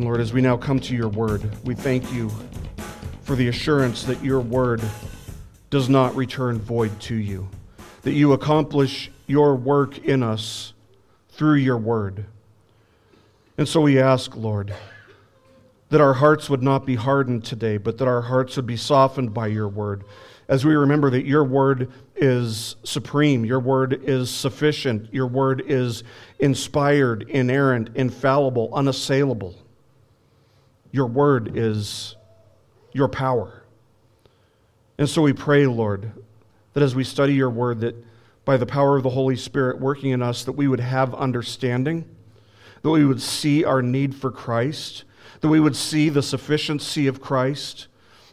And 0.00 0.06
Lord, 0.06 0.22
as 0.22 0.32
we 0.32 0.40
now 0.40 0.56
come 0.56 0.80
to 0.80 0.96
your 0.96 1.10
word, 1.10 1.42
we 1.62 1.74
thank 1.74 2.10
you 2.10 2.30
for 3.20 3.36
the 3.36 3.48
assurance 3.48 4.02
that 4.04 4.24
your 4.24 4.40
word 4.40 4.80
does 5.68 5.90
not 5.90 6.16
return 6.16 6.58
void 6.58 6.98
to 7.00 7.14
you, 7.14 7.46
that 8.00 8.12
you 8.12 8.32
accomplish 8.32 9.10
your 9.26 9.54
work 9.56 9.98
in 9.98 10.22
us 10.22 10.72
through 11.28 11.56
your 11.56 11.76
word. 11.76 12.24
And 13.58 13.68
so 13.68 13.82
we 13.82 14.00
ask, 14.00 14.34
Lord, 14.34 14.72
that 15.90 16.00
our 16.00 16.14
hearts 16.14 16.48
would 16.48 16.62
not 16.62 16.86
be 16.86 16.94
hardened 16.94 17.44
today, 17.44 17.76
but 17.76 17.98
that 17.98 18.08
our 18.08 18.22
hearts 18.22 18.56
would 18.56 18.66
be 18.66 18.78
softened 18.78 19.34
by 19.34 19.48
your 19.48 19.68
word. 19.68 20.04
As 20.48 20.64
we 20.64 20.76
remember 20.76 21.10
that 21.10 21.26
your 21.26 21.44
word 21.44 21.92
is 22.16 22.76
supreme, 22.84 23.44
your 23.44 23.60
word 23.60 24.00
is 24.02 24.30
sufficient, 24.30 25.12
your 25.12 25.26
word 25.26 25.62
is 25.66 26.04
inspired, 26.38 27.28
inerrant, 27.28 27.90
infallible, 27.96 28.70
unassailable. 28.72 29.56
Your 30.92 31.06
word 31.06 31.56
is 31.56 32.16
your 32.92 33.08
power. 33.08 33.62
And 34.98 35.08
so 35.08 35.22
we 35.22 35.32
pray, 35.32 35.66
Lord, 35.66 36.12
that 36.72 36.82
as 36.82 36.94
we 36.94 37.04
study 37.04 37.34
your 37.34 37.50
word, 37.50 37.80
that 37.80 37.94
by 38.44 38.56
the 38.56 38.66
power 38.66 38.96
of 38.96 39.02
the 39.02 39.10
Holy 39.10 39.36
Spirit 39.36 39.80
working 39.80 40.10
in 40.10 40.22
us, 40.22 40.44
that 40.44 40.52
we 40.52 40.68
would 40.68 40.80
have 40.80 41.14
understanding, 41.14 42.04
that 42.82 42.90
we 42.90 43.04
would 43.04 43.22
see 43.22 43.64
our 43.64 43.82
need 43.82 44.14
for 44.14 44.30
Christ, 44.30 45.04
that 45.40 45.48
we 45.48 45.60
would 45.60 45.76
see 45.76 46.08
the 46.08 46.22
sufficiency 46.22 47.06
of 47.06 47.20
Christ, 47.20 47.86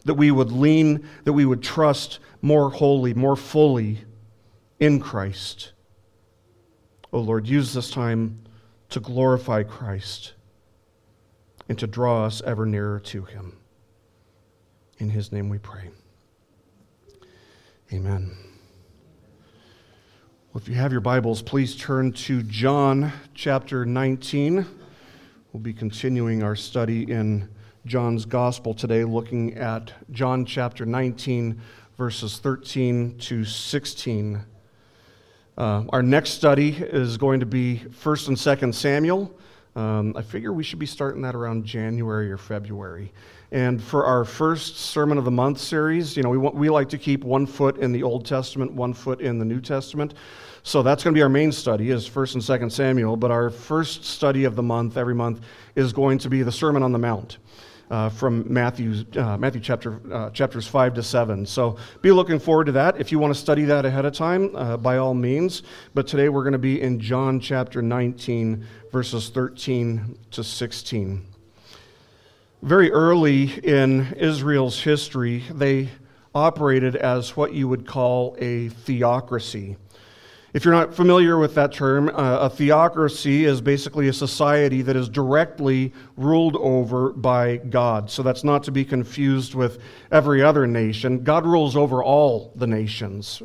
that 0.05 0.15
we 0.15 0.31
would 0.31 0.51
lean, 0.51 1.07
that 1.25 1.33
we 1.33 1.45
would 1.45 1.61
trust 1.61 2.19
more 2.41 2.69
wholly, 2.69 3.13
more 3.13 3.35
fully 3.35 3.99
in 4.79 4.99
Christ. 4.99 5.73
Oh 7.13 7.19
Lord, 7.19 7.47
use 7.47 7.73
this 7.73 7.91
time 7.91 8.39
to 8.89 8.99
glorify 8.99 9.63
Christ 9.63 10.33
and 11.69 11.77
to 11.79 11.87
draw 11.87 12.25
us 12.25 12.41
ever 12.45 12.65
nearer 12.65 12.99
to 12.99 13.23
him. 13.23 13.57
In 14.99 15.09
his 15.09 15.31
name 15.31 15.49
we 15.49 15.57
pray. 15.57 15.89
Amen. 17.93 18.35
Well, 20.53 20.61
if 20.61 20.67
you 20.67 20.75
have 20.75 20.91
your 20.91 21.01
Bibles, 21.01 21.41
please 21.41 21.75
turn 21.75 22.11
to 22.13 22.41
John 22.43 23.11
chapter 23.33 23.85
19. 23.85 24.65
We'll 25.53 25.61
be 25.61 25.73
continuing 25.73 26.43
our 26.43 26.55
study 26.55 27.03
in 27.03 27.47
John's 27.85 28.25
Gospel 28.25 28.73
today, 28.73 29.03
looking 29.03 29.53
at 29.55 29.93
John 30.11 30.45
chapter 30.45 30.85
19, 30.85 31.61
verses 31.97 32.39
13 32.39 33.17
to 33.19 33.45
16. 33.45 34.43
Uh, 35.57 35.83
our 35.89 36.03
next 36.03 36.31
study 36.31 36.69
is 36.69 37.17
going 37.17 37.39
to 37.39 37.45
be 37.45 37.83
1st 37.89 38.27
and 38.27 38.37
2nd 38.37 38.73
Samuel. 38.73 39.31
Um, 39.77 40.13
I 40.17 40.23
figure 40.23 40.51
we 40.51 40.63
should 40.63 40.79
be 40.79 40.87
starting 40.87 41.21
that 41.21 41.35
around 41.35 41.63
January 41.63 42.31
or 42.31 42.37
February. 42.37 43.13
And 43.51 43.81
for 43.81 44.05
our 44.05 44.25
first 44.25 44.77
Sermon 44.77 45.19
of 45.19 45.23
the 45.23 45.31
Month 45.31 45.59
series, 45.59 46.17
you 46.17 46.23
know, 46.23 46.29
we, 46.29 46.37
want, 46.39 46.55
we 46.55 46.67
like 46.71 46.89
to 46.89 46.97
keep 46.97 47.23
one 47.23 47.45
foot 47.45 47.77
in 47.77 47.91
the 47.91 48.01
Old 48.01 48.25
Testament, 48.25 48.73
one 48.73 48.91
foot 48.91 49.21
in 49.21 49.37
the 49.37 49.45
New 49.45 49.61
Testament. 49.61 50.15
So 50.63 50.81
that's 50.81 51.03
going 51.03 51.13
to 51.13 51.17
be 51.17 51.21
our 51.21 51.29
main 51.29 51.51
study 51.51 51.91
is 51.91 52.09
1st 52.09 52.33
and 52.33 52.43
2nd 52.43 52.71
Samuel. 52.71 53.17
But 53.17 53.29
our 53.29 53.51
first 53.51 54.03
study 54.03 54.45
of 54.45 54.55
the 54.55 54.63
month, 54.63 54.97
every 54.97 55.13
month, 55.13 55.41
is 55.75 55.93
going 55.93 56.17
to 56.17 56.29
be 56.29 56.41
the 56.41 56.51
Sermon 56.51 56.81
on 56.81 56.91
the 56.91 56.97
Mount. 56.97 57.37
Uh, 57.89 58.09
from 58.09 58.43
Matthew, 58.51 59.05
uh, 59.15 59.37
Matthew 59.37 59.61
chapter, 59.61 60.01
uh, 60.11 60.29
chapters 60.31 60.67
5 60.67 60.95
to 60.95 61.03
7. 61.03 61.45
So 61.45 61.77
be 62.01 62.11
looking 62.11 62.37
forward 62.37 62.65
to 62.65 62.73
that. 62.73 62.99
If 62.99 63.13
you 63.13 63.19
want 63.19 63.33
to 63.33 63.39
study 63.39 63.63
that 63.63 63.85
ahead 63.85 64.03
of 64.03 64.11
time, 64.11 64.53
uh, 64.57 64.75
by 64.75 64.97
all 64.97 65.13
means. 65.13 65.63
But 65.93 66.05
today 66.05 66.27
we're 66.27 66.43
going 66.43 66.51
to 66.51 66.59
be 66.59 66.81
in 66.81 66.99
John 66.99 67.39
chapter 67.39 67.81
19, 67.81 68.65
verses 68.91 69.29
13 69.29 70.17
to 70.31 70.43
16. 70.43 71.25
Very 72.61 72.91
early 72.91 73.53
in 73.63 74.13
Israel's 74.17 74.81
history, 74.81 75.45
they 75.49 75.87
operated 76.35 76.97
as 76.97 77.37
what 77.37 77.53
you 77.53 77.69
would 77.69 77.87
call 77.87 78.35
a 78.39 78.67
theocracy. 78.67 79.77
If 80.57 80.65
you're 80.65 80.73
not 80.73 80.95
familiar 80.95 81.37
with 81.37 81.53
that 81.53 81.71
term, 81.71 82.09
uh, 82.09 82.39
a 82.39 82.49
theocracy 82.49 83.45
is 83.45 83.61
basically 83.61 84.07
a 84.07 84.13
society 84.13 84.81
that 84.81 84.95
is 84.95 85.07
directly 85.07 85.93
ruled 86.15 86.55
over 86.55 87.11
by 87.11 87.57
God. 87.57 88.09
So 88.09 88.23
that's 88.23 88.43
not 88.43 88.63
to 88.63 88.71
be 88.71 88.83
confused 88.83 89.53
with 89.53 89.77
every 90.11 90.41
other 90.41 90.65
nation. 90.65 91.23
God 91.23 91.45
rules 91.45 91.75
over 91.75 92.03
all 92.03 92.51
the 92.55 92.65
nations, 92.65 93.43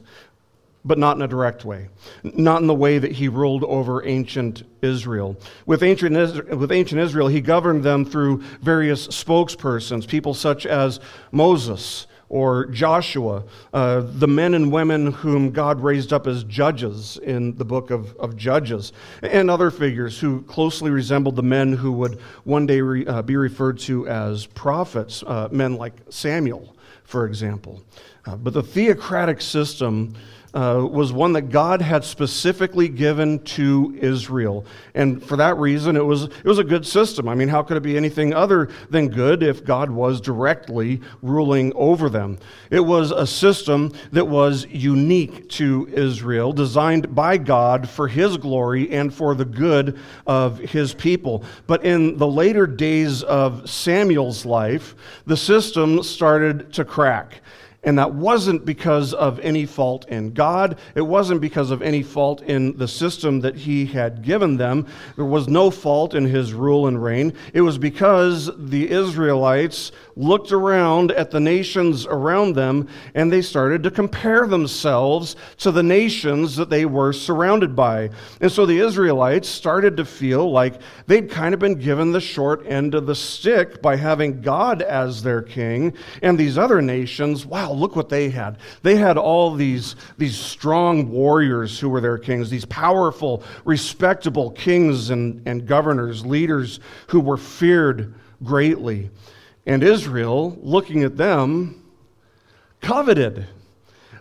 but 0.87 0.97
not 0.97 1.17
in 1.17 1.23
a 1.23 1.29
direct 1.29 1.67
way, 1.67 1.91
not 2.23 2.63
in 2.63 2.67
the 2.67 2.73
way 2.73 2.97
that 2.97 3.13
he 3.13 3.29
ruled 3.29 3.65
over 3.65 4.03
ancient 4.07 4.63
Israel. 4.81 5.37
With 5.67 5.83
ancient, 5.83 6.17
with 6.57 6.73
ancient 6.73 6.99
Israel, 6.99 7.29
he 7.29 7.43
governed 7.43 7.83
them 7.83 8.07
through 8.07 8.39
various 8.63 9.07
spokespersons, 9.09 10.09
people 10.09 10.33
such 10.33 10.65
as 10.65 10.99
Moses 11.31 12.07
or 12.33 12.65
Joshua, 12.69 13.45
uh, 13.75 14.01
the 14.05 14.27
men 14.27 14.55
and 14.55 14.73
women 14.73 15.13
whom 15.13 15.51
God 15.51 15.83
raised 15.83 16.15
up 16.15 16.27
as 16.27 16.45
judges 16.45 17.19
in 17.19 17.55
the 17.57 17.65
book 17.65 17.91
of, 17.91 18.17
of 18.17 18.37
Judges, 18.37 18.95
and 19.23 19.51
other 19.51 19.71
figures 19.71 20.19
who 20.19 20.41
closely 20.43 20.91
resembled 20.91 21.37
the 21.37 21.43
men 21.43 21.75
who 21.75 21.93
would 21.93 22.19
one 22.45 22.65
day 22.65 22.81
re, 22.81 23.07
uh, 23.07 23.21
be 23.21 23.37
referred 23.37 23.79
to 23.81 24.09
as 24.09 24.47
prophets, 24.47 25.23
uh, 25.27 25.51
men 25.53 25.77
like 25.77 25.93
Samuel, 26.09 26.75
for 27.05 27.27
example. 27.27 27.83
Uh, 28.25 28.35
but 28.37 28.55
the 28.55 28.63
theocratic 28.63 29.43
system 29.43 30.15
uh, 30.55 30.87
was 30.91 31.13
one 31.13 31.33
that 31.33 31.51
God 31.51 31.81
had 31.81 32.05
specifically 32.05 32.89
given 32.89 33.39
to 33.41 33.97
Israel. 34.01 34.67
And 34.95 35.23
for 35.23 35.37
that 35.37 35.57
reason, 35.57 35.97
it 35.97 36.05
was, 36.05 36.25
it 36.25 36.45
was 36.45 36.59
a 36.59 36.65
good 36.65 36.87
system. 36.87 37.29
I 37.29 37.35
mean, 37.35 37.49
how 37.49 37.63
could 37.63 37.77
it 37.77 37.83
be 37.83 37.97
anything 37.97 38.35
other 38.35 38.69
than 38.91 39.09
good 39.09 39.43
if 39.43 39.65
God 39.65 39.91
was 39.91 40.21
directly 40.21 41.01
ruling 41.23 41.73
over 41.75 42.11
them? 42.11 42.39
It 42.71 42.81
was 42.81 43.11
a 43.11 43.27
system 43.27 43.93
that 44.13 44.29
was 44.29 44.67
unique 44.67 45.49
to 45.51 45.89
Israel, 45.93 46.53
designed 46.53 47.15
by 47.15 47.39
God 47.39 47.89
for 47.89 48.09
His 48.09 48.37
glory 48.37 48.91
and 48.91 49.13
for 49.13 49.35
the 49.35 49.47
good 49.47 49.99
of 50.27 50.59
His 50.59 50.93
people. 50.93 51.45
But 51.67 51.85
in 51.85 52.19
the 52.19 52.29
later 52.29 52.67
days 52.67 53.23
of 53.23 53.69
Samuel's 53.71 54.45
life, 54.45 54.95
the 55.27 55.37
system 55.37 56.03
started 56.03 56.73
to 56.75 56.85
crack. 56.85 57.41
And 57.85 57.99
that 57.99 58.15
wasn't 58.15 58.65
because 58.65 59.13
of 59.13 59.41
any 59.41 59.67
fault 59.67 60.07
in 60.07 60.33
God. 60.33 60.79
It 60.95 61.03
wasn't 61.03 61.41
because 61.41 61.73
of 61.73 61.83
any 61.83 62.05
fault 62.05 62.41
in 62.43 62.77
the 62.77 62.87
system 62.87 63.41
that 63.41 63.57
He 63.57 63.87
had 63.87 64.23
given 64.23 64.57
them. 64.57 64.87
There 65.17 65.25
was 65.25 65.49
no 65.49 65.69
fault 65.69 66.15
in 66.15 66.25
His 66.25 66.53
rule 66.53 66.87
and 66.87 67.03
reign. 67.03 67.33
It 67.53 67.63
was 67.63 67.79
because 67.79 68.51
the 68.57 68.89
Israelites 68.89 69.91
looked 70.15 70.53
around 70.53 71.11
at 71.13 71.33
the 71.33 71.41
nations 71.41 72.07
around 72.07 72.55
them 72.55 72.87
and 73.15 73.33
they 73.33 73.43
started 73.43 73.83
to 73.83 73.91
compare 73.91 74.47
themselves 74.47 75.35
to 75.57 75.73
the 75.73 75.83
nations 75.83 76.55
that 76.55 76.71
they 76.71 76.85
were 76.85 77.13
surrounded 77.13 77.75
by. 77.75 78.11
And 78.41 78.53
so 78.53 78.65
the 78.65 78.79
Israelites 78.79 79.49
started 79.49 79.97
to 79.97 80.05
feel 80.05 80.49
like 80.53 80.81
they'd 81.09 81.29
kind 81.29 81.53
of 81.53 81.59
been 81.59 81.81
given 81.81 82.13
the 82.13 82.21
short 82.21 82.65
end 82.65 82.95
of 82.95 83.07
the 83.07 83.17
stick 83.17 83.83
by 83.83 83.97
having 83.97 84.41
God 84.41 84.83
as 84.83 85.25
their 85.25 85.43
king. 85.43 85.95
And 86.23 86.39
these 86.39 86.57
other 86.57 86.81
nations, 86.81 87.45
wow 87.45 87.72
look 87.73 87.97
what 87.97 88.09
they 88.09 88.31
had. 88.31 88.59
They 88.83 88.97
had 88.97 89.17
all 89.17 89.55
these, 89.55 89.97
these 90.19 90.39
strong 90.39 91.11
warriors 91.11 91.79
who 91.79 91.89
were 91.89 92.01
their 92.01 92.19
kings, 92.19 92.51
these 92.51 92.65
powerful, 92.65 93.43
respectable 93.65 94.51
kings 94.51 95.11
and, 95.11 95.43
and 95.47 95.67
governors, 95.67 96.25
leaders 96.25 96.81
who 97.09 97.21
were 97.21 97.37
feared 97.37 98.15
greatly. 98.43 99.11
And 99.67 99.83
Israel, 99.83 100.59
looking 100.61 101.03
at 101.05 101.17
them, 101.17 101.83
coveted. 102.81 103.47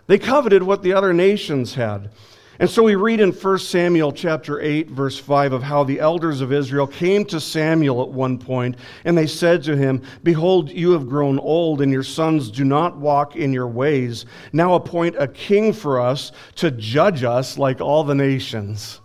They 0.07 0.19
coveted 0.19 0.63
what 0.63 0.83
the 0.83 0.94
other 0.94 1.13
nations 1.13 1.75
had. 1.75 2.12
And 2.61 2.69
so 2.69 2.83
we 2.83 2.93
read 2.93 3.21
in 3.21 3.31
1 3.31 3.57
Samuel 3.57 4.11
chapter 4.11 4.61
8 4.61 4.91
verse 4.91 5.17
5 5.17 5.51
of 5.51 5.63
how 5.63 5.83
the 5.83 5.99
elders 5.99 6.41
of 6.41 6.53
Israel 6.53 6.85
came 6.85 7.25
to 7.25 7.39
Samuel 7.39 8.03
at 8.03 8.09
one 8.09 8.37
point 8.37 8.75
and 9.03 9.17
they 9.17 9.25
said 9.25 9.63
to 9.63 9.75
him, 9.75 10.03
"Behold, 10.21 10.69
you 10.69 10.91
have 10.91 11.09
grown 11.09 11.39
old 11.39 11.81
and 11.81 11.91
your 11.91 12.03
sons 12.03 12.51
do 12.51 12.63
not 12.63 12.97
walk 12.97 13.35
in 13.35 13.51
your 13.51 13.67
ways. 13.67 14.27
Now 14.53 14.75
appoint 14.75 15.15
a 15.17 15.27
king 15.27 15.73
for 15.73 15.99
us 15.99 16.31
to 16.57 16.69
judge 16.69 17.23
us 17.23 17.57
like 17.57 17.81
all 17.81 18.03
the 18.03 18.13
nations." 18.13 19.01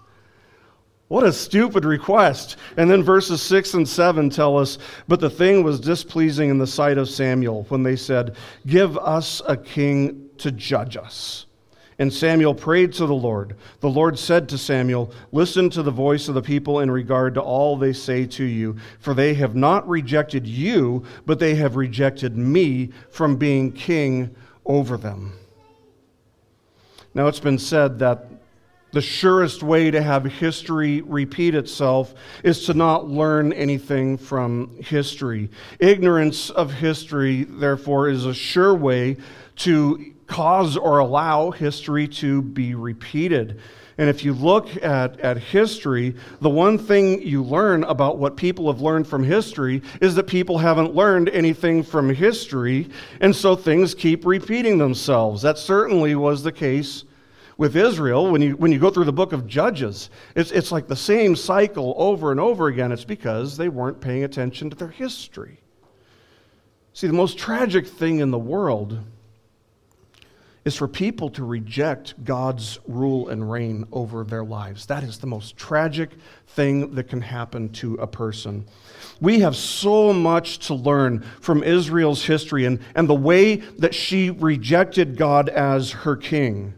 What 1.08 1.24
a 1.24 1.32
stupid 1.32 1.86
request. 1.86 2.56
And 2.76 2.90
then 2.90 3.02
verses 3.02 3.40
6 3.40 3.72
and 3.72 3.88
7 3.88 4.28
tell 4.28 4.58
us, 4.58 4.76
But 5.08 5.20
the 5.20 5.30
thing 5.30 5.62
was 5.62 5.80
displeasing 5.80 6.50
in 6.50 6.58
the 6.58 6.66
sight 6.66 6.98
of 6.98 7.08
Samuel 7.08 7.64
when 7.70 7.84
they 7.84 7.96
said, 7.96 8.36
Give 8.66 8.98
us 8.98 9.40
a 9.48 9.56
king 9.56 10.28
to 10.36 10.52
judge 10.52 10.98
us. 10.98 11.45
And 11.98 12.12
Samuel 12.12 12.54
prayed 12.54 12.92
to 12.94 13.06
the 13.06 13.14
Lord. 13.14 13.56
The 13.80 13.88
Lord 13.88 14.18
said 14.18 14.48
to 14.50 14.58
Samuel, 14.58 15.12
Listen 15.32 15.70
to 15.70 15.82
the 15.82 15.90
voice 15.90 16.28
of 16.28 16.34
the 16.34 16.42
people 16.42 16.80
in 16.80 16.90
regard 16.90 17.34
to 17.34 17.40
all 17.40 17.76
they 17.76 17.94
say 17.94 18.26
to 18.26 18.44
you, 18.44 18.76
for 18.98 19.14
they 19.14 19.32
have 19.34 19.56
not 19.56 19.88
rejected 19.88 20.46
you, 20.46 21.04
but 21.24 21.38
they 21.38 21.54
have 21.54 21.76
rejected 21.76 22.36
me 22.36 22.90
from 23.10 23.36
being 23.36 23.72
king 23.72 24.34
over 24.66 24.98
them. 24.98 25.32
Now 27.14 27.28
it's 27.28 27.40
been 27.40 27.58
said 27.58 27.98
that 28.00 28.28
the 28.92 29.00
surest 29.00 29.62
way 29.62 29.90
to 29.90 30.00
have 30.00 30.24
history 30.24 31.00
repeat 31.02 31.54
itself 31.54 32.14
is 32.42 32.64
to 32.66 32.74
not 32.74 33.08
learn 33.08 33.52
anything 33.52 34.16
from 34.16 34.76
history. 34.82 35.50
Ignorance 35.80 36.50
of 36.50 36.72
history, 36.72 37.44
therefore, 37.44 38.08
is 38.08 38.26
a 38.26 38.34
sure 38.34 38.74
way 38.74 39.16
to 39.56 40.14
cause 40.26 40.76
or 40.76 40.98
allow 40.98 41.50
history 41.50 42.08
to 42.08 42.42
be 42.42 42.74
repeated. 42.74 43.60
And 43.98 44.10
if 44.10 44.24
you 44.24 44.34
look 44.34 44.68
at, 44.84 45.18
at 45.20 45.38
history, 45.38 46.14
the 46.42 46.50
one 46.50 46.76
thing 46.76 47.22
you 47.22 47.42
learn 47.42 47.82
about 47.84 48.18
what 48.18 48.36
people 48.36 48.70
have 48.70 48.82
learned 48.82 49.06
from 49.06 49.24
history 49.24 49.80
is 50.02 50.14
that 50.16 50.26
people 50.26 50.58
haven't 50.58 50.94
learned 50.94 51.30
anything 51.30 51.82
from 51.82 52.10
history, 52.10 52.90
and 53.20 53.34
so 53.34 53.56
things 53.56 53.94
keep 53.94 54.26
repeating 54.26 54.76
themselves. 54.76 55.40
That 55.40 55.56
certainly 55.56 56.14
was 56.14 56.42
the 56.42 56.52
case 56.52 57.04
with 57.56 57.74
Israel. 57.74 58.30
When 58.30 58.42
you, 58.42 58.56
when 58.56 58.70
you 58.70 58.78
go 58.78 58.90
through 58.90 59.04
the 59.04 59.14
book 59.14 59.32
of 59.32 59.46
Judges, 59.46 60.10
it's, 60.34 60.50
it's 60.50 60.70
like 60.70 60.88
the 60.88 60.96
same 60.96 61.34
cycle 61.34 61.94
over 61.96 62.30
and 62.30 62.40
over 62.40 62.66
again. 62.66 62.92
It's 62.92 63.04
because 63.04 63.56
they 63.56 63.70
weren't 63.70 64.00
paying 64.00 64.24
attention 64.24 64.68
to 64.68 64.76
their 64.76 64.88
history. 64.88 65.60
See, 66.92 67.06
the 67.06 67.14
most 67.14 67.38
tragic 67.38 67.86
thing 67.86 68.18
in 68.18 68.30
the 68.30 68.38
world 68.38 68.98
is 70.66 70.74
for 70.74 70.88
people 70.88 71.30
to 71.30 71.44
reject 71.44 72.22
God's 72.24 72.80
rule 72.88 73.28
and 73.28 73.48
reign 73.48 73.86
over 73.92 74.24
their 74.24 74.44
lives. 74.44 74.84
That 74.86 75.04
is 75.04 75.18
the 75.18 75.26
most 75.28 75.56
tragic 75.56 76.10
thing 76.48 76.92
that 76.96 77.04
can 77.04 77.20
happen 77.20 77.68
to 77.74 77.94
a 77.94 78.06
person. 78.08 78.66
We 79.20 79.38
have 79.40 79.54
so 79.54 80.12
much 80.12 80.58
to 80.66 80.74
learn 80.74 81.20
from 81.40 81.62
Israel's 81.62 82.24
history 82.24 82.64
and, 82.64 82.80
and 82.96 83.08
the 83.08 83.14
way 83.14 83.56
that 83.78 83.94
she 83.94 84.30
rejected 84.30 85.16
God 85.16 85.48
as 85.48 85.92
her 85.92 86.16
king. 86.16 86.74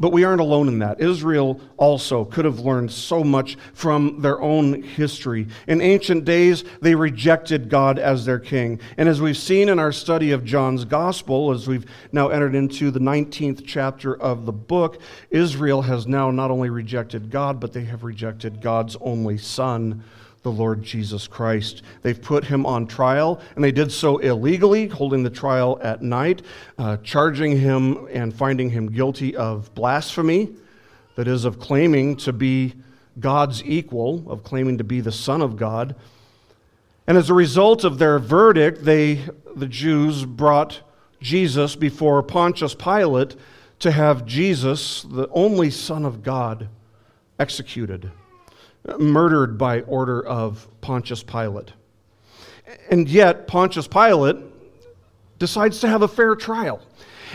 But 0.00 0.12
we 0.12 0.22
aren't 0.22 0.40
alone 0.40 0.68
in 0.68 0.78
that. 0.78 1.00
Israel 1.00 1.60
also 1.76 2.24
could 2.24 2.44
have 2.44 2.60
learned 2.60 2.92
so 2.92 3.24
much 3.24 3.56
from 3.74 4.20
their 4.22 4.40
own 4.40 4.82
history. 4.82 5.48
In 5.66 5.80
ancient 5.80 6.24
days, 6.24 6.62
they 6.80 6.94
rejected 6.94 7.68
God 7.68 7.98
as 7.98 8.24
their 8.24 8.38
king. 8.38 8.78
And 8.96 9.08
as 9.08 9.20
we've 9.20 9.36
seen 9.36 9.68
in 9.68 9.80
our 9.80 9.90
study 9.90 10.30
of 10.30 10.44
John's 10.44 10.84
gospel, 10.84 11.50
as 11.50 11.66
we've 11.66 11.86
now 12.12 12.28
entered 12.28 12.54
into 12.54 12.92
the 12.92 13.00
19th 13.00 13.64
chapter 13.66 14.14
of 14.14 14.46
the 14.46 14.52
book, 14.52 15.00
Israel 15.30 15.82
has 15.82 16.06
now 16.06 16.30
not 16.30 16.52
only 16.52 16.70
rejected 16.70 17.30
God, 17.30 17.58
but 17.58 17.72
they 17.72 17.84
have 17.84 18.04
rejected 18.04 18.60
God's 18.60 18.96
only 19.00 19.36
son 19.36 20.04
the 20.42 20.52
Lord 20.52 20.82
Jesus 20.82 21.26
Christ. 21.26 21.82
They've 22.02 22.20
put 22.20 22.44
him 22.44 22.64
on 22.64 22.86
trial, 22.86 23.40
and 23.54 23.64
they 23.64 23.72
did 23.72 23.90
so 23.90 24.18
illegally, 24.18 24.86
holding 24.86 25.22
the 25.22 25.30
trial 25.30 25.78
at 25.82 26.02
night, 26.02 26.42
uh, 26.78 26.98
charging 26.98 27.58
him 27.58 28.06
and 28.12 28.34
finding 28.34 28.70
him 28.70 28.90
guilty 28.90 29.36
of 29.36 29.74
blasphemy, 29.74 30.50
that 31.16 31.26
is, 31.26 31.44
of 31.44 31.58
claiming 31.58 32.16
to 32.16 32.32
be 32.32 32.74
God's 33.18 33.64
equal, 33.64 34.24
of 34.30 34.44
claiming 34.44 34.78
to 34.78 34.84
be 34.84 35.00
the 35.00 35.12
Son 35.12 35.42
of 35.42 35.56
God. 35.56 35.96
And 37.06 37.18
as 37.18 37.30
a 37.30 37.34
result 37.34 37.84
of 37.84 37.98
their 37.98 38.18
verdict, 38.18 38.84
they, 38.84 39.24
the 39.56 39.66
Jews, 39.66 40.24
brought 40.24 40.80
Jesus 41.20 41.74
before 41.74 42.22
Pontius 42.22 42.74
Pilate 42.74 43.34
to 43.80 43.90
have 43.90 44.24
Jesus, 44.24 45.02
the 45.02 45.28
only 45.30 45.70
Son 45.70 46.04
of 46.04 46.22
God, 46.22 46.68
executed 47.38 48.10
murdered 48.98 49.58
by 49.58 49.80
order 49.82 50.24
of 50.24 50.66
Pontius 50.80 51.22
Pilate. 51.22 51.72
And 52.90 53.08
yet, 53.08 53.46
Pontius 53.46 53.88
Pilate 53.88 54.36
decides 55.38 55.80
to 55.80 55.88
have 55.88 56.02
a 56.02 56.08
fair 56.08 56.34
trial. 56.34 56.80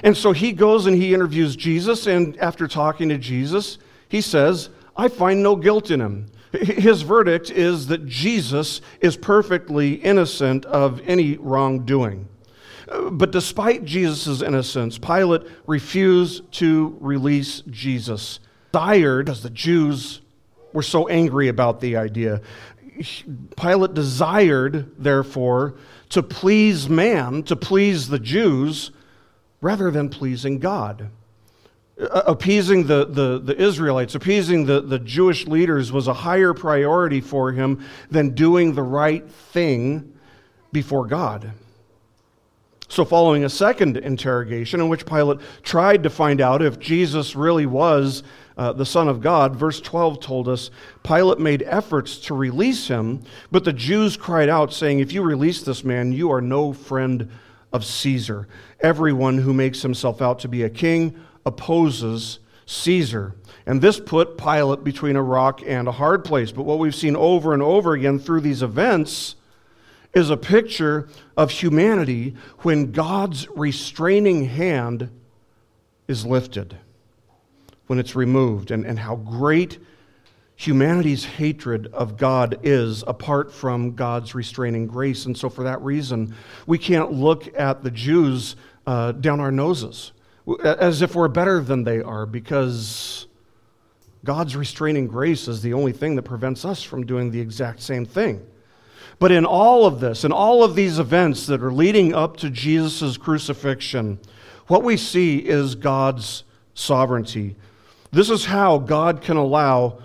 And 0.03 0.17
so 0.17 0.31
he 0.31 0.51
goes 0.51 0.85
and 0.88 0.95
he 0.95 1.13
interviews 1.13 1.55
Jesus, 1.55 2.07
and 2.07 2.38
after 2.38 2.67
talking 2.67 3.09
to 3.09 3.17
Jesus, 3.17 3.77
he 4.09 4.21
says, 4.21 4.69
I 4.95 5.07
find 5.07 5.41
no 5.41 5.55
guilt 5.55 5.91
in 5.91 6.01
him. 6.01 6.27
His 6.51 7.01
verdict 7.01 7.50
is 7.50 7.88
that 7.88 8.06
Jesus 8.06 8.81
is 9.01 9.17
perfectly 9.17 9.94
innocent 9.94 10.65
of 10.65 11.01
any 11.07 11.38
wrongdoing. 11.38 12.27
But 13.11 13.31
despite 13.31 13.85
Jesus' 13.85 14.41
innocence, 14.41 14.99
Pilate 14.99 15.44
refused 15.65 16.51
to 16.53 16.95
release 16.99 17.61
Jesus, 17.69 18.39
desired, 18.71 19.29
as 19.29 19.41
the 19.41 19.49
Jews 19.49 20.21
were 20.73 20.83
so 20.83 21.07
angry 21.07 21.47
about 21.47 21.79
the 21.79 21.97
idea. 21.97 22.41
Pilate 23.57 23.93
desired, 23.93 24.91
therefore, 24.97 25.75
to 26.09 26.21
please 26.21 26.89
man, 26.89 27.43
to 27.43 27.55
please 27.55 28.07
the 28.07 28.19
Jews, 28.19 28.91
rather 29.61 29.89
than 29.89 30.09
pleasing 30.09 30.59
God. 30.59 31.09
Appeasing 31.97 32.87
the, 32.87 33.05
the, 33.05 33.39
the 33.39 33.59
Israelites, 33.59 34.15
appeasing 34.15 34.65
the, 34.65 34.81
the 34.81 34.99
Jewish 34.99 35.47
leaders 35.47 35.91
was 35.91 36.07
a 36.07 36.13
higher 36.13 36.53
priority 36.53 37.21
for 37.21 37.51
him 37.51 37.85
than 38.09 38.31
doing 38.31 38.73
the 38.73 38.83
right 38.83 39.27
thing 39.29 40.13
before 40.71 41.05
God. 41.05 41.51
So, 42.89 43.05
following 43.05 43.43
a 43.43 43.49
second 43.49 43.97
interrogation 43.97 44.79
in 44.79 44.89
which 44.89 45.05
Pilate 45.05 45.39
tried 45.63 46.03
to 46.03 46.11
find 46.11 46.41
out 46.41 46.61
if 46.61 46.77
Jesus 46.79 47.35
really 47.35 47.65
was 47.65 48.21
uh, 48.57 48.73
the 48.73 48.85
Son 48.85 49.07
of 49.07 49.21
God, 49.21 49.55
verse 49.55 49.81
12 49.81 50.19
told 50.19 50.47
us 50.47 50.69
Pilate 51.03 51.39
made 51.39 51.63
efforts 51.63 52.17
to 52.19 52.33
release 52.33 52.88
him, 52.88 53.23
but 53.51 53.63
the 53.63 53.73
Jews 53.73 54.15
cried 54.15 54.50
out, 54.50 54.73
saying, 54.73 55.00
If 55.00 55.11
you 55.11 55.21
release 55.23 55.61
this 55.61 55.83
man, 55.83 56.11
you 56.11 56.31
are 56.31 56.41
no 56.41 56.73
friend 56.73 57.29
of 57.71 57.83
Caesar. 57.83 58.47
Everyone 58.79 59.39
who 59.39 59.53
makes 59.53 59.81
himself 59.81 60.21
out 60.21 60.39
to 60.39 60.47
be 60.47 60.63
a 60.63 60.69
king 60.69 61.19
opposes 61.45 62.39
Caesar. 62.65 63.35
And 63.65 63.81
this 63.81 64.00
put 64.00 64.38
Pilate 64.38 64.83
between 64.83 65.15
a 65.15 65.23
rock 65.23 65.61
and 65.65 65.88
a 65.88 65.91
hard 65.91 66.23
place. 66.23 66.51
But 66.51 66.63
what 66.63 66.79
we've 66.79 66.95
seen 66.95 67.15
over 67.15 67.53
and 67.53 67.63
over 67.63 67.94
again 67.94 68.19
through 68.19 68.41
these 68.41 68.61
events 68.61 69.35
is 70.13 70.29
a 70.29 70.38
picture 70.38 71.09
of 71.35 71.49
humanity 71.49 72.35
when 72.59 72.91
God's 72.91 73.47
restraining 73.49 74.45
hand 74.45 75.09
is 76.07 76.25
lifted, 76.25 76.77
when 77.94 78.00
it's 78.00 78.16
removed, 78.16 78.72
and, 78.72 78.88
and 78.88 78.98
how 78.98 79.16
great 79.16 79.78
humanity's 80.56 81.25
hatred 81.25 81.86
of 81.94 82.18
God 82.18 82.57
is 82.64 83.04
apart 83.06 83.54
from 83.54 83.94
God's 83.94 84.33
restraining 84.33 84.88
grace. 84.88 85.28
And 85.28 85.38
so, 85.38 85.47
for 85.47 85.66
that 85.66 85.80
reason, 85.83 86.33
we 86.66 86.80
can't 86.80 87.12
look 87.12 87.47
at 87.56 87.83
the 87.83 87.92
Jews 87.92 88.56
uh, 88.88 89.12
down 89.12 89.40
our 89.40 89.52
noses 89.52 90.12
as 90.64 91.04
if 91.04 91.14
we're 91.14 91.28
better 91.28 91.62
than 91.62 91.83
they 91.83 92.02
are 92.02 92.26
because 92.26 93.28
God's 94.26 94.56
restraining 94.56 95.06
grace 95.06 95.47
is 95.47 95.62
the 95.62 95.73
only 95.73 95.92
thing 95.92 96.16
that 96.16 96.23
prevents 96.23 96.66
us 96.66 96.81
from 96.81 97.06
doing 97.06 97.30
the 97.30 97.42
exact 97.42 97.80
same 97.80 98.06
thing. 98.06 98.44
But 99.19 99.31
in 99.31 99.45
all 99.45 99.85
of 99.85 100.00
this, 100.00 100.23
in 100.23 100.31
all 100.31 100.64
of 100.64 100.73
these 100.73 100.97
events 100.97 101.45
that 101.45 101.62
are 101.62 101.71
leading 101.71 102.16
up 102.16 102.38
to 102.38 102.50
Jesus' 102.50 103.18
crucifixion, 103.18 104.18
what 104.66 104.81
we 104.81 104.97
see 104.97 105.38
is 105.38 105.76
God's 105.76 106.44
sovereignty. 106.73 107.56
This 108.13 108.29
is 108.29 108.45
how 108.45 108.77
God 108.77 109.21
can 109.21 109.37
allow 109.37 109.97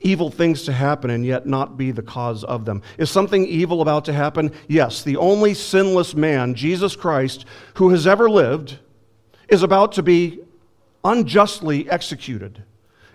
evil 0.00 0.30
things 0.30 0.64
to 0.64 0.72
happen 0.72 1.10
and 1.10 1.24
yet 1.24 1.46
not 1.46 1.76
be 1.76 1.92
the 1.92 2.02
cause 2.02 2.42
of 2.42 2.64
them. 2.64 2.82
Is 2.98 3.08
something 3.08 3.46
evil 3.46 3.82
about 3.82 4.04
to 4.06 4.12
happen? 4.12 4.50
Yes. 4.66 5.04
The 5.04 5.16
only 5.16 5.54
sinless 5.54 6.16
man, 6.16 6.56
Jesus 6.56 6.96
Christ, 6.96 7.44
who 7.74 7.90
has 7.90 8.04
ever 8.04 8.28
lived, 8.28 8.78
is 9.48 9.62
about 9.62 9.92
to 9.92 10.02
be 10.02 10.40
unjustly 11.04 11.88
executed. 11.88 12.64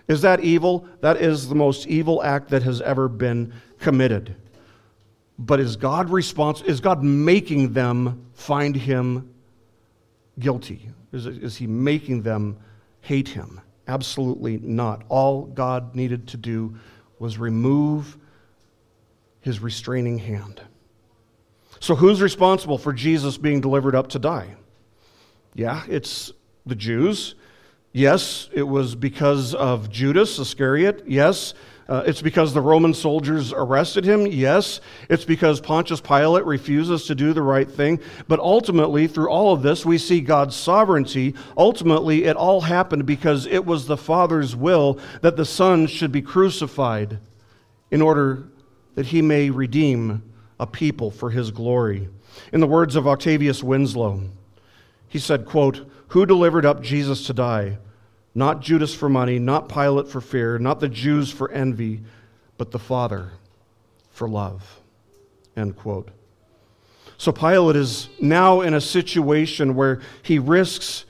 Is 0.08 0.22
that 0.22 0.40
evil? 0.40 0.88
That 1.02 1.18
is 1.18 1.50
the 1.50 1.54
most 1.54 1.86
evil 1.86 2.22
act 2.22 2.48
that 2.48 2.62
has 2.62 2.80
ever 2.80 3.08
been 3.08 3.52
committed. 3.80 4.34
But 5.38 5.60
is 5.60 5.76
God 5.76 6.08
responsible? 6.08 6.70
Is 6.70 6.80
God 6.80 7.02
making 7.02 7.74
them 7.74 8.26
find 8.32 8.74
him 8.74 9.28
guilty? 10.38 10.88
Is, 11.12 11.26
is 11.26 11.56
he 11.56 11.66
making 11.66 12.22
them 12.22 12.56
hate 13.02 13.28
him? 13.28 13.60
Absolutely 13.88 14.58
not. 14.58 15.02
All 15.08 15.42
God 15.42 15.94
needed 15.94 16.28
to 16.28 16.36
do 16.36 16.76
was 17.18 17.38
remove 17.38 18.16
his 19.40 19.60
restraining 19.60 20.18
hand. 20.18 20.60
So, 21.80 21.96
who's 21.96 22.22
responsible 22.22 22.78
for 22.78 22.92
Jesus 22.92 23.36
being 23.36 23.60
delivered 23.60 23.94
up 23.94 24.08
to 24.10 24.18
die? 24.18 24.54
Yeah, 25.54 25.82
it's 25.88 26.32
the 26.64 26.76
Jews. 26.76 27.34
Yes, 27.92 28.48
it 28.52 28.62
was 28.62 28.94
because 28.94 29.54
of 29.54 29.90
Judas 29.90 30.38
Iscariot. 30.38 31.02
Yes, 31.06 31.54
uh, 31.88 32.04
it's 32.06 32.22
because 32.22 32.54
the 32.54 32.60
Roman 32.60 32.94
soldiers 32.94 33.52
arrested 33.52 34.04
him. 34.04 34.26
Yes. 34.26 34.80
It's 35.08 35.24
because 35.24 35.60
Pontius 35.60 36.00
Pilate 36.00 36.44
refuses 36.44 37.06
to 37.06 37.14
do 37.14 37.32
the 37.32 37.42
right 37.42 37.70
thing. 37.70 38.00
But 38.28 38.40
ultimately, 38.40 39.06
through 39.06 39.28
all 39.28 39.52
of 39.52 39.62
this, 39.62 39.84
we 39.84 39.98
see 39.98 40.20
God's 40.20 40.54
sovereignty. 40.54 41.34
Ultimately, 41.56 42.24
it 42.24 42.36
all 42.36 42.60
happened 42.60 43.06
because 43.06 43.46
it 43.46 43.66
was 43.66 43.86
the 43.86 43.96
Father's 43.96 44.54
will 44.54 44.98
that 45.22 45.36
the 45.36 45.44
Son 45.44 45.86
should 45.86 46.12
be 46.12 46.22
crucified 46.22 47.18
in 47.90 48.00
order 48.00 48.44
that 48.94 49.06
he 49.06 49.22
may 49.22 49.50
redeem 49.50 50.22
a 50.60 50.66
people 50.66 51.10
for 51.10 51.30
his 51.30 51.50
glory. 51.50 52.08
In 52.52 52.60
the 52.60 52.66
words 52.66 52.96
of 52.96 53.06
Octavius 53.08 53.62
Winslow, 53.62 54.22
he 55.08 55.18
said, 55.18 55.44
quote, 55.44 55.86
Who 56.08 56.24
delivered 56.24 56.64
up 56.64 56.82
Jesus 56.82 57.26
to 57.26 57.34
die? 57.34 57.78
Not 58.34 58.60
Judas 58.60 58.94
for 58.94 59.08
money, 59.08 59.38
not 59.38 59.68
Pilate 59.68 60.08
for 60.08 60.20
fear, 60.20 60.58
not 60.58 60.80
the 60.80 60.88
Jews 60.88 61.30
for 61.30 61.50
envy, 61.50 62.00
but 62.56 62.70
the 62.70 62.78
Father 62.78 63.32
for 64.10 64.28
love. 64.28 64.80
End 65.56 65.76
quote. 65.76 66.10
So 67.18 67.30
Pilate 67.30 67.76
is 67.76 68.08
now 68.20 68.62
in 68.62 68.74
a 68.74 68.80
situation 68.80 69.74
where 69.74 70.00
he 70.22 70.38
risks 70.38 71.04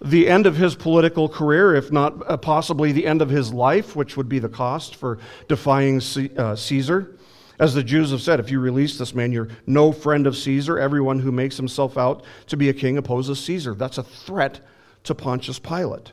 the 0.00 0.28
end 0.28 0.46
of 0.46 0.56
his 0.56 0.74
political 0.74 1.28
career, 1.28 1.74
if 1.74 1.92
not 1.92 2.28
uh, 2.28 2.36
possibly 2.36 2.92
the 2.92 3.06
end 3.06 3.22
of 3.22 3.30
his 3.30 3.52
life, 3.52 3.94
which 3.94 4.16
would 4.16 4.28
be 4.28 4.38
the 4.38 4.48
cost 4.48 4.96
for 4.96 5.18
defying 5.48 6.00
uh, 6.36 6.56
Caesar. 6.56 7.16
As 7.58 7.72
the 7.72 7.84
Jews 7.84 8.10
have 8.10 8.20
said, 8.20 8.40
if 8.40 8.50
you 8.50 8.58
release 8.58 8.98
this 8.98 9.14
man, 9.14 9.30
you're 9.30 9.48
no 9.66 9.92
friend 9.92 10.26
of 10.26 10.36
Caesar. 10.36 10.78
Everyone 10.78 11.20
who 11.20 11.30
makes 11.30 11.56
himself 11.56 11.96
out 11.96 12.24
to 12.48 12.56
be 12.56 12.68
a 12.68 12.74
king 12.74 12.98
opposes 12.98 13.38
Caesar. 13.44 13.74
That's 13.74 13.98
a 13.98 14.02
threat 14.02 14.60
to 15.04 15.14
Pontius 15.14 15.58
Pilate. 15.58 16.12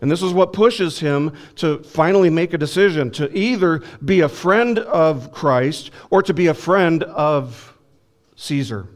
And 0.00 0.10
this 0.10 0.22
is 0.22 0.32
what 0.32 0.52
pushes 0.52 0.98
him 0.98 1.32
to 1.56 1.82
finally 1.82 2.30
make 2.30 2.52
a 2.52 2.58
decision 2.58 3.10
to 3.12 3.34
either 3.36 3.82
be 4.04 4.20
a 4.20 4.28
friend 4.28 4.78
of 4.78 5.32
Christ 5.32 5.90
or 6.10 6.22
to 6.22 6.34
be 6.34 6.48
a 6.48 6.54
friend 6.54 7.02
of 7.04 7.76
Caesar. 8.36 8.88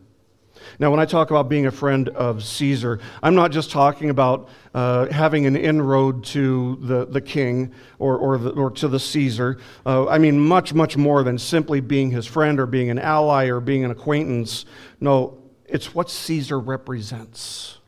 Now, 0.79 0.91
when 0.91 1.01
I 1.01 1.05
talk 1.05 1.31
about 1.31 1.49
being 1.49 1.67
a 1.67 1.71
friend 1.71 2.09
of 2.11 2.43
Caesar, 2.43 3.01
I'm 3.23 3.35
not 3.35 3.51
just 3.51 3.71
talking 3.71 4.09
about 4.09 4.49
uh, 4.73 5.09
having 5.09 5.45
an 5.45 5.57
inroad 5.57 6.25
to 6.25 6.77
the, 6.81 7.05
the 7.05 7.21
king 7.21 7.75
or, 7.99 8.17
or, 8.17 8.39
the, 8.39 8.51
or 8.51 8.71
to 8.71 8.89
the 8.89 8.99
Caesar. 8.99 9.59
Uh, 9.85 10.09
I 10.09 10.19
mean, 10.19 10.41
much, 10.41 10.73
much 10.73 10.97
more 10.97 11.23
than 11.23 11.37
simply 11.37 11.81
being 11.81 12.11
his 12.11 12.25
friend 12.25 12.59
or 12.59 12.67
being 12.67 12.89
an 12.89 12.99
ally 12.99 13.49
or 13.49 13.61
being 13.61 13.85
an 13.85 13.91
acquaintance. 13.91 14.65
No, 15.01 15.43
it's 15.67 15.95
what 15.95 16.09
Caesar 16.09 16.59
represents. 16.59 17.80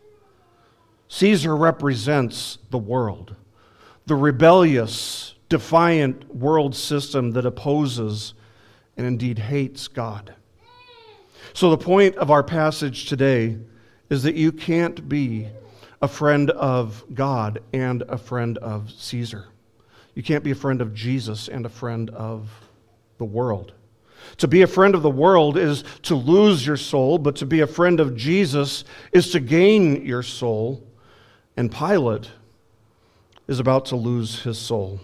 Caesar 1.12 1.54
represents 1.54 2.56
the 2.70 2.78
world, 2.78 3.36
the 4.06 4.14
rebellious, 4.14 5.34
defiant 5.50 6.34
world 6.34 6.74
system 6.74 7.32
that 7.32 7.44
opposes 7.44 8.32
and 8.96 9.06
indeed 9.06 9.38
hates 9.38 9.88
God. 9.88 10.34
So, 11.52 11.68
the 11.68 11.76
point 11.76 12.16
of 12.16 12.30
our 12.30 12.42
passage 12.42 13.04
today 13.10 13.58
is 14.08 14.22
that 14.22 14.36
you 14.36 14.52
can't 14.52 15.06
be 15.06 15.48
a 16.00 16.08
friend 16.08 16.48
of 16.52 17.04
God 17.12 17.60
and 17.74 18.00
a 18.08 18.16
friend 18.16 18.56
of 18.56 18.90
Caesar. 18.90 19.48
You 20.14 20.22
can't 20.22 20.42
be 20.42 20.52
a 20.52 20.54
friend 20.54 20.80
of 20.80 20.94
Jesus 20.94 21.46
and 21.46 21.66
a 21.66 21.68
friend 21.68 22.08
of 22.08 22.48
the 23.18 23.26
world. 23.26 23.74
To 24.38 24.48
be 24.48 24.62
a 24.62 24.66
friend 24.66 24.94
of 24.94 25.02
the 25.02 25.10
world 25.10 25.58
is 25.58 25.84
to 26.04 26.14
lose 26.14 26.66
your 26.66 26.78
soul, 26.78 27.18
but 27.18 27.36
to 27.36 27.44
be 27.44 27.60
a 27.60 27.66
friend 27.66 28.00
of 28.00 28.16
Jesus 28.16 28.84
is 29.12 29.30
to 29.32 29.40
gain 29.40 30.06
your 30.06 30.22
soul 30.22 30.88
and 31.56 31.70
Pilate 31.70 32.30
is 33.48 33.60
about 33.60 33.86
to 33.86 33.96
lose 33.96 34.42
his 34.42 34.58
soul. 34.58 35.00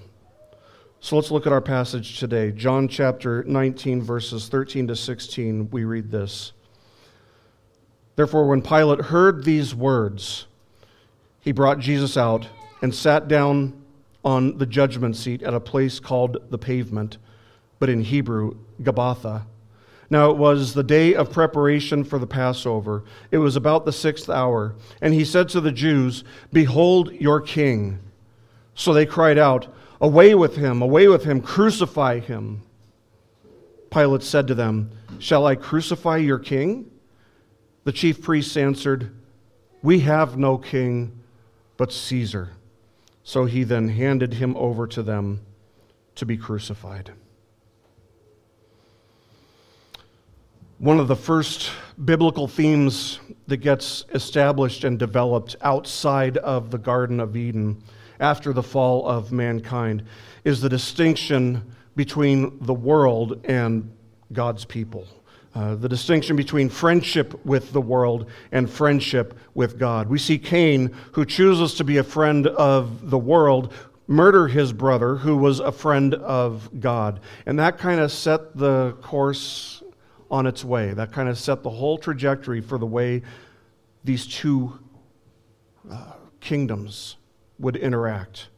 So 1.00 1.17
let's 1.17 1.31
look 1.31 1.47
at 1.47 1.52
our 1.52 1.61
passage 1.61 2.19
today. 2.19 2.50
John 2.50 2.88
chapter 2.88 3.45
19, 3.45 4.02
verses 4.02 4.49
13 4.49 4.88
to 4.88 4.97
16, 4.97 5.71
we 5.71 5.85
read 5.85 6.11
this. 6.11 6.52
Therefore, 8.17 8.49
when 8.49 8.62
Pilate 8.62 9.02
heard 9.02 9.45
these 9.45 9.75
words, 9.75 10.47
he 11.40 11.52
brought 11.52 11.78
Jesus 11.78 12.17
out 12.17 12.49
and 12.83 12.93
sat 12.93 13.28
down 13.28 13.81
on 14.25 14.59
the 14.59 14.67
judgment 14.67 15.17
seat 15.17 15.43
at 15.43 15.55
a 15.55 15.61
place 15.61 16.00
called 16.00 16.38
the 16.50 16.59
pavement, 16.59 17.19
but 17.78 17.88
in 17.88 18.02
Hebrew, 18.02 18.57
Gabbatha 18.83 19.45
now 20.10 20.30
it 20.30 20.38
was 20.38 20.72
the 20.72 20.82
day 20.82 21.14
of 21.14 21.32
preparation 21.32 22.02
for 22.02 22.18
the 22.18 22.26
Passover. 22.26 23.04
It 23.30 23.38
was 23.38 23.56
about 23.56 23.84
the 23.84 23.92
sixth 23.92 24.30
hour. 24.30 24.74
And 25.02 25.12
he 25.12 25.24
said 25.24 25.48
to 25.50 25.60
the 25.60 25.72
Jews, 25.72 26.24
Behold 26.52 27.12
your 27.12 27.40
king. 27.40 27.98
So 28.74 28.94
they 28.94 29.04
cried 29.06 29.38
out, 29.38 29.72
Away 30.00 30.34
with 30.34 30.56
him, 30.56 30.80
away 30.80 31.08
with 31.08 31.24
him, 31.24 31.42
crucify 31.42 32.20
him. 32.20 32.62
Pilate 33.90 34.22
said 34.22 34.46
to 34.46 34.54
them, 34.54 34.90
Shall 35.18 35.46
I 35.46 35.56
crucify 35.56 36.18
your 36.18 36.38
king? 36.38 36.90
The 37.84 37.92
chief 37.92 38.22
priests 38.22 38.56
answered, 38.56 39.10
We 39.82 40.00
have 40.00 40.38
no 40.38 40.56
king 40.56 41.20
but 41.76 41.92
Caesar. 41.92 42.50
So 43.24 43.44
he 43.44 43.64
then 43.64 43.88
handed 43.88 44.34
him 44.34 44.56
over 44.56 44.86
to 44.86 45.02
them 45.02 45.40
to 46.14 46.24
be 46.24 46.38
crucified. 46.38 47.12
One 50.78 51.00
of 51.00 51.08
the 51.08 51.16
first 51.16 51.73
biblical 52.04 52.47
themes 52.47 53.18
that 53.49 53.56
gets 53.56 54.04
established 54.14 54.85
and 54.85 54.97
developed 54.97 55.56
outside 55.61 56.37
of 56.37 56.70
the 56.70 56.78
Garden 56.78 57.18
of 57.18 57.37
Eden 57.37 57.82
after 58.20 58.52
the 58.52 58.62
fall 58.62 59.04
of 59.04 59.32
mankind 59.32 60.04
is 60.44 60.61
the 60.61 60.68
distinction 60.68 61.75
between 61.97 62.64
the 62.64 62.75
world 62.75 63.44
and 63.44 63.90
God's 64.32 64.64
people. 64.64 65.04
Uh, 65.52 65.75
the 65.75 65.88
distinction 65.88 66.37
between 66.37 66.68
friendship 66.68 67.44
with 67.44 67.73
the 67.73 67.80
world 67.80 68.30
and 68.52 68.70
friendship 68.70 69.37
with 69.54 69.80
God. 69.80 70.08
We 70.08 70.20
see 70.20 70.38
Cain, 70.38 70.94
who 71.11 71.25
chooses 71.25 71.75
to 71.75 71.82
be 71.82 71.97
a 71.97 72.04
friend 72.04 72.47
of 72.47 73.11
the 73.11 73.18
world, 73.18 73.75
murder 74.06 74.47
his 74.47 74.73
brother, 74.73 75.16
who 75.16 75.38
was 75.38 75.58
a 75.58 75.73
friend 75.73 76.14
of 76.14 76.70
God. 76.78 77.18
And 77.47 77.58
that 77.58 77.78
kind 77.78 77.99
of 77.99 78.12
set 78.12 78.56
the 78.56 78.92
course 79.02 79.82
on 80.30 80.47
its 80.47 80.64
way. 80.64 80.92
That 80.92 81.12
kind 81.12 81.28
of 81.28 81.38
set 81.38 81.62
the 81.62 81.70
whole 81.70 81.99
trajectory 81.99 82.61
for 82.61 82.78
the 82.78 82.87
way 82.87 83.23
these 84.04 84.26
two 84.26 84.78
uh, 85.90 86.12
kingdoms 86.40 87.16
would 87.58 87.76
interact. 87.76 88.49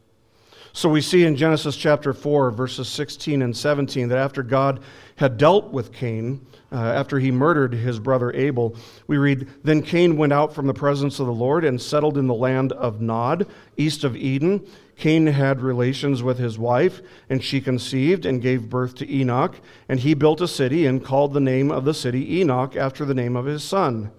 So 0.73 0.87
we 0.87 1.01
see 1.01 1.25
in 1.25 1.35
Genesis 1.35 1.75
chapter 1.75 2.13
4, 2.13 2.51
verses 2.51 2.87
16 2.87 3.41
and 3.41 3.55
17, 3.55 4.07
that 4.07 4.17
after 4.17 4.41
God 4.41 4.81
had 5.17 5.37
dealt 5.37 5.71
with 5.71 5.91
Cain, 5.91 6.45
uh, 6.71 6.77
after 6.77 7.19
he 7.19 7.29
murdered 7.29 7.73
his 7.73 7.99
brother 7.99 8.31
Abel, 8.31 8.77
we 9.07 9.17
read, 9.17 9.49
Then 9.65 9.81
Cain 9.81 10.15
went 10.15 10.31
out 10.31 10.55
from 10.55 10.67
the 10.67 10.73
presence 10.73 11.19
of 11.19 11.25
the 11.25 11.33
Lord 11.33 11.65
and 11.65 11.81
settled 11.81 12.17
in 12.17 12.27
the 12.27 12.33
land 12.33 12.71
of 12.71 13.01
Nod, 13.01 13.47
east 13.75 14.05
of 14.05 14.15
Eden. 14.15 14.65
Cain 15.01 15.25
had 15.25 15.61
relations 15.61 16.21
with 16.21 16.37
his 16.37 16.59
wife, 16.59 17.01
and 17.27 17.43
she 17.43 17.59
conceived 17.59 18.23
and 18.23 18.39
gave 18.39 18.69
birth 18.69 18.93
to 18.93 19.11
Enoch. 19.11 19.55
And 19.89 19.99
he 19.99 20.13
built 20.13 20.41
a 20.41 20.47
city 20.47 20.85
and 20.85 21.03
called 21.03 21.33
the 21.33 21.39
name 21.39 21.71
of 21.71 21.85
the 21.85 21.93
city 21.95 22.39
Enoch 22.39 22.75
after 22.75 23.03
the 23.03 23.15
name 23.15 23.35
of 23.35 23.45
his 23.45 23.63
son. 23.63 24.11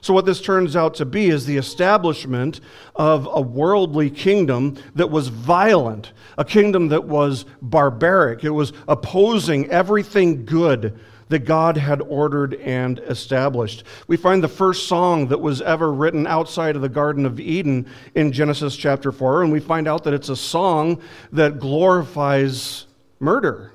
So, 0.00 0.14
what 0.14 0.24
this 0.24 0.40
turns 0.40 0.74
out 0.74 0.94
to 0.94 1.04
be 1.04 1.28
is 1.28 1.44
the 1.44 1.58
establishment 1.58 2.60
of 2.96 3.28
a 3.30 3.42
worldly 3.42 4.08
kingdom 4.08 4.78
that 4.94 5.10
was 5.10 5.28
violent, 5.28 6.12
a 6.38 6.46
kingdom 6.46 6.88
that 6.88 7.04
was 7.04 7.44
barbaric. 7.60 8.42
It 8.42 8.50
was 8.50 8.72
opposing 8.88 9.70
everything 9.70 10.46
good 10.46 10.98
that 11.32 11.46
God 11.46 11.78
had 11.78 12.02
ordered 12.02 12.54
and 12.54 12.98
established. 12.98 13.84
We 14.06 14.18
find 14.18 14.44
the 14.44 14.48
first 14.48 14.86
song 14.86 15.28
that 15.28 15.40
was 15.40 15.62
ever 15.62 15.90
written 15.90 16.26
outside 16.26 16.76
of 16.76 16.82
the 16.82 16.90
Garden 16.90 17.24
of 17.24 17.40
Eden 17.40 17.86
in 18.14 18.32
Genesis 18.32 18.76
chapter 18.76 19.10
4, 19.10 19.44
and 19.44 19.50
we 19.50 19.58
find 19.58 19.88
out 19.88 20.04
that 20.04 20.12
it's 20.12 20.28
a 20.28 20.36
song 20.36 21.00
that 21.32 21.58
glorifies 21.58 22.86
murder 23.18 23.72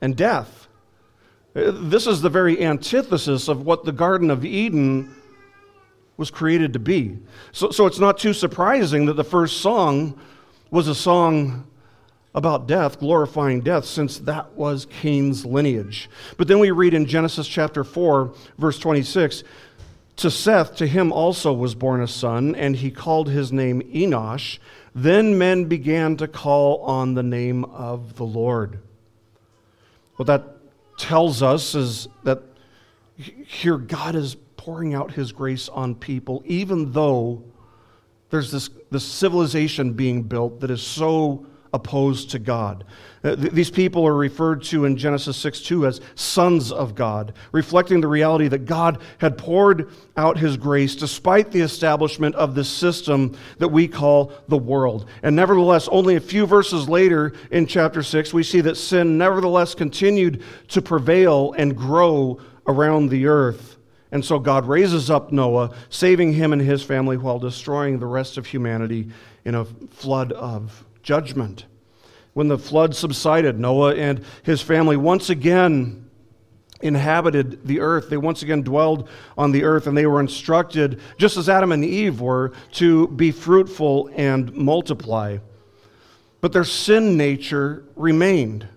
and 0.00 0.16
death. 0.16 0.66
This 1.54 2.08
is 2.08 2.22
the 2.22 2.28
very 2.28 2.60
antithesis 2.60 3.46
of 3.46 3.64
what 3.64 3.84
the 3.84 3.92
Garden 3.92 4.28
of 4.28 4.44
Eden 4.44 5.14
was 6.16 6.28
created 6.28 6.72
to 6.72 6.80
be. 6.80 7.18
So, 7.52 7.70
so 7.70 7.86
it's 7.86 8.00
not 8.00 8.18
too 8.18 8.32
surprising 8.32 9.06
that 9.06 9.14
the 9.14 9.22
first 9.22 9.60
song 9.60 10.18
was 10.72 10.88
a 10.88 10.94
song 10.96 11.69
about 12.34 12.68
death, 12.68 13.00
glorifying 13.00 13.60
death, 13.60 13.84
since 13.84 14.18
that 14.18 14.52
was 14.54 14.86
Cain's 14.86 15.44
lineage. 15.44 16.08
But 16.36 16.48
then 16.48 16.58
we 16.58 16.70
read 16.70 16.94
in 16.94 17.06
Genesis 17.06 17.48
chapter 17.48 17.82
4, 17.82 18.32
verse 18.58 18.78
26 18.78 19.42
To 20.16 20.30
Seth, 20.30 20.76
to 20.76 20.86
him 20.86 21.12
also 21.12 21.52
was 21.52 21.74
born 21.74 22.00
a 22.00 22.06
son, 22.06 22.54
and 22.54 22.76
he 22.76 22.90
called 22.90 23.28
his 23.28 23.52
name 23.52 23.82
Enosh. 23.82 24.58
Then 24.94 25.38
men 25.38 25.64
began 25.64 26.16
to 26.16 26.28
call 26.28 26.82
on 26.82 27.14
the 27.14 27.22
name 27.22 27.64
of 27.64 28.16
the 28.16 28.24
Lord. 28.24 28.78
What 30.16 30.26
that 30.26 30.44
tells 30.98 31.42
us 31.42 31.74
is 31.74 32.08
that 32.24 32.42
here 33.16 33.78
God 33.78 34.14
is 34.14 34.36
pouring 34.56 34.94
out 34.94 35.12
his 35.12 35.32
grace 35.32 35.68
on 35.68 35.94
people, 35.94 36.42
even 36.44 36.92
though 36.92 37.42
there's 38.30 38.52
this, 38.52 38.70
this 38.90 39.04
civilization 39.04 39.94
being 39.94 40.22
built 40.22 40.60
that 40.60 40.70
is 40.70 40.82
so 40.82 41.46
opposed 41.72 42.30
to 42.30 42.38
God. 42.38 42.84
Uh, 43.22 43.34
these 43.36 43.70
people 43.70 44.06
are 44.06 44.14
referred 44.14 44.62
to 44.62 44.86
in 44.86 44.96
Genesis 44.96 45.36
6 45.36 45.60
2 45.60 45.86
as 45.86 46.00
sons 46.14 46.72
of 46.72 46.94
God, 46.94 47.34
reflecting 47.52 48.00
the 48.00 48.08
reality 48.08 48.48
that 48.48 48.64
God 48.64 49.02
had 49.18 49.36
poured 49.36 49.90
out 50.16 50.38
his 50.38 50.56
grace 50.56 50.96
despite 50.96 51.50
the 51.50 51.60
establishment 51.60 52.34
of 52.34 52.54
the 52.54 52.64
system 52.64 53.36
that 53.58 53.68
we 53.68 53.86
call 53.86 54.32
the 54.48 54.56
world. 54.56 55.06
And 55.22 55.36
nevertheless, 55.36 55.86
only 55.88 56.16
a 56.16 56.20
few 56.20 56.46
verses 56.46 56.88
later 56.88 57.34
in 57.50 57.66
chapter 57.66 58.02
6, 58.02 58.32
we 58.32 58.42
see 58.42 58.62
that 58.62 58.76
sin 58.76 59.18
nevertheless 59.18 59.74
continued 59.74 60.42
to 60.68 60.80
prevail 60.80 61.52
and 61.58 61.76
grow 61.76 62.40
around 62.66 63.08
the 63.08 63.26
earth 63.26 63.76
And 64.12 64.24
so 64.24 64.38
God 64.38 64.66
raises 64.66 65.10
up 65.10 65.30
Noah, 65.30 65.70
saving 65.88 66.32
him 66.32 66.52
and 66.52 66.60
his 66.60 66.82
family 66.82 67.16
while 67.16 67.38
destroying 67.38 67.98
the 67.98 68.06
rest 68.06 68.38
of 68.38 68.46
humanity 68.46 69.10
in 69.44 69.54
a 69.54 69.64
flood 69.64 70.32
of 70.32 70.84
judgment. 71.10 71.64
When 72.34 72.46
the 72.46 72.56
flood 72.56 72.94
subsided, 72.94 73.58
Noah 73.58 73.96
and 73.96 74.24
his 74.44 74.62
family 74.62 74.96
once 74.96 75.28
again 75.28 76.08
inhabited 76.82 77.66
the 77.66 77.80
earth. 77.80 78.10
They 78.10 78.16
once 78.16 78.42
again 78.42 78.62
dwelled 78.62 79.08
on 79.36 79.50
the 79.50 79.64
earth, 79.64 79.88
and 79.88 79.96
they 79.96 80.06
were 80.06 80.20
instructed, 80.20 81.00
just 81.18 81.36
as 81.36 81.48
Adam 81.48 81.72
and 81.72 81.84
Eve 81.84 82.20
were, 82.20 82.52
to 82.74 83.08
be 83.08 83.32
fruitful 83.32 84.08
and 84.14 84.54
multiply. 84.54 85.38
But 86.40 86.52
their 86.52 86.62
sin 86.62 87.16
nature 87.16 87.82
remained. 87.96 88.68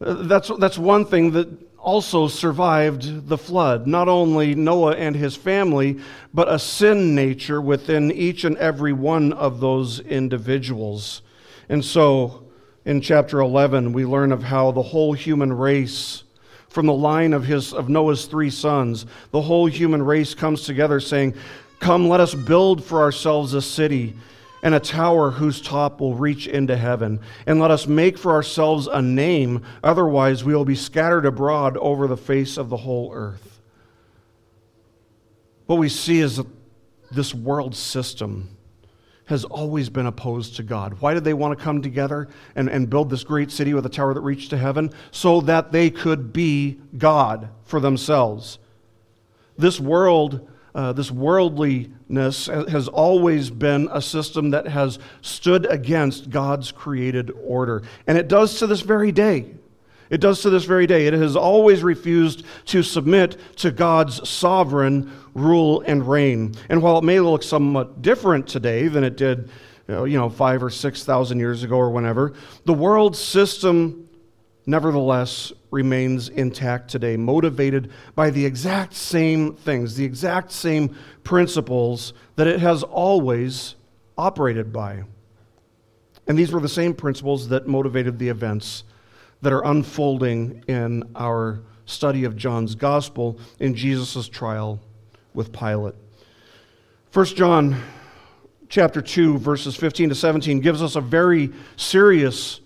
That's, 0.00 0.50
that's 0.58 0.78
one 0.78 1.04
thing 1.04 1.32
that 1.32 1.48
also 1.78 2.26
survived 2.26 3.28
the 3.28 3.36
flood. 3.36 3.86
Not 3.86 4.08
only 4.08 4.54
Noah 4.54 4.94
and 4.94 5.14
his 5.14 5.36
family, 5.36 6.00
but 6.32 6.50
a 6.50 6.58
sin 6.58 7.14
nature 7.14 7.60
within 7.60 8.10
each 8.10 8.44
and 8.44 8.56
every 8.56 8.94
one 8.94 9.34
of 9.34 9.60
those 9.60 10.00
individuals. 10.00 11.20
And 11.68 11.84
so, 11.84 12.44
in 12.84 13.00
chapter 13.00 13.40
11, 13.40 13.92
we 13.92 14.04
learn 14.04 14.32
of 14.32 14.42
how 14.42 14.70
the 14.70 14.82
whole 14.82 15.12
human 15.12 15.52
race, 15.52 16.24
from 16.68 16.86
the 16.86 16.92
line 16.92 17.32
of, 17.32 17.44
his, 17.44 17.72
of 17.72 17.88
Noah's 17.88 18.26
three 18.26 18.50
sons, 18.50 19.06
the 19.30 19.40
whole 19.40 19.66
human 19.66 20.02
race 20.02 20.34
comes 20.34 20.64
together 20.64 21.00
saying, 21.00 21.34
Come, 21.80 22.08
let 22.08 22.20
us 22.20 22.34
build 22.34 22.84
for 22.84 23.00
ourselves 23.00 23.54
a 23.54 23.62
city 23.62 24.14
and 24.62 24.74
a 24.74 24.80
tower 24.80 25.30
whose 25.30 25.60
top 25.60 26.00
will 26.00 26.14
reach 26.14 26.46
into 26.46 26.76
heaven. 26.76 27.20
And 27.46 27.60
let 27.60 27.70
us 27.70 27.86
make 27.86 28.16
for 28.16 28.32
ourselves 28.32 28.86
a 28.86 29.02
name, 29.02 29.62
otherwise, 29.82 30.42
we 30.42 30.54
will 30.54 30.64
be 30.64 30.74
scattered 30.74 31.26
abroad 31.26 31.76
over 31.76 32.06
the 32.06 32.16
face 32.16 32.56
of 32.56 32.70
the 32.70 32.78
whole 32.78 33.12
earth. 33.14 33.60
What 35.66 35.78
we 35.78 35.90
see 35.90 36.20
is 36.20 36.40
this 37.10 37.34
world 37.34 37.74
system 37.76 38.53
has 39.26 39.44
always 39.44 39.88
been 39.88 40.06
opposed 40.06 40.56
to 40.56 40.62
God. 40.62 41.00
Why 41.00 41.14
did 41.14 41.24
they 41.24 41.34
want 41.34 41.58
to 41.58 41.64
come 41.64 41.80
together 41.80 42.28
and, 42.54 42.68
and 42.68 42.90
build 42.90 43.10
this 43.10 43.24
great 43.24 43.50
city 43.50 43.72
with 43.72 43.86
a 43.86 43.88
tower 43.88 44.12
that 44.12 44.20
reached 44.20 44.50
to 44.50 44.58
heaven? 44.58 44.92
So 45.10 45.40
that 45.42 45.72
they 45.72 45.90
could 45.90 46.32
be 46.32 46.78
God 46.98 47.48
for 47.64 47.80
themselves. 47.80 48.58
This 49.56 49.80
world 49.80 50.48
uh, 50.74 50.92
this 50.92 51.10
worldliness 51.10 52.46
has 52.46 52.88
always 52.88 53.48
been 53.48 53.88
a 53.92 54.02
system 54.02 54.50
that 54.50 54.66
has 54.66 54.98
stood 55.22 55.66
against 55.66 56.30
God's 56.30 56.72
created 56.72 57.30
order. 57.44 57.82
And 58.08 58.18
it 58.18 58.26
does 58.26 58.58
to 58.58 58.66
this 58.66 58.80
very 58.80 59.12
day. 59.12 59.54
It 60.10 60.20
does 60.20 60.42
to 60.42 60.50
this 60.50 60.64
very 60.64 60.86
day. 60.86 61.06
It 61.06 61.14
has 61.14 61.36
always 61.36 61.82
refused 61.82 62.44
to 62.66 62.82
submit 62.82 63.36
to 63.56 63.70
God's 63.70 64.28
sovereign 64.28 65.12
rule 65.34 65.80
and 65.86 66.08
reign. 66.08 66.54
And 66.68 66.82
while 66.82 66.98
it 66.98 67.04
may 67.04 67.20
look 67.20 67.42
somewhat 67.42 68.02
different 68.02 68.46
today 68.46 68.88
than 68.88 69.04
it 69.04 69.16
did, 69.16 69.50
uh, 69.88 70.04
you 70.04 70.18
know, 70.18 70.28
five 70.28 70.62
or 70.62 70.70
six 70.70 71.04
thousand 71.04 71.38
years 71.38 71.62
ago 71.62 71.76
or 71.76 71.90
whenever, 71.90 72.34
the 72.64 72.74
world 72.74 73.16
system 73.16 74.08
nevertheless 74.66 75.52
remains 75.70 76.28
intact 76.28 76.88
today, 76.88 77.16
motivated 77.16 77.90
by 78.14 78.30
the 78.30 78.46
exact 78.46 78.94
same 78.94 79.54
things, 79.54 79.96
the 79.96 80.04
exact 80.04 80.52
same 80.52 80.96
principles 81.22 82.14
that 82.36 82.46
it 82.46 82.60
has 82.60 82.82
always 82.82 83.74
operated 84.16 84.72
by. 84.72 85.02
And 86.26 86.38
these 86.38 86.52
were 86.52 86.60
the 86.60 86.68
same 86.68 86.94
principles 86.94 87.48
that 87.48 87.66
motivated 87.66 88.18
the 88.18 88.28
events 88.28 88.84
that 89.44 89.52
are 89.52 89.64
unfolding 89.66 90.64
in 90.68 91.04
our 91.14 91.60
study 91.84 92.24
of 92.24 92.34
John's 92.34 92.74
gospel 92.74 93.38
in 93.60 93.74
Jesus' 93.74 94.26
trial 94.26 94.80
with 95.34 95.52
Pilate. 95.52 95.94
1 97.12 97.26
John 97.26 97.80
chapter 98.70 99.02
2 99.02 99.36
verses 99.36 99.76
15 99.76 100.08
to 100.08 100.14
17 100.14 100.60
gives 100.60 100.82
us 100.82 100.96
a 100.96 101.00
very 101.02 101.52
serious 101.76 102.60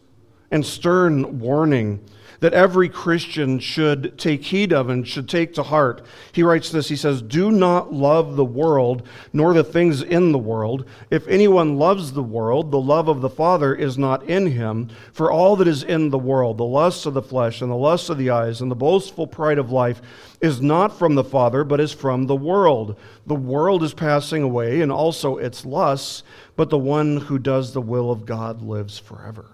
and 0.53 0.65
stern 0.65 1.41
warning 1.41 2.01
that 2.41 2.55
every 2.55 2.89
Christian 2.89 3.59
should 3.59 4.17
take 4.19 4.45
heed 4.45 4.73
of 4.73 4.89
and 4.89 5.07
should 5.07 5.29
take 5.29 5.55
to 5.55 5.63
heart. 5.63 6.05
He 6.33 6.43
writes 6.43 6.71
this 6.71 6.89
He 6.89 6.97
says, 6.97 7.21
Do 7.21 7.51
not 7.51 7.93
love 7.93 8.37
the 8.37 8.45
world, 8.45 9.07
nor 9.33 9.53
the 9.53 9.65
things 9.65 10.03
in 10.03 10.33
the 10.33 10.39
world. 10.39 10.85
If 11.11 11.27
anyone 11.27 11.77
loves 11.77 12.13
the 12.13 12.23
world, 12.23 12.71
the 12.71 12.81
love 12.81 13.09
of 13.09 13.21
the 13.21 13.31
Father 13.31 13.75
is 13.75 13.99
not 13.99 14.23
in 14.25 14.47
him. 14.47 14.89
For 15.13 15.31
all 15.31 15.57
that 15.57 15.69
is 15.69 15.83
in 15.83 16.11
the 16.11 16.19
world, 16.19 16.59
the 16.59 16.65
lust 16.65 17.07
of 17.07 17.15
the 17.15 17.23
flesh, 17.23 17.61
and 17.61 17.71
the 17.71 17.77
lust 17.77 18.11
of 18.11 18.19
the 18.19 18.31
eyes, 18.31 18.61
and 18.61 18.71
the 18.71 18.77
boastful 18.77 19.27
pride 19.27 19.59
of 19.59 19.73
life, 19.73 20.01
is 20.41 20.61
not 20.61 20.97
from 20.97 21.17
the 21.17 21.25
Father, 21.25 21.65
but 21.65 21.81
is 21.81 21.93
from 21.93 22.27
the 22.27 22.37
world. 22.37 22.97
The 23.27 23.35
world 23.35 23.83
is 23.83 23.95
passing 23.95 24.43
away, 24.43 24.81
and 24.81 24.93
also 24.93 25.39
its 25.39 25.67
lusts, 25.67 26.23
but 26.55 26.71
the 26.71 26.79
one 26.79 27.17
who 27.17 27.39
does 27.39 27.73
the 27.73 27.83
will 27.83 28.11
of 28.13 28.27
God 28.27 28.63
lives 28.63 28.99
forever. 28.99 29.47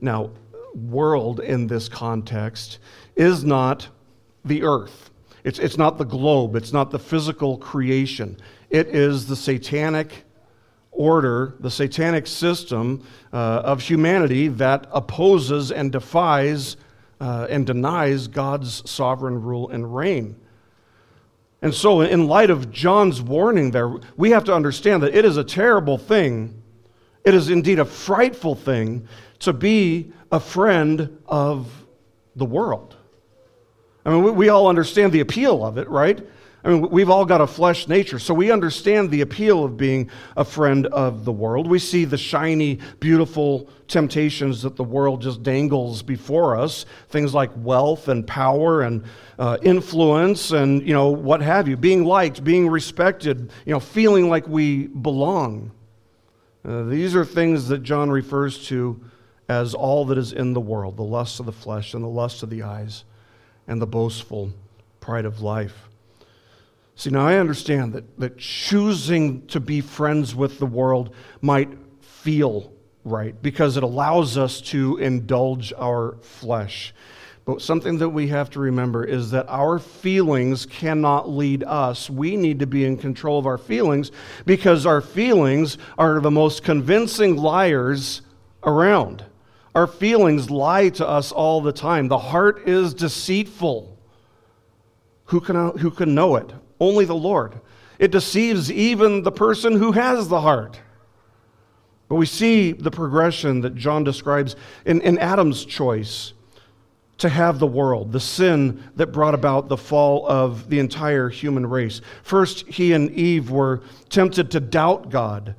Now, 0.00 0.30
world 0.74 1.40
in 1.40 1.66
this 1.66 1.88
context 1.88 2.78
is 3.16 3.44
not 3.44 3.88
the 4.44 4.62
earth. 4.62 5.10
It's, 5.44 5.58
it's 5.58 5.76
not 5.76 5.98
the 5.98 6.04
globe. 6.04 6.56
It's 6.56 6.72
not 6.72 6.90
the 6.90 6.98
physical 6.98 7.58
creation. 7.58 8.36
It 8.70 8.88
is 8.88 9.26
the 9.26 9.36
satanic 9.36 10.24
order, 10.92 11.54
the 11.60 11.70
satanic 11.70 12.26
system 12.26 13.06
uh, 13.32 13.36
of 13.64 13.80
humanity 13.80 14.48
that 14.48 14.86
opposes 14.92 15.72
and 15.72 15.90
defies 15.90 16.76
uh, 17.20 17.46
and 17.48 17.66
denies 17.66 18.28
God's 18.28 18.88
sovereign 18.88 19.42
rule 19.42 19.70
and 19.70 19.94
reign. 19.94 20.36
And 21.62 21.72
so, 21.72 22.00
in 22.00 22.26
light 22.26 22.50
of 22.50 22.72
John's 22.72 23.22
warning 23.22 23.70
there, 23.70 23.94
we 24.16 24.30
have 24.30 24.42
to 24.44 24.54
understand 24.54 25.02
that 25.04 25.14
it 25.14 25.24
is 25.24 25.36
a 25.36 25.44
terrible 25.44 25.96
thing. 25.96 26.60
It 27.24 27.34
is 27.34 27.50
indeed 27.50 27.78
a 27.78 27.84
frightful 27.84 28.56
thing 28.56 29.06
to 29.42 29.52
be 29.52 30.12
a 30.30 30.40
friend 30.40 31.18
of 31.26 31.70
the 32.36 32.44
world. 32.44 32.96
I 34.04 34.10
mean, 34.10 34.22
we, 34.22 34.30
we, 34.30 34.48
all 34.48 34.66
understand 34.66 35.12
the 35.12 35.20
appeal 35.20 35.64
of 35.64 35.78
it, 35.78 35.88
right? 35.88 36.20
I 36.64 36.68
mean, 36.68 36.90
we've 36.90 37.10
all 37.10 37.24
got 37.24 37.40
a 37.40 37.46
flesh 37.46 37.88
nature, 37.88 38.20
so 38.20 38.34
we 38.34 38.52
understand 38.52 39.10
the 39.10 39.20
appeal 39.20 39.64
of 39.64 39.76
being 39.76 40.10
a 40.36 40.44
friend 40.44 40.86
of 40.86 41.24
the 41.24 41.32
world. 41.32 41.68
We 41.68 41.80
see 41.80 42.04
the 42.04 42.16
shiny, 42.16 42.78
beautiful 43.00 43.68
temptations 43.88 44.62
that 44.62 44.76
the 44.76 44.84
world 44.84 45.22
just 45.22 45.42
dangles 45.42 46.02
before 46.02 46.56
us 46.56 46.86
things 47.08 47.34
like 47.34 47.50
wealth 47.56 48.08
and 48.08 48.24
power 48.26 48.82
and 48.82 49.04
uh, 49.40 49.58
influence 49.62 50.52
and, 50.52 50.86
you 50.86 50.94
know, 50.94 51.08
what 51.08 51.42
have 51.42 51.66
you, 51.66 51.76
being 51.76 52.04
liked, 52.04 52.44
being 52.44 52.68
respected, 52.68 53.50
you 53.66 53.72
know, 53.72 53.80
feeling 53.80 54.30
like 54.30 54.46
we 54.46 54.86
belong. 54.86 55.72
Uh, 56.64 56.84
these 56.84 57.16
are 57.16 57.24
things 57.24 57.66
that 57.68 57.82
John 57.82 58.08
refers 58.08 58.66
to 58.68 59.00
as 59.52 59.74
all 59.74 60.06
that 60.06 60.16
is 60.16 60.32
in 60.32 60.54
the 60.54 60.60
world 60.60 60.96
the 60.96 61.02
lust 61.02 61.38
of 61.38 61.46
the 61.46 61.52
flesh 61.52 61.92
and 61.92 62.02
the 62.02 62.08
lust 62.08 62.42
of 62.42 62.48
the 62.48 62.62
eyes 62.62 63.04
and 63.68 63.80
the 63.80 63.86
boastful 63.86 64.50
pride 65.00 65.26
of 65.26 65.42
life. 65.42 65.88
See, 66.96 67.10
now 67.10 67.26
I 67.26 67.38
understand 67.38 67.92
that, 67.92 68.18
that 68.18 68.38
choosing 68.38 69.46
to 69.48 69.60
be 69.60 69.80
friends 69.80 70.34
with 70.34 70.58
the 70.58 70.66
world 70.66 71.14
might 71.40 71.68
feel 72.00 72.72
right 73.04 73.40
because 73.42 73.76
it 73.76 73.82
allows 73.82 74.38
us 74.38 74.60
to 74.60 74.96
indulge 74.98 75.72
our 75.76 76.16
flesh. 76.22 76.94
But 77.44 77.60
something 77.60 77.98
that 77.98 78.10
we 78.10 78.28
have 78.28 78.50
to 78.50 78.60
remember 78.60 79.04
is 79.04 79.32
that 79.32 79.46
our 79.48 79.78
feelings 79.78 80.64
cannot 80.64 81.28
lead 81.28 81.64
us. 81.64 82.08
We 82.08 82.36
need 82.36 82.60
to 82.60 82.66
be 82.66 82.84
in 82.84 82.96
control 82.96 83.38
of 83.38 83.46
our 83.46 83.58
feelings 83.58 84.12
because 84.46 84.86
our 84.86 85.00
feelings 85.00 85.76
are 85.98 86.20
the 86.20 86.30
most 86.30 86.62
convincing 86.62 87.36
liars 87.36 88.22
around. 88.62 89.24
Our 89.74 89.86
feelings 89.86 90.50
lie 90.50 90.90
to 90.90 91.08
us 91.08 91.32
all 91.32 91.60
the 91.60 91.72
time. 91.72 92.08
The 92.08 92.18
heart 92.18 92.68
is 92.68 92.92
deceitful. 92.92 93.98
Who 95.26 95.40
can, 95.40 95.78
who 95.78 95.90
can 95.90 96.14
know 96.14 96.36
it? 96.36 96.52
Only 96.78 97.04
the 97.04 97.14
Lord. 97.14 97.60
It 97.98 98.10
deceives 98.10 98.70
even 98.70 99.22
the 99.22 99.32
person 99.32 99.76
who 99.76 99.92
has 99.92 100.28
the 100.28 100.40
heart. 100.40 100.78
But 102.08 102.16
we 102.16 102.26
see 102.26 102.72
the 102.72 102.90
progression 102.90 103.62
that 103.62 103.74
John 103.74 104.04
describes 104.04 104.56
in, 104.84 105.00
in 105.00 105.18
Adam's 105.18 105.64
choice 105.64 106.34
to 107.18 107.28
have 107.30 107.58
the 107.58 107.66
world, 107.66 108.12
the 108.12 108.20
sin 108.20 108.82
that 108.96 109.12
brought 109.12 109.34
about 109.34 109.68
the 109.68 109.76
fall 109.76 110.26
of 110.26 110.68
the 110.68 110.80
entire 110.80 111.30
human 111.30 111.64
race. 111.64 112.02
First, 112.24 112.66
he 112.66 112.92
and 112.92 113.10
Eve 113.12 113.50
were 113.50 113.82
tempted 114.10 114.50
to 114.50 114.60
doubt 114.60 115.08
God 115.08 115.54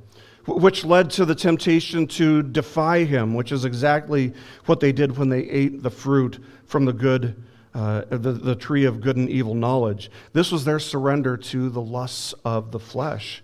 which 0.45 0.83
led 0.83 1.09
to 1.11 1.25
the 1.25 1.35
temptation 1.35 2.05
to 2.07 2.43
defy 2.43 3.03
him, 3.03 3.33
which 3.33 3.51
is 3.51 3.65
exactly 3.65 4.33
what 4.65 4.79
they 4.79 4.91
did 4.91 5.17
when 5.17 5.29
they 5.29 5.41
ate 5.41 5.83
the 5.83 5.89
fruit 5.89 6.43
from 6.65 6.85
the 6.85 6.93
good, 6.93 7.41
uh, 7.73 8.03
the, 8.09 8.33
the 8.33 8.55
tree 8.55 8.85
of 8.85 8.99
good 8.99 9.15
and 9.15 9.29
evil 9.29 9.55
knowledge. 9.55 10.11
This 10.33 10.51
was 10.51 10.65
their 10.65 10.79
surrender 10.79 11.37
to 11.37 11.69
the 11.69 11.81
lusts 11.81 12.33
of 12.43 12.71
the 12.71 12.79
flesh. 12.79 13.43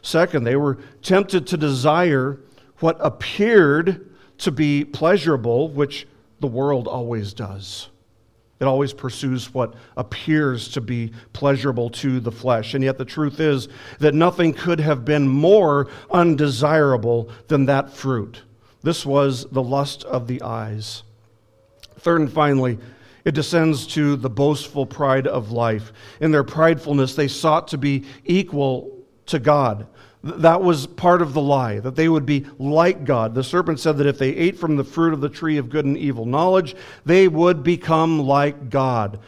Second, 0.00 0.44
they 0.44 0.56
were 0.56 0.78
tempted 1.02 1.46
to 1.48 1.56
desire 1.56 2.40
what 2.78 2.96
appeared 3.00 4.10
to 4.38 4.50
be 4.50 4.84
pleasurable, 4.84 5.68
which 5.68 6.06
the 6.40 6.46
world 6.46 6.86
always 6.86 7.32
does. 7.32 7.88
It 8.60 8.64
always 8.64 8.92
pursues 8.92 9.54
what 9.54 9.74
appears 9.96 10.68
to 10.70 10.80
be 10.80 11.12
pleasurable 11.32 11.90
to 11.90 12.18
the 12.18 12.32
flesh. 12.32 12.74
And 12.74 12.82
yet, 12.82 12.98
the 12.98 13.04
truth 13.04 13.38
is 13.38 13.68
that 14.00 14.14
nothing 14.14 14.52
could 14.52 14.80
have 14.80 15.04
been 15.04 15.28
more 15.28 15.88
undesirable 16.10 17.30
than 17.46 17.66
that 17.66 17.90
fruit. 17.90 18.42
This 18.82 19.06
was 19.06 19.44
the 19.50 19.62
lust 19.62 20.04
of 20.04 20.26
the 20.26 20.42
eyes. 20.42 21.04
Third 22.00 22.20
and 22.20 22.32
finally, 22.32 22.78
it 23.24 23.34
descends 23.34 23.86
to 23.88 24.16
the 24.16 24.30
boastful 24.30 24.86
pride 24.86 25.26
of 25.26 25.52
life. 25.52 25.92
In 26.20 26.30
their 26.30 26.44
pridefulness, 26.44 27.14
they 27.14 27.28
sought 27.28 27.68
to 27.68 27.78
be 27.78 28.06
equal 28.24 28.96
to 29.26 29.38
God. 29.38 29.86
That 30.24 30.62
was 30.62 30.86
part 30.86 31.22
of 31.22 31.32
the 31.32 31.40
lie, 31.40 31.78
that 31.78 31.94
they 31.94 32.08
would 32.08 32.26
be 32.26 32.46
like 32.58 33.04
God. 33.04 33.34
The 33.34 33.44
serpent 33.44 33.78
said 33.78 33.98
that 33.98 34.06
if 34.06 34.18
they 34.18 34.30
ate 34.30 34.58
from 34.58 34.76
the 34.76 34.84
fruit 34.84 35.12
of 35.12 35.20
the 35.20 35.28
tree 35.28 35.58
of 35.58 35.70
good 35.70 35.84
and 35.84 35.96
evil 35.96 36.26
knowledge, 36.26 36.74
they 37.04 37.28
would 37.28 37.62
become 37.62 38.18
like 38.20 38.68
God. 38.68 39.20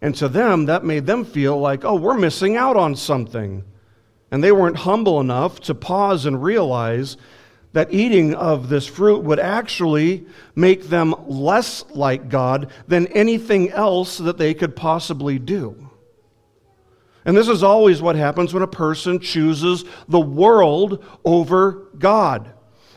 And 0.00 0.14
to 0.16 0.28
them, 0.28 0.66
that 0.66 0.84
made 0.84 1.06
them 1.06 1.24
feel 1.24 1.58
like, 1.58 1.84
oh, 1.84 1.96
we're 1.96 2.18
missing 2.18 2.56
out 2.56 2.76
on 2.76 2.96
something. 2.96 3.64
And 4.30 4.42
they 4.42 4.52
weren't 4.52 4.78
humble 4.78 5.20
enough 5.20 5.60
to 5.60 5.74
pause 5.74 6.26
and 6.26 6.42
realize 6.42 7.16
that 7.74 7.92
eating 7.92 8.34
of 8.34 8.68
this 8.68 8.86
fruit 8.86 9.24
would 9.24 9.40
actually 9.40 10.26
make 10.54 10.84
them 10.84 11.14
less 11.26 11.84
like 11.90 12.28
God 12.28 12.70
than 12.86 13.08
anything 13.08 13.70
else 13.70 14.18
that 14.18 14.38
they 14.38 14.54
could 14.54 14.76
possibly 14.76 15.38
do. 15.38 15.83
And 17.24 17.36
this 17.36 17.48
is 17.48 17.62
always 17.62 18.02
what 18.02 18.16
happens 18.16 18.52
when 18.52 18.62
a 18.62 18.68
person 18.68 19.18
chooses 19.18 19.84
the 20.08 20.20
world 20.20 21.02
over 21.24 21.88
God. 21.98 22.50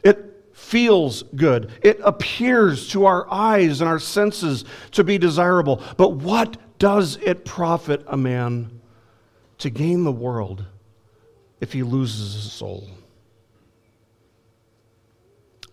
It 0.03 0.49
feels 0.53 1.23
good, 1.23 1.71
it 1.81 1.99
appears 2.03 2.89
to 2.89 3.05
our 3.05 3.31
eyes 3.31 3.79
and 3.79 3.89
our 3.89 3.99
senses 3.99 4.65
to 4.91 5.03
be 5.03 5.17
desirable. 5.17 5.81
But 5.95 6.13
what 6.13 6.57
does 6.79 7.17
it 7.17 7.45
profit 7.45 8.03
a 8.07 8.17
man 8.17 8.81
to 9.59 9.69
gain 9.69 10.03
the 10.03 10.11
world 10.11 10.65
if 11.61 11.73
he 11.73 11.83
loses 11.83 12.33
his 12.33 12.51
soul? 12.51 12.87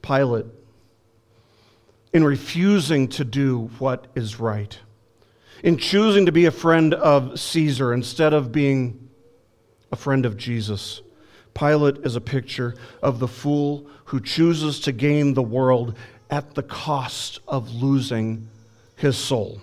Pilate, 0.00 0.46
in 2.12 2.22
refusing 2.22 3.08
to 3.08 3.24
do 3.24 3.70
what 3.78 4.06
is 4.14 4.38
right, 4.38 4.78
in 5.64 5.78
choosing 5.78 6.26
to 6.26 6.32
be 6.32 6.44
a 6.44 6.50
friend 6.50 6.92
of 6.92 7.40
Caesar 7.40 7.94
instead 7.94 8.34
of 8.34 8.52
being 8.52 9.08
a 9.90 9.96
friend 9.96 10.26
of 10.26 10.36
Jesus. 10.36 11.00
Pilate 11.54 11.96
is 12.04 12.16
a 12.16 12.20
picture 12.20 12.74
of 13.02 13.18
the 13.18 13.26
fool 13.26 13.88
who 14.04 14.20
chooses 14.20 14.78
to 14.80 14.92
gain 14.92 15.32
the 15.32 15.42
world 15.42 15.96
at 16.28 16.54
the 16.54 16.62
cost 16.62 17.40
of 17.48 17.72
losing 17.72 18.46
his 18.96 19.16
soul. 19.16 19.62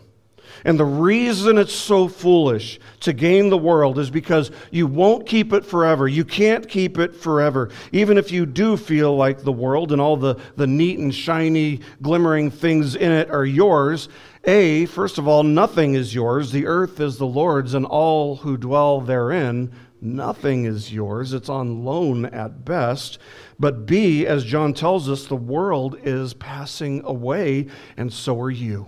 And 0.66 0.80
the 0.80 0.86
reason 0.86 1.60
it's 1.60 1.74
so 1.74 2.08
foolish 2.08 2.80
to 3.02 3.14
gain 3.14 3.50
the 3.50 3.58
world 3.58 4.00
is 4.00 4.10
because 4.10 4.52
you 4.72 4.88
won't 4.88 5.28
keep 5.28 5.54
it 5.54 5.66
forever. 5.66 6.08
You 6.08 6.26
can't 6.26 6.68
keep 6.68 6.98
it 6.98 7.16
forever. 7.16 7.70
Even 7.92 8.18
if 8.18 8.32
you 8.32 8.46
do 8.48 8.76
feel 8.76 9.16
like 9.16 9.44
the 9.44 9.52
world 9.52 9.92
and 9.92 10.02
all 10.02 10.18
the, 10.18 10.36
the 10.56 10.68
neat 10.68 10.98
and 10.98 11.14
shiny, 11.14 11.82
glimmering 12.02 12.50
things 12.50 12.96
in 12.96 13.12
it 13.12 13.30
are 13.30 13.46
yours, 13.46 14.10
A, 14.44 14.86
first 14.88 15.20
of 15.20 15.28
all, 15.28 15.44
nothing 15.44 15.94
is 15.94 16.16
yours. 16.16 16.52
The 16.52 16.66
earth 16.66 17.00
is 17.00 17.18
the 17.18 17.28
Lord's 17.28 17.76
and 17.76 17.86
all 17.86 18.38
who 18.38 18.58
dwell 18.58 19.00
therein. 19.00 19.72
Nothing 20.02 20.66
is 20.66 20.92
yours. 20.92 21.32
It's 21.32 21.50
on 21.50 21.86
loan 21.86 22.26
at 22.26 22.66
best. 22.66 23.20
But 23.60 23.86
B, 23.86 24.26
as 24.26 24.44
John 24.44 24.74
tells 24.74 25.08
us, 25.08 25.26
the 25.26 25.36
world 25.36 25.96
is 26.04 26.34
passing 26.34 27.04
away, 27.06 27.68
and 27.98 28.12
so 28.12 28.40
are 28.42 28.50
you, 28.50 28.88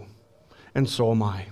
and 0.73 0.89
so 0.89 1.11
am 1.11 1.21
I. 1.21 1.45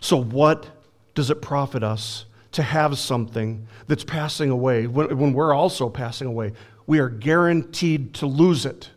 So, 0.00 0.16
what 0.16 0.66
does 1.14 1.30
it 1.30 1.42
profit 1.42 1.82
us 1.82 2.24
to 2.52 2.62
have 2.62 2.98
something 2.98 3.66
that's 3.86 4.04
passing 4.04 4.48
away 4.48 4.86
when, 4.86 5.18
when 5.18 5.32
we're 5.34 5.52
also 5.52 5.90
passing 5.90 6.26
away? 6.26 6.52
We 6.86 7.00
are 7.00 7.10
guaranteed 7.10 8.14
to 8.14 8.26
lose 8.26 8.64
it. 8.64 8.88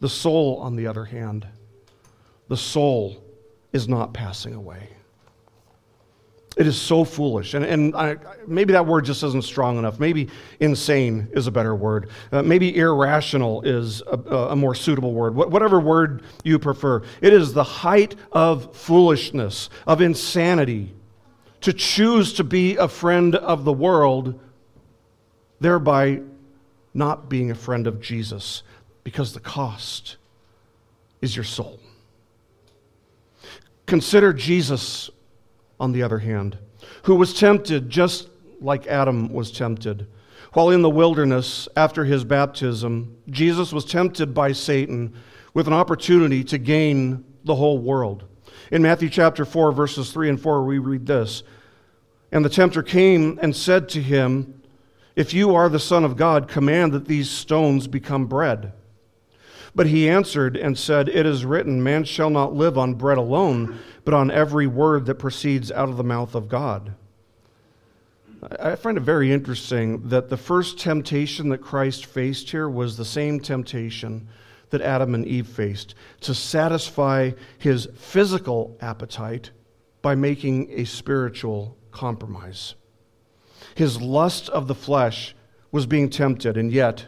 The 0.00 0.08
soul, 0.10 0.58
on 0.58 0.76
the 0.76 0.86
other 0.86 1.06
hand, 1.06 1.46
the 2.48 2.56
soul 2.56 3.22
is 3.72 3.88
not 3.88 4.12
passing 4.12 4.54
away. 4.54 4.88
It 6.56 6.68
is 6.68 6.80
so 6.80 7.02
foolish. 7.02 7.54
And, 7.54 7.64
and 7.64 7.96
I, 7.96 8.16
maybe 8.46 8.72
that 8.74 8.86
word 8.86 9.04
just 9.04 9.24
isn't 9.24 9.42
strong 9.42 9.76
enough. 9.76 9.98
Maybe 9.98 10.28
insane 10.60 11.28
is 11.32 11.48
a 11.48 11.50
better 11.50 11.74
word. 11.74 12.10
Uh, 12.30 12.42
maybe 12.42 12.76
irrational 12.76 13.62
is 13.62 14.02
a, 14.02 14.16
a 14.16 14.56
more 14.56 14.74
suitable 14.74 15.12
word. 15.12 15.32
Wh- 15.32 15.50
whatever 15.50 15.80
word 15.80 16.22
you 16.44 16.60
prefer. 16.60 17.02
It 17.20 17.32
is 17.32 17.52
the 17.52 17.64
height 17.64 18.14
of 18.30 18.74
foolishness, 18.76 19.68
of 19.84 20.00
insanity, 20.00 20.94
to 21.62 21.72
choose 21.72 22.34
to 22.34 22.44
be 22.44 22.76
a 22.76 22.86
friend 22.86 23.34
of 23.34 23.64
the 23.64 23.72
world, 23.72 24.38
thereby 25.58 26.20
not 26.92 27.28
being 27.28 27.50
a 27.50 27.56
friend 27.56 27.88
of 27.88 28.00
Jesus, 28.00 28.62
because 29.02 29.32
the 29.32 29.40
cost 29.40 30.18
is 31.20 31.34
your 31.34 31.44
soul. 31.44 31.80
Consider 33.86 34.32
Jesus 34.32 35.10
on 35.78 35.92
the 35.92 36.02
other 36.02 36.18
hand, 36.18 36.58
who 37.02 37.14
was 37.14 37.34
tempted 37.34 37.90
just 37.90 38.28
like 38.60 38.86
Adam 38.86 39.32
was 39.32 39.50
tempted. 39.50 40.06
While 40.54 40.70
in 40.70 40.82
the 40.82 40.90
wilderness 40.90 41.68
after 41.76 42.04
his 42.04 42.24
baptism, 42.24 43.16
Jesus 43.28 43.72
was 43.72 43.84
tempted 43.84 44.32
by 44.32 44.52
Satan 44.52 45.14
with 45.52 45.66
an 45.66 45.72
opportunity 45.72 46.44
to 46.44 46.58
gain 46.58 47.24
the 47.44 47.54
whole 47.54 47.78
world. 47.78 48.24
In 48.70 48.80
Matthew 48.80 49.10
chapter 49.10 49.44
4, 49.44 49.72
verses 49.72 50.12
3 50.12 50.30
and 50.30 50.40
4, 50.40 50.64
we 50.64 50.78
read 50.78 51.06
this 51.06 51.42
And 52.32 52.44
the 52.44 52.48
tempter 52.48 52.82
came 52.82 53.38
and 53.42 53.54
said 53.54 53.88
to 53.90 54.02
him, 54.02 54.62
If 55.16 55.34
you 55.34 55.54
are 55.54 55.68
the 55.68 55.78
Son 55.78 56.04
of 56.04 56.16
God, 56.16 56.48
command 56.48 56.92
that 56.92 57.06
these 57.06 57.30
stones 57.30 57.86
become 57.86 58.26
bread. 58.26 58.72
But 59.74 59.88
he 59.88 60.08
answered 60.08 60.56
and 60.56 60.78
said, 60.78 61.08
It 61.08 61.26
is 61.26 61.44
written, 61.44 61.82
Man 61.82 62.04
shall 62.04 62.30
not 62.30 62.54
live 62.54 62.78
on 62.78 62.94
bread 62.94 63.18
alone, 63.18 63.78
but 64.04 64.14
on 64.14 64.30
every 64.30 64.66
word 64.66 65.06
that 65.06 65.16
proceeds 65.16 65.72
out 65.72 65.88
of 65.88 65.96
the 65.96 66.04
mouth 66.04 66.34
of 66.34 66.48
God. 66.48 66.94
I 68.60 68.76
find 68.76 68.96
it 68.96 69.02
very 69.02 69.32
interesting 69.32 70.08
that 70.08 70.28
the 70.28 70.36
first 70.36 70.78
temptation 70.78 71.48
that 71.48 71.62
Christ 71.62 72.06
faced 72.06 72.50
here 72.50 72.68
was 72.68 72.96
the 72.96 73.04
same 73.04 73.40
temptation 73.40 74.28
that 74.70 74.82
Adam 74.82 75.14
and 75.14 75.26
Eve 75.26 75.46
faced 75.46 75.94
to 76.20 76.34
satisfy 76.34 77.30
his 77.58 77.88
physical 77.96 78.76
appetite 78.80 79.50
by 80.02 80.14
making 80.14 80.70
a 80.70 80.84
spiritual 80.84 81.76
compromise. 81.90 82.74
His 83.74 84.00
lust 84.00 84.48
of 84.50 84.68
the 84.68 84.74
flesh 84.74 85.34
was 85.72 85.86
being 85.86 86.10
tempted, 86.10 86.56
and 86.56 86.70
yet 86.70 87.06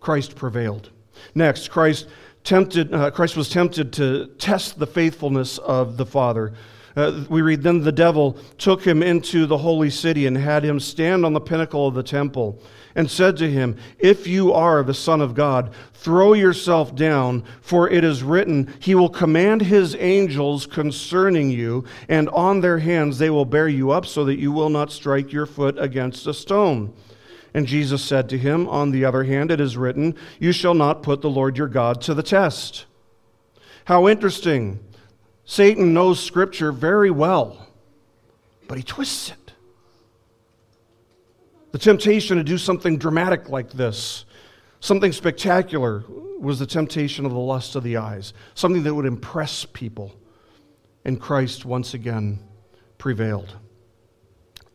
Christ 0.00 0.36
prevailed. 0.36 0.90
Next, 1.34 1.70
Christ, 1.70 2.08
tempted, 2.44 2.92
uh, 2.92 3.10
Christ 3.10 3.36
was 3.36 3.48
tempted 3.48 3.92
to 3.94 4.26
test 4.38 4.78
the 4.78 4.86
faithfulness 4.86 5.58
of 5.58 5.96
the 5.96 6.06
Father. 6.06 6.52
Uh, 6.96 7.24
we 7.28 7.42
read, 7.42 7.62
Then 7.62 7.80
the 7.80 7.92
devil 7.92 8.38
took 8.58 8.84
him 8.84 9.02
into 9.02 9.46
the 9.46 9.58
holy 9.58 9.90
city 9.90 10.26
and 10.26 10.36
had 10.36 10.64
him 10.64 10.78
stand 10.78 11.24
on 11.24 11.32
the 11.32 11.40
pinnacle 11.40 11.88
of 11.88 11.94
the 11.94 12.02
temple 12.02 12.62
and 12.94 13.10
said 13.10 13.36
to 13.38 13.50
him, 13.50 13.76
If 13.98 14.26
you 14.26 14.52
are 14.52 14.82
the 14.82 14.94
Son 14.94 15.20
of 15.20 15.34
God, 15.34 15.72
throw 15.94 16.34
yourself 16.34 16.94
down, 16.94 17.42
for 17.60 17.88
it 17.90 18.04
is 18.04 18.22
written, 18.22 18.72
He 18.78 18.94
will 18.94 19.08
command 19.08 19.62
His 19.62 19.96
angels 19.98 20.66
concerning 20.66 21.50
you, 21.50 21.84
and 22.08 22.28
on 22.28 22.60
their 22.60 22.78
hands 22.78 23.18
they 23.18 23.30
will 23.30 23.44
bear 23.44 23.68
you 23.68 23.90
up 23.90 24.06
so 24.06 24.24
that 24.26 24.38
you 24.38 24.52
will 24.52 24.70
not 24.70 24.92
strike 24.92 25.32
your 25.32 25.46
foot 25.46 25.76
against 25.78 26.26
a 26.26 26.34
stone. 26.34 26.94
And 27.54 27.66
Jesus 27.68 28.02
said 28.02 28.28
to 28.30 28.38
him, 28.38 28.68
On 28.68 28.90
the 28.90 29.04
other 29.04 29.22
hand, 29.22 29.52
it 29.52 29.60
is 29.60 29.76
written, 29.76 30.16
You 30.40 30.50
shall 30.50 30.74
not 30.74 31.04
put 31.04 31.22
the 31.22 31.30
Lord 31.30 31.56
your 31.56 31.68
God 31.68 32.00
to 32.02 32.12
the 32.12 32.22
test. 32.22 32.84
How 33.84 34.08
interesting. 34.08 34.80
Satan 35.44 35.94
knows 35.94 36.18
Scripture 36.18 36.72
very 36.72 37.10
well, 37.10 37.68
but 38.66 38.76
he 38.76 38.82
twists 38.82 39.30
it. 39.30 39.52
The 41.72 41.78
temptation 41.78 42.38
to 42.38 42.44
do 42.44 42.56
something 42.56 42.98
dramatic 42.98 43.48
like 43.48 43.70
this, 43.70 44.24
something 44.80 45.12
spectacular, 45.12 46.04
was 46.38 46.58
the 46.58 46.66
temptation 46.66 47.26
of 47.26 47.32
the 47.32 47.38
lust 47.38 47.76
of 47.76 47.82
the 47.82 47.96
eyes, 47.96 48.32
something 48.54 48.82
that 48.84 48.94
would 48.94 49.06
impress 49.06 49.64
people. 49.64 50.14
And 51.04 51.20
Christ 51.20 51.64
once 51.64 51.94
again 51.94 52.40
prevailed. 52.96 53.54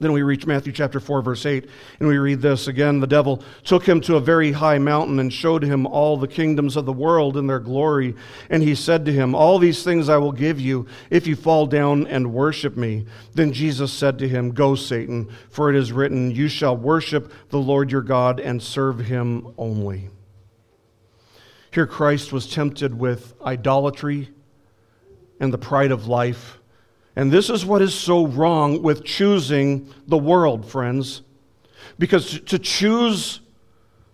Then 0.02 0.14
we 0.14 0.22
reach 0.22 0.46
Matthew 0.46 0.72
chapter 0.72 1.02
4, 1.02 1.22
verse 1.22 1.46
8, 1.46 1.70
and 2.00 2.08
we 2.08 2.18
read 2.18 2.42
this 2.42 2.68
again. 2.68 3.02
The 3.02 3.08
devil 3.08 3.44
took 3.66 3.86
him 3.86 4.00
to 4.02 4.16
a 4.16 4.22
very 4.22 4.54
high 4.54 4.78
mountain 4.78 5.20
and 5.20 5.32
showed 5.32 5.62
him 5.62 5.86
all 5.86 6.16
the 6.16 6.28
kingdoms 6.28 6.78
of 6.78 6.86
the 6.86 6.94
world 6.94 7.36
and 7.36 7.50
their 7.50 7.60
glory. 7.60 8.16
And 8.50 8.64
he 8.64 8.76
said 8.76 9.04
to 9.06 9.12
him, 9.12 9.36
All 9.36 9.60
these 9.60 9.84
things 9.84 10.08
I 10.08 10.16
will 10.16 10.32
give 10.32 10.58
you 10.58 10.88
if 11.10 11.28
you 11.28 11.36
fall 11.36 11.66
down 11.66 12.08
and 12.08 12.34
worship 12.34 12.78
me. 12.78 13.08
Then 13.34 13.52
Jesus 13.52 13.92
said 13.92 14.18
to 14.20 14.30
him, 14.30 14.52
Go, 14.52 14.76
Satan, 14.76 15.30
for 15.50 15.70
it 15.70 15.76
is 15.76 15.92
written, 15.92 16.32
You 16.32 16.48
shall 16.48 16.78
worship 16.78 17.34
the 17.50 17.60
Lord 17.60 17.92
your 17.92 18.02
God 18.02 18.40
and 18.40 18.64
serve 18.64 19.00
him 19.00 19.54
only. 19.58 20.10
Here 21.74 21.88
Christ 21.88 22.32
was 22.32 22.50
tempted 22.50 22.98
with 22.98 23.34
idolatry 23.42 24.30
and 25.42 25.52
the 25.54 25.58
pride 25.58 25.92
of 25.92 26.08
life. 26.08 26.59
And 27.20 27.34
this 27.34 27.50
is 27.50 27.66
what 27.66 27.82
is 27.82 27.94
so 27.94 28.28
wrong 28.28 28.82
with 28.82 29.04
choosing 29.04 29.94
the 30.08 30.18
world, 30.18 30.66
friends. 30.66 31.22
Because 31.98 32.40
to 32.40 32.58
choose 32.58 33.42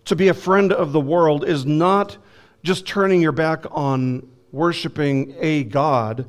to 0.06 0.16
be 0.16 0.26
a 0.26 0.34
friend 0.34 0.72
of 0.72 0.90
the 0.90 0.98
world 0.98 1.44
is 1.44 1.64
not 1.64 2.16
just 2.64 2.84
turning 2.84 3.22
your 3.22 3.30
back 3.30 3.64
on 3.70 4.28
worshiping 4.50 5.36
a 5.38 5.62
God. 5.62 6.26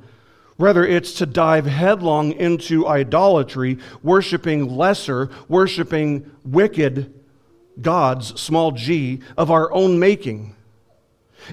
Rather, 0.60 0.86
it's 0.86 1.13
to 1.13 1.26
dive 1.26 1.66
headlong 1.66 2.34
into 2.34 2.86
idolatry, 2.86 3.80
worshiping 4.04 4.70
lesser, 4.70 5.32
worshiping 5.48 6.30
wicked 6.46 7.12
gods, 7.82 8.40
small 8.40 8.72
g, 8.72 9.22
of 9.36 9.50
our 9.50 9.74
own 9.74 9.98
making. 9.98 10.56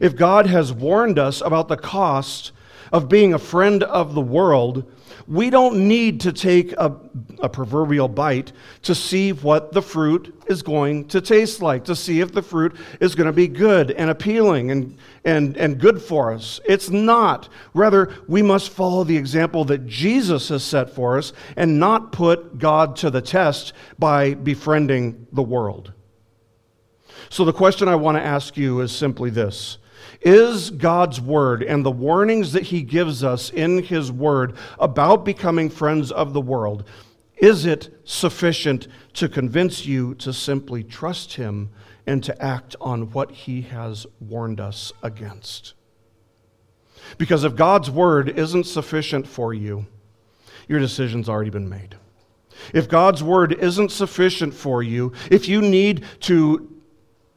If 0.02 0.16
God 0.16 0.44
has 0.48 0.70
warned 0.70 1.18
us 1.18 1.40
about 1.40 1.68
the 1.68 1.78
cost 1.78 2.52
of 2.94 3.08
being 3.08 3.34
a 3.34 3.38
friend 3.40 3.82
of 3.82 4.14
the 4.14 4.20
world, 4.20 4.88
we 5.26 5.50
don't 5.50 5.88
need 5.88 6.20
to 6.20 6.32
take 6.32 6.70
a, 6.74 6.94
a, 7.40 7.48
proverbial 7.48 8.06
bite 8.06 8.52
to 8.82 8.94
see 8.94 9.32
what 9.32 9.72
the 9.72 9.82
fruit 9.82 10.32
is 10.46 10.62
going 10.62 11.08
to 11.08 11.20
taste 11.20 11.60
like, 11.60 11.84
to 11.84 11.96
see 11.96 12.20
if 12.20 12.30
the 12.30 12.40
fruit 12.40 12.76
is 13.00 13.16
going 13.16 13.26
to 13.26 13.32
be 13.32 13.48
good 13.48 13.90
and 13.90 14.10
appealing 14.10 14.70
and, 14.70 14.96
and, 15.24 15.56
and 15.56 15.80
good 15.80 16.00
for 16.00 16.32
us. 16.32 16.60
It's 16.66 16.88
not. 16.88 17.48
Rather, 17.74 18.14
we 18.28 18.42
must 18.42 18.70
follow 18.70 19.02
the 19.02 19.16
example 19.16 19.64
that 19.64 19.86
Jesus 19.86 20.48
has 20.50 20.62
set 20.62 20.88
for 20.88 21.18
us 21.18 21.32
and 21.56 21.80
not 21.80 22.12
put 22.12 22.58
God 22.58 22.94
to 22.98 23.10
the 23.10 23.20
test 23.20 23.72
by 23.98 24.34
befriending 24.34 25.26
the 25.32 25.42
world. 25.42 25.92
So, 27.28 27.44
the 27.44 27.52
question 27.52 27.88
I 27.88 27.96
want 27.96 28.18
to 28.18 28.22
ask 28.22 28.56
you 28.56 28.82
is 28.82 28.94
simply 28.94 29.30
this 29.30 29.78
is 30.24 30.70
God's 30.70 31.20
word 31.20 31.62
and 31.62 31.84
the 31.84 31.90
warnings 31.90 32.52
that 32.52 32.64
he 32.64 32.82
gives 32.82 33.22
us 33.22 33.50
in 33.50 33.82
his 33.82 34.10
word 34.10 34.56
about 34.78 35.24
becoming 35.24 35.68
friends 35.68 36.10
of 36.10 36.32
the 36.32 36.40
world, 36.40 36.84
is 37.36 37.66
it 37.66 37.94
sufficient 38.04 38.88
to 39.12 39.28
convince 39.28 39.84
you 39.84 40.14
to 40.16 40.32
simply 40.32 40.82
trust 40.82 41.34
him 41.34 41.70
and 42.06 42.24
to 42.24 42.42
act 42.42 42.74
on 42.80 43.10
what 43.10 43.30
he 43.30 43.62
has 43.62 44.06
warned 44.20 44.60
us 44.60 44.92
against? 45.02 45.74
Because 47.18 47.44
if 47.44 47.54
God's 47.54 47.90
word 47.90 48.30
isn't 48.30 48.64
sufficient 48.64 49.26
for 49.26 49.52
you, 49.52 49.86
your 50.68 50.80
decision's 50.80 51.28
already 51.28 51.50
been 51.50 51.68
made. 51.68 51.96
If 52.72 52.88
God's 52.88 53.22
word 53.22 53.52
isn't 53.52 53.90
sufficient 53.90 54.54
for 54.54 54.82
you, 54.82 55.12
if 55.30 55.48
you 55.48 55.60
need 55.60 56.04
to 56.20 56.80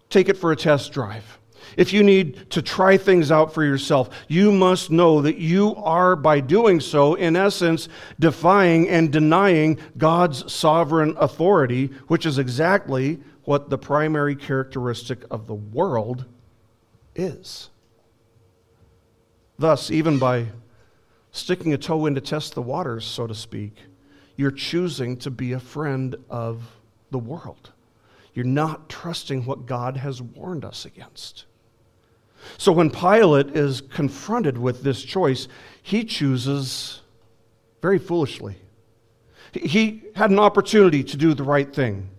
take 0.10 0.30
it 0.30 0.38
for 0.38 0.52
a 0.52 0.56
test 0.56 0.94
drive, 0.94 1.40
if 1.78 1.94
you 1.94 2.04
need 2.04 2.50
to 2.50 2.62
try 2.62 2.98
things 2.98 3.32
out 3.32 3.54
for 3.54 3.64
yourself, 3.64 4.10
you 4.28 4.52
must 4.52 4.92
know 4.92 5.22
that 5.22 5.38
you 5.38 5.76
are, 5.76 6.16
by 6.16 6.40
doing 6.40 6.80
so, 6.80 7.14
in 7.14 7.36
essence, 7.36 7.88
defying 8.20 8.90
and 8.90 9.14
denying 9.14 9.78
God's 9.98 10.52
sovereign 10.52 11.16
authority, 11.20 11.88
which 12.08 12.26
is 12.26 12.40
exactly 12.40 13.20
what 13.44 13.70
the 13.70 13.78
primary 13.78 14.36
characteristic 14.36 15.24
of 15.32 15.48
the 15.48 15.54
world 15.54 16.26
is. 17.16 17.70
Thus, 19.58 19.90
even 19.90 20.20
by 20.20 20.48
sticking 21.32 21.74
a 21.74 21.78
toe 21.78 22.06
in 22.08 22.16
to 22.16 22.22
test 22.22 22.56
the 22.56 22.62
waters, 22.62 23.06
so 23.06 23.28
to 23.28 23.36
speak, 23.36 23.76
you're 24.36 24.52
choosing 24.52 25.18
to 25.18 25.32
be 25.32 25.54
a 25.54 25.60
friend 25.60 26.16
of 26.30 26.64
the 27.12 27.20
world. 27.20 27.72
You're 28.34 28.46
not 28.46 28.90
trusting 28.90 29.46
what 29.46 29.66
God 29.66 29.98
has 29.98 30.22
warned 30.22 30.64
us 30.64 30.86
against. 30.86 31.46
So 32.58 32.72
when 32.72 32.90
Pilate 32.90 33.56
is 33.56 33.82
confronted 33.82 34.58
with 34.58 34.84
this 34.84 35.04
choice, 35.04 35.48
he 35.82 36.04
chooses 36.04 37.02
very 37.82 38.00
foolishly. 38.00 38.58
He 39.54 40.04
had 40.16 40.32
an 40.32 40.40
opportunity 40.40 41.04
to 41.04 41.18
do 41.18 41.34
the 41.34 41.44
right 41.44 41.74
thing. 41.74 42.10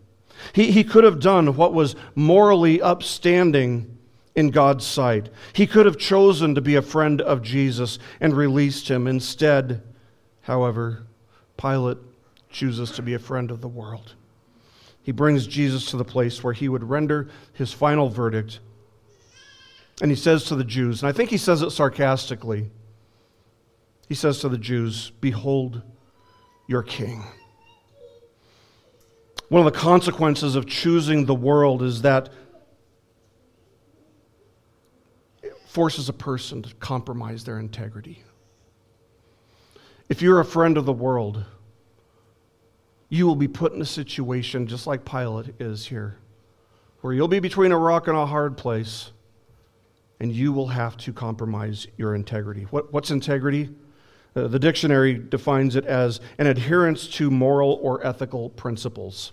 He, 0.52 0.70
he 0.70 0.85
could 0.85 1.04
have 1.04 1.20
done 1.20 1.57
what 1.57 1.74
was 1.74 1.96
morally 2.14 2.81
upstanding 2.81 3.98
in 4.35 4.50
God's 4.50 4.87
sight. 4.87 5.31
He 5.52 5.66
could 5.66 5.87
have 5.87 5.98
chosen 5.98 6.54
to 6.54 6.61
be 6.61 6.76
a 6.76 6.83
friend 6.83 7.20
of 7.20 7.42
Jesus 7.42 7.98
and 8.20 8.35
released 8.35 8.88
him. 8.88 9.07
Instead, 9.07 9.83
however, 10.42 11.02
Pilate 11.57 11.98
chooses 12.50 12.92
to 12.92 13.02
be 13.02 13.14
a 13.14 13.18
friend 13.18 13.50
of 13.50 13.61
the 13.61 13.68
world. 13.68 14.14
He 15.02 15.12
brings 15.12 15.46
Jesus 15.46 15.90
to 15.90 15.96
the 15.96 16.04
place 16.04 16.44
where 16.44 16.52
he 16.52 16.68
would 16.68 16.85
render 16.85 17.28
his 17.52 17.72
final 17.72 18.09
verdict 18.09 18.61
and 20.00 20.11
he 20.11 20.16
says 20.16 20.44
to 20.44 20.54
the 20.54 20.64
Jews, 20.64 21.02
and 21.02 21.08
I 21.08 21.12
think 21.12 21.30
he 21.30 21.38
says 21.38 21.62
it 21.62 21.70
sarcastically, 21.70 22.70
he 24.08 24.14
says 24.14 24.40
to 24.40 24.48
the 24.48 24.58
Jews, 24.58 25.11
Behold 25.20 25.82
your 26.66 26.82
king. 26.82 27.24
One 29.48 29.66
of 29.66 29.72
the 29.72 29.78
consequences 29.78 30.54
of 30.54 30.66
choosing 30.66 31.24
the 31.24 31.34
world 31.34 31.82
is 31.82 32.02
that 32.02 32.30
it 35.42 35.56
forces 35.66 36.08
a 36.08 36.12
person 36.12 36.62
to 36.62 36.74
compromise 36.76 37.44
their 37.44 37.58
integrity. 37.58 38.22
If 40.08 40.22
you're 40.22 40.40
a 40.40 40.44
friend 40.44 40.76
of 40.76 40.84
the 40.84 40.92
world, 40.92 41.44
you 43.08 43.26
will 43.26 43.37
be 43.37 43.48
put 43.48 43.72
in 43.72 43.80
a 43.80 43.87
situation 43.87 44.66
just 44.66 44.87
like 44.87 45.04
Pilate 45.04 45.54
is 45.58 45.87
here, 45.87 46.18
where 47.00 47.12
you'll 47.12 47.28
be 47.28 47.40
between 47.40 47.72
a 47.72 47.78
rock 47.78 48.06
and 48.06 48.16
a 48.16 48.26
hard 48.26 48.56
place 48.56 49.12
and 50.20 50.33
you 50.33 50.52
will 50.52 50.68
have 50.68 50.96
to 50.98 51.12
compromise 51.12 51.87
your 51.96 52.14
integrity. 52.14 52.62
What, 52.70 52.92
what's 52.92 53.11
integrity? 53.11 53.70
Uh, 54.35 54.48
the 54.48 54.59
dictionary 54.59 55.14
defines 55.14 55.76
it 55.76 55.85
as 55.87 56.20
an 56.38 56.46
adherence 56.46 57.09
to 57.09 57.31
moral 57.31 57.78
or 57.83 58.04
ethical 58.07 58.50
principles. 58.50 59.33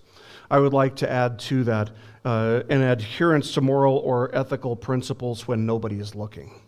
I 0.49 0.59
would 0.59 0.73
like 0.73 0.95
to 0.97 1.09
add 1.09 1.39
to 1.39 1.63
that 1.65 1.91
uh, 2.23 2.63
an 2.69 2.81
adherence 2.81 3.53
to 3.53 3.61
moral 3.61 3.97
or 3.97 4.35
ethical 4.35 4.75
principles 4.75 5.47
when 5.47 5.65
nobody 5.65 5.99
is 5.99 6.15
looking. 6.15 6.61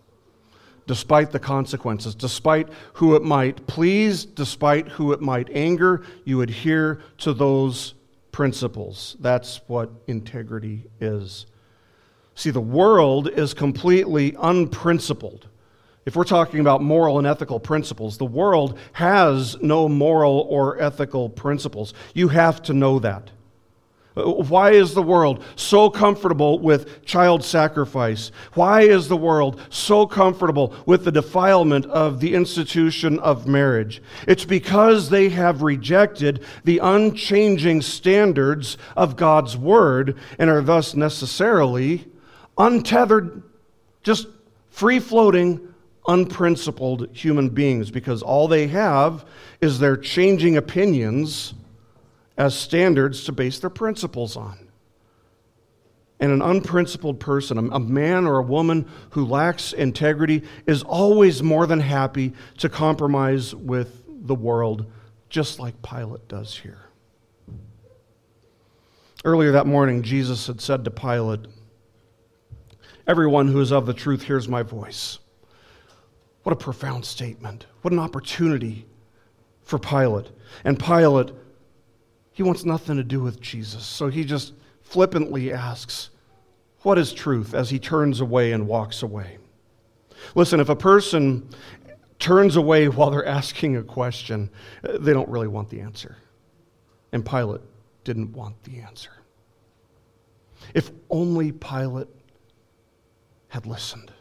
Despite 0.88 1.32
the 1.32 1.39
consequences, 1.39 2.15
despite 2.15 2.69
who 2.93 3.15
it 3.15 3.23
might 3.23 3.67
please, 3.67 4.23
despite 4.23 4.88
who 4.88 5.12
it 5.12 5.21
might 5.21 5.49
anger, 5.51 6.03
you 6.23 6.41
adhere 6.41 7.01
to 7.19 7.34
those 7.34 7.93
principles. 8.32 9.17
That's 9.19 9.62
what 9.67 9.91
integrity 10.08 10.86
is. 11.01 11.45
See, 12.38 12.52
the 12.52 12.62
world 12.62 13.30
is 13.30 13.56
completely 13.56 14.36
unprincipled. 14.39 15.47
If 16.06 16.15
we're 16.15 16.23
talking 16.23 16.60
about 16.60 16.84
moral 16.84 17.17
and 17.17 17.26
ethical 17.26 17.60
principles, 17.60 18.19
the 18.19 18.26
world 18.26 18.78
has 18.93 19.60
no 19.60 19.89
moral 19.89 20.45
or 20.47 20.80
ethical 20.80 21.30
principles. 21.30 21.95
You 22.13 22.28
have 22.28 22.62
to 22.63 22.76
know 22.76 23.00
that. 23.00 23.32
Why 24.13 24.69
is 24.69 24.93
the 24.93 25.02
world 25.02 25.43
so 25.56 25.89
comfortable 25.89 26.60
with 26.60 27.04
child 27.06 27.43
sacrifice? 27.43 28.32
Why 28.54 28.82
is 28.82 29.08
the 29.08 29.17
world 29.17 29.60
so 29.71 30.06
comfortable 30.06 30.76
with 30.86 31.06
the 31.06 31.12
defilement 31.12 31.88
of 31.88 32.19
the 32.19 32.36
institution 32.36 33.17
of 33.17 33.47
marriage? 33.47 34.00
It's 34.28 34.45
because 34.45 35.10
they 35.10 35.30
have 35.30 35.63
rejected 35.63 36.43
the 36.63 36.78
unchanging 36.84 37.82
standards 37.82 38.78
of 38.95 39.15
God's 39.15 39.58
Word 39.58 40.15
and 40.38 40.52
are 40.52 40.62
thus 40.62 40.93
necessarily 40.93 42.06
untethered, 42.58 43.43
just 44.04 44.28
free 44.70 45.00
floating, 45.00 45.74
unprincipled 46.08 47.10
human 47.13 47.50
beings 47.50 47.91
because 47.91 48.22
all 48.24 48.48
they 48.48 48.67
have 48.67 49.26
is 49.62 49.80
their 49.80 49.98
changing 49.98 50.58
opinions 50.58 51.54
as 52.38 52.58
standards 52.58 53.26
to 53.26 53.32
base 53.32 53.60
their 53.60 53.70
principles 53.70 54.38
on. 54.38 54.58
And 56.20 56.32
an 56.32 56.41
unprincipled 56.41 57.20
person, 57.20 57.58
a 57.72 57.80
man 57.80 58.26
or 58.26 58.38
a 58.38 58.43
woman 58.43 58.89
who 59.12 59.26
lacks 59.26 59.74
integrity, 59.74 60.43
is 60.65 60.82
always 60.82 61.43
more 61.43 61.67
than 61.67 61.80
happy 61.80 62.34
to 62.58 62.70
compromise 62.70 63.54
with 63.54 64.04
the 64.08 64.34
world, 64.34 64.91
just 65.30 65.60
like 65.60 65.80
Pilate 65.84 66.28
does 66.28 66.58
here. 66.58 66.80
Earlier 69.24 69.52
that 69.52 69.67
morning, 69.67 70.02
Jesus 70.02 70.48
had 70.48 70.60
said 70.60 70.86
to 70.86 70.91
Pilate, 70.91 71.41
Everyone 73.08 73.48
who 73.48 73.62
is 73.62 73.72
of 73.72 73.86
the 73.86 73.93
truth 73.93 74.24
hears 74.24 74.50
my 74.50 74.63
voice. 74.63 75.20
What 76.43 76.54
a 76.54 76.58
profound 76.58 77.06
statement. 77.06 77.65
What 77.82 77.93
an 77.93 78.00
opportunity 78.00 78.86
for 79.63 79.80
Pilate. 79.80 80.30
And 80.63 80.78
Pilate, 80.78 81.32
he 82.32 82.43
wants 82.43 82.65
nothing 82.65 82.98
to 82.98 83.04
do 83.04 83.22
with 83.22 83.39
Jesus. 83.39 83.86
So 83.86 84.08
he 84.10 84.24
just 84.24 84.54
flippantly 84.82 85.54
asks, 85.54 86.10
What 86.82 86.98
is 86.98 87.13
truth? 87.13 87.54
as 87.54 87.70
he 87.70 87.80
turns 87.80 88.20
away 88.22 88.52
and 88.52 88.67
walks 88.67 89.04
away. 89.04 89.38
Listen, 90.36 90.60
if 90.60 90.70
a 90.70 90.76
person 90.76 91.50
turns 92.20 92.56
away 92.56 92.89
while 92.89 93.10
they're 93.10 93.26
asking 93.26 93.78
a 93.78 93.84
question, 93.84 94.50
they 94.84 95.13
don't 95.13 95.30
really 95.30 95.48
want 95.48 95.70
the 95.70 95.82
answer. 95.82 96.17
And 97.12 97.26
Pilate 97.26 97.62
didn't 98.04 98.34
want 98.34 98.62
the 98.63 98.80
answer. 98.80 99.12
If 100.74 100.91
only 101.10 101.52
Pilate 101.52 102.08
had 103.49 103.65
listened. 103.65 104.12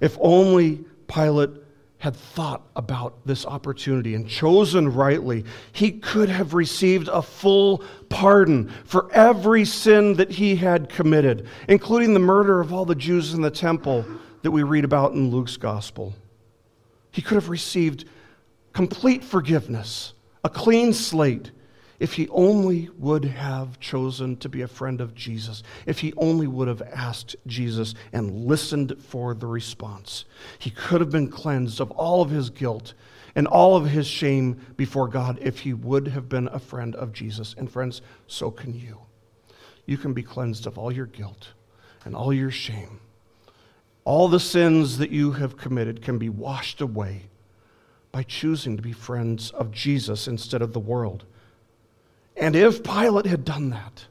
If 0.00 0.16
only 0.20 0.84
Pilate 1.06 1.50
had 1.98 2.14
thought 2.14 2.62
about 2.76 3.26
this 3.26 3.46
opportunity 3.46 4.14
and 4.14 4.28
chosen 4.28 4.92
rightly, 4.92 5.44
he 5.72 5.90
could 5.92 6.28
have 6.28 6.52
received 6.52 7.08
a 7.08 7.22
full 7.22 7.82
pardon 8.10 8.68
for 8.84 9.10
every 9.12 9.64
sin 9.64 10.14
that 10.14 10.30
he 10.30 10.56
had 10.56 10.90
committed, 10.90 11.46
including 11.66 12.12
the 12.12 12.20
murder 12.20 12.60
of 12.60 12.72
all 12.72 12.84
the 12.84 12.94
Jews 12.94 13.32
in 13.32 13.40
the 13.40 13.50
temple 13.50 14.04
that 14.42 14.50
we 14.50 14.62
read 14.62 14.84
about 14.84 15.12
in 15.12 15.30
Luke's 15.30 15.56
gospel. 15.56 16.12
He 17.10 17.22
could 17.22 17.36
have 17.36 17.48
received 17.48 18.04
complete 18.74 19.24
forgiveness, 19.24 20.12
a 20.42 20.50
clean 20.50 20.92
slate, 20.92 21.52
if 22.04 22.12
he 22.12 22.28
only 22.28 22.90
would 22.98 23.24
have 23.24 23.80
chosen 23.80 24.36
to 24.36 24.46
be 24.46 24.60
a 24.60 24.68
friend 24.68 25.00
of 25.00 25.14
Jesus, 25.14 25.62
if 25.86 26.00
he 26.00 26.12
only 26.18 26.46
would 26.46 26.68
have 26.68 26.82
asked 26.82 27.34
Jesus 27.46 27.94
and 28.12 28.44
listened 28.44 28.94
for 28.98 29.32
the 29.32 29.46
response, 29.46 30.26
he 30.58 30.68
could 30.68 31.00
have 31.00 31.08
been 31.08 31.30
cleansed 31.30 31.80
of 31.80 31.90
all 31.92 32.20
of 32.20 32.28
his 32.28 32.50
guilt 32.50 32.92
and 33.34 33.46
all 33.46 33.74
of 33.74 33.88
his 33.88 34.06
shame 34.06 34.60
before 34.76 35.08
God 35.08 35.38
if 35.40 35.60
he 35.60 35.72
would 35.72 36.08
have 36.08 36.28
been 36.28 36.46
a 36.48 36.58
friend 36.58 36.94
of 36.94 37.14
Jesus. 37.14 37.54
And 37.56 37.72
friends, 37.72 38.02
so 38.26 38.50
can 38.50 38.74
you. 38.74 38.98
You 39.86 39.96
can 39.96 40.12
be 40.12 40.22
cleansed 40.22 40.66
of 40.66 40.76
all 40.76 40.92
your 40.92 41.06
guilt 41.06 41.54
and 42.04 42.14
all 42.14 42.34
your 42.34 42.50
shame. 42.50 43.00
All 44.04 44.28
the 44.28 44.38
sins 44.40 44.98
that 44.98 45.10
you 45.10 45.32
have 45.32 45.56
committed 45.56 46.02
can 46.02 46.18
be 46.18 46.28
washed 46.28 46.82
away 46.82 47.30
by 48.12 48.24
choosing 48.24 48.76
to 48.76 48.82
be 48.82 48.92
friends 48.92 49.52
of 49.52 49.70
Jesus 49.70 50.28
instead 50.28 50.60
of 50.60 50.74
the 50.74 50.80
world. 50.80 51.24
And 52.36 52.56
if 52.56 52.82
Pilate 52.82 53.26
had 53.26 53.44
done 53.44 53.70
that, 53.70 54.06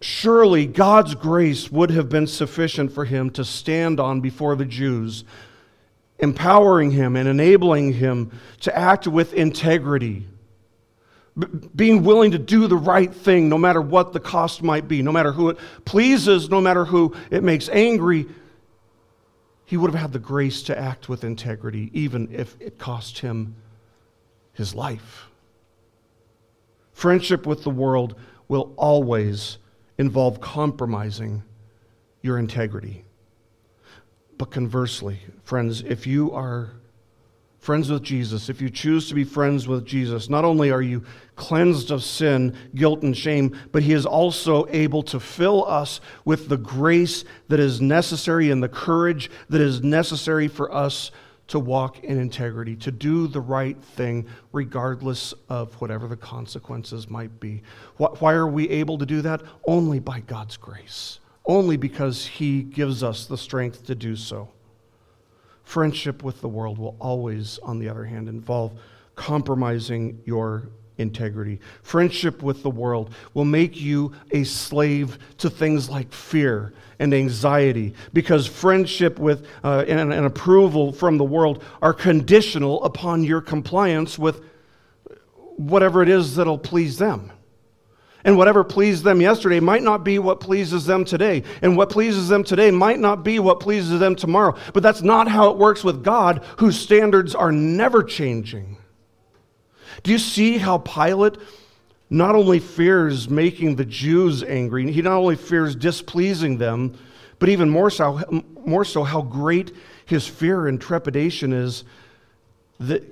surely 0.00 0.66
God's 0.66 1.14
grace 1.14 1.70
would 1.70 1.90
have 1.90 2.08
been 2.08 2.26
sufficient 2.26 2.92
for 2.92 3.04
him 3.04 3.30
to 3.30 3.44
stand 3.44 4.00
on 4.00 4.20
before 4.20 4.56
the 4.56 4.64
Jews, 4.64 5.24
empowering 6.18 6.90
him 6.90 7.16
and 7.16 7.28
enabling 7.28 7.92
him 7.94 8.32
to 8.60 8.76
act 8.76 9.06
with 9.06 9.34
integrity, 9.34 10.26
being 11.76 12.02
willing 12.02 12.30
to 12.32 12.38
do 12.38 12.66
the 12.66 12.76
right 12.76 13.14
thing 13.14 13.48
no 13.48 13.58
matter 13.58 13.80
what 13.80 14.12
the 14.12 14.20
cost 14.20 14.62
might 14.62 14.88
be, 14.88 15.02
no 15.02 15.12
matter 15.12 15.32
who 15.32 15.50
it 15.50 15.58
pleases, 15.84 16.48
no 16.48 16.60
matter 16.60 16.84
who 16.84 17.14
it 17.30 17.44
makes 17.44 17.68
angry. 17.68 18.26
He 19.66 19.76
would 19.76 19.92
have 19.92 20.00
had 20.00 20.12
the 20.12 20.18
grace 20.18 20.62
to 20.62 20.78
act 20.78 21.10
with 21.10 21.24
integrity, 21.24 21.90
even 21.92 22.34
if 22.34 22.56
it 22.58 22.78
cost 22.78 23.18
him 23.18 23.54
his 24.54 24.74
life. 24.74 25.28
Friendship 26.98 27.46
with 27.46 27.62
the 27.62 27.70
world 27.70 28.16
will 28.48 28.74
always 28.76 29.58
involve 29.98 30.40
compromising 30.40 31.44
your 32.22 32.40
integrity. 32.40 33.04
But 34.36 34.50
conversely, 34.50 35.20
friends, 35.44 35.80
if 35.82 36.08
you 36.08 36.32
are 36.32 36.72
friends 37.60 37.88
with 37.88 38.02
Jesus, 38.02 38.48
if 38.48 38.60
you 38.60 38.68
choose 38.68 39.08
to 39.10 39.14
be 39.14 39.22
friends 39.22 39.68
with 39.68 39.86
Jesus, 39.86 40.28
not 40.28 40.44
only 40.44 40.72
are 40.72 40.82
you 40.82 41.04
cleansed 41.36 41.92
of 41.92 42.02
sin, 42.02 42.56
guilt, 42.74 43.02
and 43.02 43.16
shame, 43.16 43.56
but 43.70 43.84
He 43.84 43.92
is 43.92 44.04
also 44.04 44.66
able 44.70 45.04
to 45.04 45.20
fill 45.20 45.64
us 45.68 46.00
with 46.24 46.48
the 46.48 46.58
grace 46.58 47.22
that 47.46 47.60
is 47.60 47.80
necessary 47.80 48.50
and 48.50 48.60
the 48.60 48.68
courage 48.68 49.30
that 49.50 49.60
is 49.60 49.84
necessary 49.84 50.48
for 50.48 50.74
us 50.74 51.12
to 51.48 51.58
walk 51.58 52.04
in 52.04 52.18
integrity, 52.18 52.76
to 52.76 52.90
do 52.90 53.26
the 53.26 53.40
right 53.40 53.82
thing, 53.82 54.26
regardless 54.52 55.34
of 55.48 55.74
whatever 55.80 56.06
the 56.06 56.16
consequences 56.16 57.08
might 57.08 57.40
be. 57.40 57.62
Why 57.96 58.34
are 58.34 58.46
we 58.46 58.68
able 58.68 58.98
to 58.98 59.06
do 59.06 59.22
that? 59.22 59.42
Only 59.66 59.98
by 59.98 60.20
God's 60.20 60.56
grace, 60.56 61.20
only 61.46 61.76
because 61.76 62.26
He 62.26 62.62
gives 62.62 63.02
us 63.02 63.26
the 63.26 63.38
strength 63.38 63.86
to 63.86 63.94
do 63.94 64.14
so. 64.14 64.50
Friendship 65.64 66.22
with 66.22 66.40
the 66.40 66.48
world 66.48 66.78
will 66.78 66.96
always, 66.98 67.58
on 67.62 67.78
the 67.78 67.88
other 67.88 68.04
hand, 68.04 68.28
involve 68.28 68.78
compromising 69.16 70.20
your 70.24 70.68
integrity. 70.98 71.60
Friendship 71.82 72.42
with 72.42 72.62
the 72.62 72.70
world 72.70 73.14
will 73.34 73.44
make 73.44 73.80
you 73.80 74.12
a 74.32 74.44
slave 74.44 75.18
to 75.38 75.48
things 75.48 75.88
like 75.88 76.12
fear 76.12 76.74
and 76.98 77.14
anxiety 77.14 77.94
because 78.12 78.46
friendship 78.46 79.18
with 79.18 79.46
uh, 79.64 79.84
and, 79.88 80.12
and 80.12 80.26
approval 80.26 80.92
from 80.92 81.16
the 81.16 81.24
world 81.24 81.62
are 81.80 81.94
conditional 81.94 82.84
upon 82.84 83.24
your 83.24 83.40
compliance 83.40 84.18
with 84.18 84.42
whatever 85.56 86.02
it 86.02 86.08
is 86.08 86.36
that'll 86.36 86.58
please 86.58 86.98
them. 86.98 87.32
And 88.24 88.36
whatever 88.36 88.64
pleased 88.64 89.04
them 89.04 89.20
yesterday 89.20 89.60
might 89.60 89.82
not 89.82 90.04
be 90.04 90.18
what 90.18 90.40
pleases 90.40 90.84
them 90.84 91.04
today. 91.04 91.44
And 91.62 91.76
what 91.76 91.88
pleases 91.88 92.28
them 92.28 92.42
today 92.42 92.70
might 92.70 92.98
not 92.98 93.24
be 93.24 93.38
what 93.38 93.60
pleases 93.60 94.00
them 94.00 94.16
tomorrow. 94.16 94.56
But 94.74 94.82
that's 94.82 95.02
not 95.02 95.28
how 95.28 95.50
it 95.50 95.56
works 95.56 95.84
with 95.84 96.02
God, 96.02 96.44
whose 96.58 96.78
standards 96.78 97.34
are 97.34 97.52
never 97.52 98.02
changing. 98.02 98.76
Do 100.02 100.12
you 100.12 100.18
see 100.18 100.58
how 100.58 100.78
Pilate 100.78 101.36
not 102.10 102.34
only 102.34 102.58
fears 102.58 103.28
making 103.28 103.76
the 103.76 103.84
Jews 103.84 104.42
angry, 104.42 104.90
he 104.90 105.02
not 105.02 105.18
only 105.18 105.36
fears 105.36 105.76
displeasing 105.76 106.58
them, 106.58 106.98
but 107.38 107.48
even 107.48 107.68
more 107.68 107.90
so, 107.90 108.20
more 108.64 108.84
so 108.84 109.04
how 109.04 109.22
great 109.22 109.72
his 110.06 110.26
fear 110.26 110.66
and 110.66 110.80
trepidation 110.80 111.52
is 111.52 111.84
that 112.80 113.04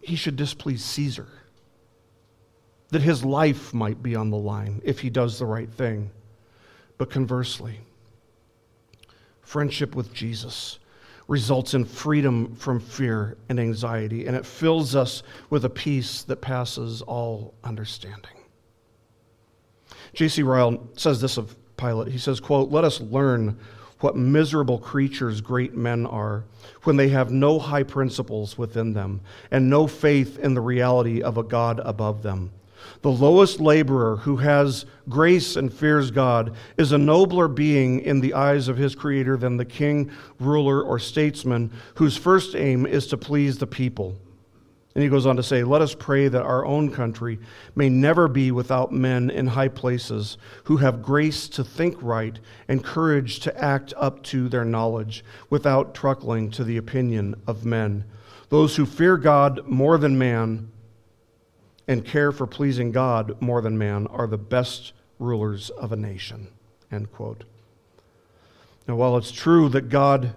he 0.00 0.16
should 0.16 0.36
displease 0.36 0.84
Caesar, 0.84 1.28
that 2.90 3.02
his 3.02 3.24
life 3.24 3.72
might 3.72 4.02
be 4.02 4.14
on 4.14 4.30
the 4.30 4.36
line 4.36 4.82
if 4.84 5.00
he 5.00 5.10
does 5.10 5.38
the 5.38 5.46
right 5.46 5.70
thing. 5.70 6.10
But 6.98 7.10
conversely, 7.10 7.80
friendship 9.40 9.96
with 9.96 10.12
Jesus 10.12 10.78
results 11.28 11.74
in 11.74 11.84
freedom 11.84 12.54
from 12.54 12.80
fear 12.80 13.36
and 13.48 13.58
anxiety, 13.58 14.26
and 14.26 14.36
it 14.36 14.44
fills 14.44 14.94
us 14.94 15.22
with 15.50 15.64
a 15.64 15.70
peace 15.70 16.22
that 16.22 16.40
passes 16.40 17.02
all 17.02 17.54
understanding. 17.64 18.30
J.C. 20.12 20.42
Ryle 20.42 20.88
says 20.96 21.20
this 21.20 21.36
of 21.36 21.56
Pilate. 21.76 22.12
He 22.12 22.18
says, 22.18 22.40
quote, 22.40 22.70
Let 22.70 22.84
us 22.84 23.00
learn 23.00 23.58
what 24.00 24.16
miserable 24.16 24.78
creatures 24.78 25.40
great 25.40 25.74
men 25.74 26.06
are 26.06 26.44
when 26.82 26.96
they 26.96 27.08
have 27.08 27.30
no 27.30 27.58
high 27.58 27.82
principles 27.82 28.58
within 28.58 28.92
them 28.92 29.20
and 29.50 29.70
no 29.70 29.86
faith 29.86 30.38
in 30.38 30.54
the 30.54 30.60
reality 30.60 31.22
of 31.22 31.38
a 31.38 31.42
God 31.42 31.80
above 31.84 32.22
them. 32.22 32.52
The 33.02 33.10
lowest 33.10 33.60
laborer 33.60 34.16
who 34.16 34.36
has 34.36 34.86
grace 35.08 35.56
and 35.56 35.72
fears 35.72 36.10
God 36.10 36.54
is 36.76 36.92
a 36.92 36.98
nobler 36.98 37.48
being 37.48 38.00
in 38.00 38.20
the 38.20 38.34
eyes 38.34 38.68
of 38.68 38.76
his 38.76 38.94
Creator 38.94 39.36
than 39.36 39.56
the 39.56 39.64
king, 39.64 40.10
ruler, 40.38 40.82
or 40.82 40.98
statesman 40.98 41.70
whose 41.96 42.16
first 42.16 42.54
aim 42.54 42.86
is 42.86 43.06
to 43.08 43.16
please 43.16 43.58
the 43.58 43.66
people. 43.66 44.16
And 44.94 45.02
he 45.02 45.10
goes 45.10 45.26
on 45.26 45.36
to 45.36 45.42
say, 45.42 45.64
Let 45.64 45.82
us 45.82 45.94
pray 45.94 46.28
that 46.28 46.44
our 46.44 46.64
own 46.64 46.90
country 46.90 47.40
may 47.74 47.88
never 47.88 48.28
be 48.28 48.52
without 48.52 48.92
men 48.92 49.28
in 49.28 49.48
high 49.48 49.68
places 49.68 50.38
who 50.64 50.76
have 50.76 51.02
grace 51.02 51.48
to 51.50 51.64
think 51.64 51.96
right 52.00 52.38
and 52.68 52.84
courage 52.84 53.40
to 53.40 53.62
act 53.62 53.92
up 53.96 54.22
to 54.24 54.48
their 54.48 54.64
knowledge 54.64 55.24
without 55.50 55.94
truckling 55.94 56.50
to 56.52 56.62
the 56.62 56.76
opinion 56.76 57.34
of 57.46 57.64
men. 57.64 58.04
Those 58.50 58.76
who 58.76 58.86
fear 58.86 59.16
God 59.16 59.66
more 59.66 59.98
than 59.98 60.16
man 60.16 60.70
and 61.86 62.04
care 62.04 62.32
for 62.32 62.46
pleasing 62.46 62.92
God 62.92 63.40
more 63.40 63.60
than 63.60 63.76
man 63.76 64.06
are 64.08 64.26
the 64.26 64.38
best 64.38 64.92
rulers 65.18 65.70
of 65.70 65.92
a 65.92 65.96
nation. 65.96 66.48
End 66.90 67.10
quote. 67.12 67.44
Now, 68.86 68.96
while 68.96 69.16
it's 69.16 69.32
true 69.32 69.68
that 69.70 69.88
God 69.88 70.34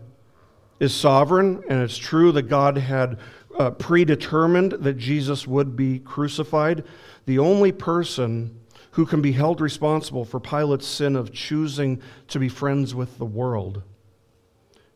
is 0.80 0.94
sovereign 0.94 1.64
and 1.70 1.82
it's 1.82 1.98
true 1.98 2.32
that 2.34 2.44
God 2.44 2.78
had 2.78 3.20
uh, 3.58 3.72
predetermined 3.72 4.74
that 4.74 4.98
Jesus 4.98 5.48
would 5.48 5.76
be 5.76 6.00
crucified, 6.00 6.84
the 7.26 7.40
only 7.40 7.72
person 7.72 8.60
who 8.92 9.06
can 9.06 9.22
be 9.22 9.32
held 9.32 9.62
responsible 9.62 10.26
for 10.26 10.40
Pilate's 10.40 10.88
sin 10.88 11.16
of 11.16 11.34
choosing 11.34 12.02
to 12.28 12.40
be 12.40 12.50
friends 12.50 12.96
with 12.96 13.18
the 13.18 13.26
world 13.26 13.84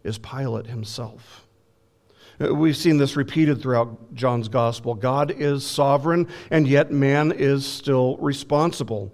is 0.03 0.17
Pilate 0.17 0.67
himself. 0.67 1.45
We've 2.49 2.75
seen 2.75 2.97
this 2.97 3.15
repeated 3.15 3.61
throughout 3.61 4.15
John's 4.15 4.47
gospel. 4.47 4.95
God 4.95 5.29
is 5.29 5.63
sovereign, 5.63 6.27
and 6.49 6.67
yet 6.67 6.91
man 6.91 7.31
is 7.31 7.65
still 7.65 8.17
responsible. 8.17 9.13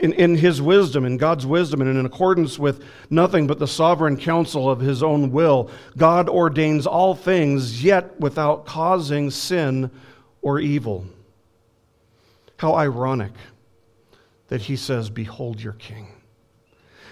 In, 0.00 0.12
in 0.14 0.34
his 0.34 0.60
wisdom, 0.60 1.04
in 1.04 1.16
God's 1.16 1.46
wisdom, 1.46 1.82
and 1.82 1.96
in 1.96 2.04
accordance 2.04 2.58
with 2.58 2.84
nothing 3.10 3.46
but 3.46 3.60
the 3.60 3.68
sovereign 3.68 4.16
counsel 4.16 4.68
of 4.68 4.80
his 4.80 5.04
own 5.04 5.30
will, 5.30 5.70
God 5.96 6.28
ordains 6.28 6.84
all 6.84 7.14
things, 7.14 7.84
yet 7.84 8.18
without 8.18 8.66
causing 8.66 9.30
sin 9.30 9.90
or 10.42 10.58
evil. 10.58 11.06
How 12.56 12.74
ironic 12.74 13.32
that 14.48 14.62
he 14.62 14.74
says, 14.74 15.10
Behold 15.10 15.62
your 15.62 15.74
king. 15.74 16.08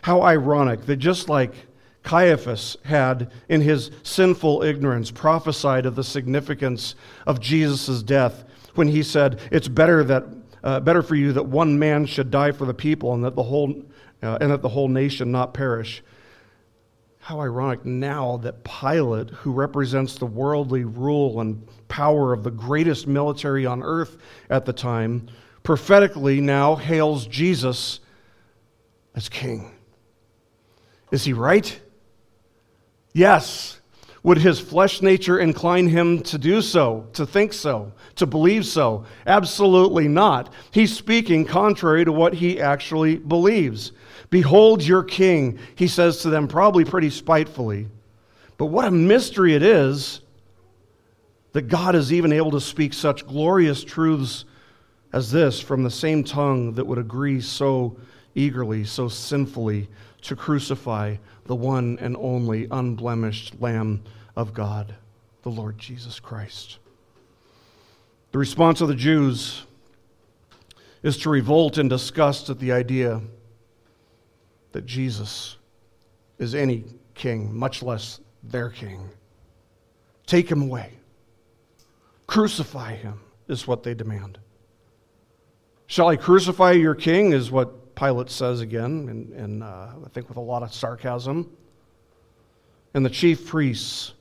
How 0.03 0.23
ironic 0.23 0.87
that 0.87 0.97
just 0.97 1.29
like 1.29 1.55
Caiaphas 2.03 2.77
had, 2.85 3.31
in 3.49 3.61
his 3.61 3.91
sinful 4.03 4.63
ignorance, 4.63 5.11
prophesied 5.11 5.87
of 5.87 5.95
the 5.95 6.05
significance 6.05 6.95
of 7.27 7.41
Jesus' 7.41 8.03
death 8.03 8.45
when 8.75 8.89
he 8.89 9.03
said, 9.03 9.41
It's 9.51 9.69
better, 9.69 10.03
that, 10.05 10.25
uh, 10.65 10.81
better 10.81 11.03
for 11.03 11.15
you 11.15 11.33
that 11.33 11.47
one 11.47 11.79
man 11.79 12.07
should 12.07 12.31
die 12.31 12.53
for 12.53 12.67
the 12.67 12.75
people 12.75 13.15
and 13.15 13.25
that 13.25 13.37
the 13.37 13.43
whole, 13.43 13.83
uh, 14.23 14.39
and 14.41 14.51
that 14.51 14.63
the 14.63 14.69
whole 14.69 14.89
nation 14.89 15.31
not 15.31 15.55
perish. 15.55 16.03
how 17.21 17.41
ironic 17.41 17.85
now 17.85 18.37
that 18.39 18.65
Pilate, 18.65 19.31
who 19.31 19.53
represents 19.53 20.17
the 20.19 20.27
worldly 20.27 20.85
rule 20.85 21.41
and 21.41 21.65
power 21.87 22.33
of 22.33 22.43
the 22.43 22.51
greatest 22.51 23.07
military 23.07 23.65
on 23.65 23.81
earth 23.81 24.17
at 24.51 24.65
the 24.65 24.73
time, 24.73 25.29
prophetically 25.63 26.41
now 26.41 26.75
hails 26.75 27.29
Jesus 27.29 28.01
as 29.15 29.29
king. 29.29 29.71
Is 31.13 31.25
he 31.25 31.33
right? 31.33 31.81
Yes. 33.13 33.79
Would 34.25 34.39
his 34.39 34.61
flesh 34.61 35.03
nature 35.03 35.41
incline 35.41 35.89
him 35.89 36.21
to 36.23 36.39
do 36.39 36.63
so, 36.63 37.09
to 37.15 37.27
think 37.27 37.53
so, 37.53 37.93
to 38.17 38.27
believe 38.27 38.65
so? 38.65 39.05
Absolutely 39.27 40.07
not. 40.07 40.53
He's 40.71 40.97
speaking 40.97 41.45
contrary 41.45 42.05
to 42.05 42.13
what 42.13 42.35
he 42.35 42.61
actually 42.61 43.17
believes. 43.17 43.91
Behold 44.31 44.83
your 44.83 45.03
king, 45.03 45.59
he 45.75 45.89
says 45.89 46.23
to 46.23 46.31
them, 46.31 46.47
probably 46.47 46.85
pretty 46.85 47.11
spitefully. 47.11 47.89
But 48.59 48.67
what 48.67 48.85
a 48.85 48.93
mystery 48.93 49.55
it 49.55 49.63
is 49.65 50.21
that 51.53 51.63
God 51.63 51.97
is 51.97 52.13
even 52.13 52.33
able 52.33 52.53
to 52.53 52.61
speak 52.61 52.95
such 52.95 53.27
glorious 53.27 53.83
truths 53.83 54.45
as 55.13 55.33
this 55.33 55.61
from 55.61 55.83
the 55.83 55.91
same 55.91 56.23
tongue 56.23 56.75
that 56.75 56.87
would 56.87 56.99
agree 56.99 57.41
so 57.41 57.97
eagerly, 58.37 58.85
so 58.85 59.09
sinfully 59.09 59.89
to 60.23 60.37
crucify 60.37 61.17
the 61.45 61.55
one 61.55 61.99
and 62.01 62.17
only 62.17 62.67
unblemished 62.71 63.61
Lamb 63.61 64.03
of 64.37 64.55
God, 64.55 64.95
the 65.43 65.51
Lord 65.51 65.79
Jesus 65.79 66.21
Christ. 66.21 66.79
The 68.31 68.39
response 68.39 68.81
of 68.81 68.89
the 68.89 68.95
Jews 68.95 69.67
is 71.03 71.19
to 71.19 71.31
revolt 71.31 71.79
in 71.79 71.89
disgust 71.89 72.49
at 72.49 72.59
the 72.59 72.73
idea 72.73 73.21
that 74.71 74.87
Jesus 74.87 75.57
is 76.39 76.55
any 76.55 76.85
king, 77.15 77.55
much 77.55 77.83
less 77.83 78.21
their 78.43 78.71
king. 78.71 79.11
Take 80.27 80.49
him 80.49 80.63
away. 80.63 80.93
Crucify 82.27 82.95
him, 82.95 83.21
is 83.49 83.67
what 83.67 83.83
they 83.83 83.95
demand. 83.95 84.39
Shall 85.87 86.09
I 86.09 86.17
crucify 86.17 86.73
your 86.73 86.95
king, 86.95 87.33
is 87.33 87.51
what 87.51 87.75
Pilate 88.03 88.31
says 88.31 88.61
again, 88.61 89.07
and, 89.09 89.33
and 89.33 89.63
uh, 89.63 89.91
I 90.05 90.09
think 90.13 90.29
with 90.29 90.37
a 90.37 90.41
lot 90.41 90.65
of 90.65 90.75
sarcasm. 90.75 91.49
And 92.95 93.07
the 93.07 93.11
chief 93.11 93.47
priests, 93.47 94.15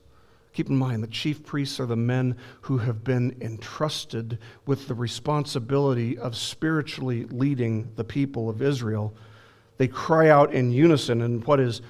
keep 0.52 0.68
in 0.68 0.76
mind, 0.76 1.02
the 1.02 1.08
chief 1.08 1.44
priests 1.44 1.80
are 1.80 1.86
the 1.86 1.96
men 1.96 2.36
who 2.60 2.78
have 2.78 3.02
been 3.02 3.36
entrusted 3.40 4.38
with 4.66 4.86
the 4.86 4.94
responsibility 4.94 6.16
of 6.16 6.36
spiritually 6.36 7.24
leading 7.24 7.90
the 7.96 8.04
people 8.04 8.48
of 8.48 8.62
Israel. 8.62 9.12
They 9.78 9.88
cry 9.88 10.28
out 10.28 10.52
in 10.52 10.70
unison 10.70 11.20
in 11.20 11.40
what 11.40 11.58
is 11.58 11.82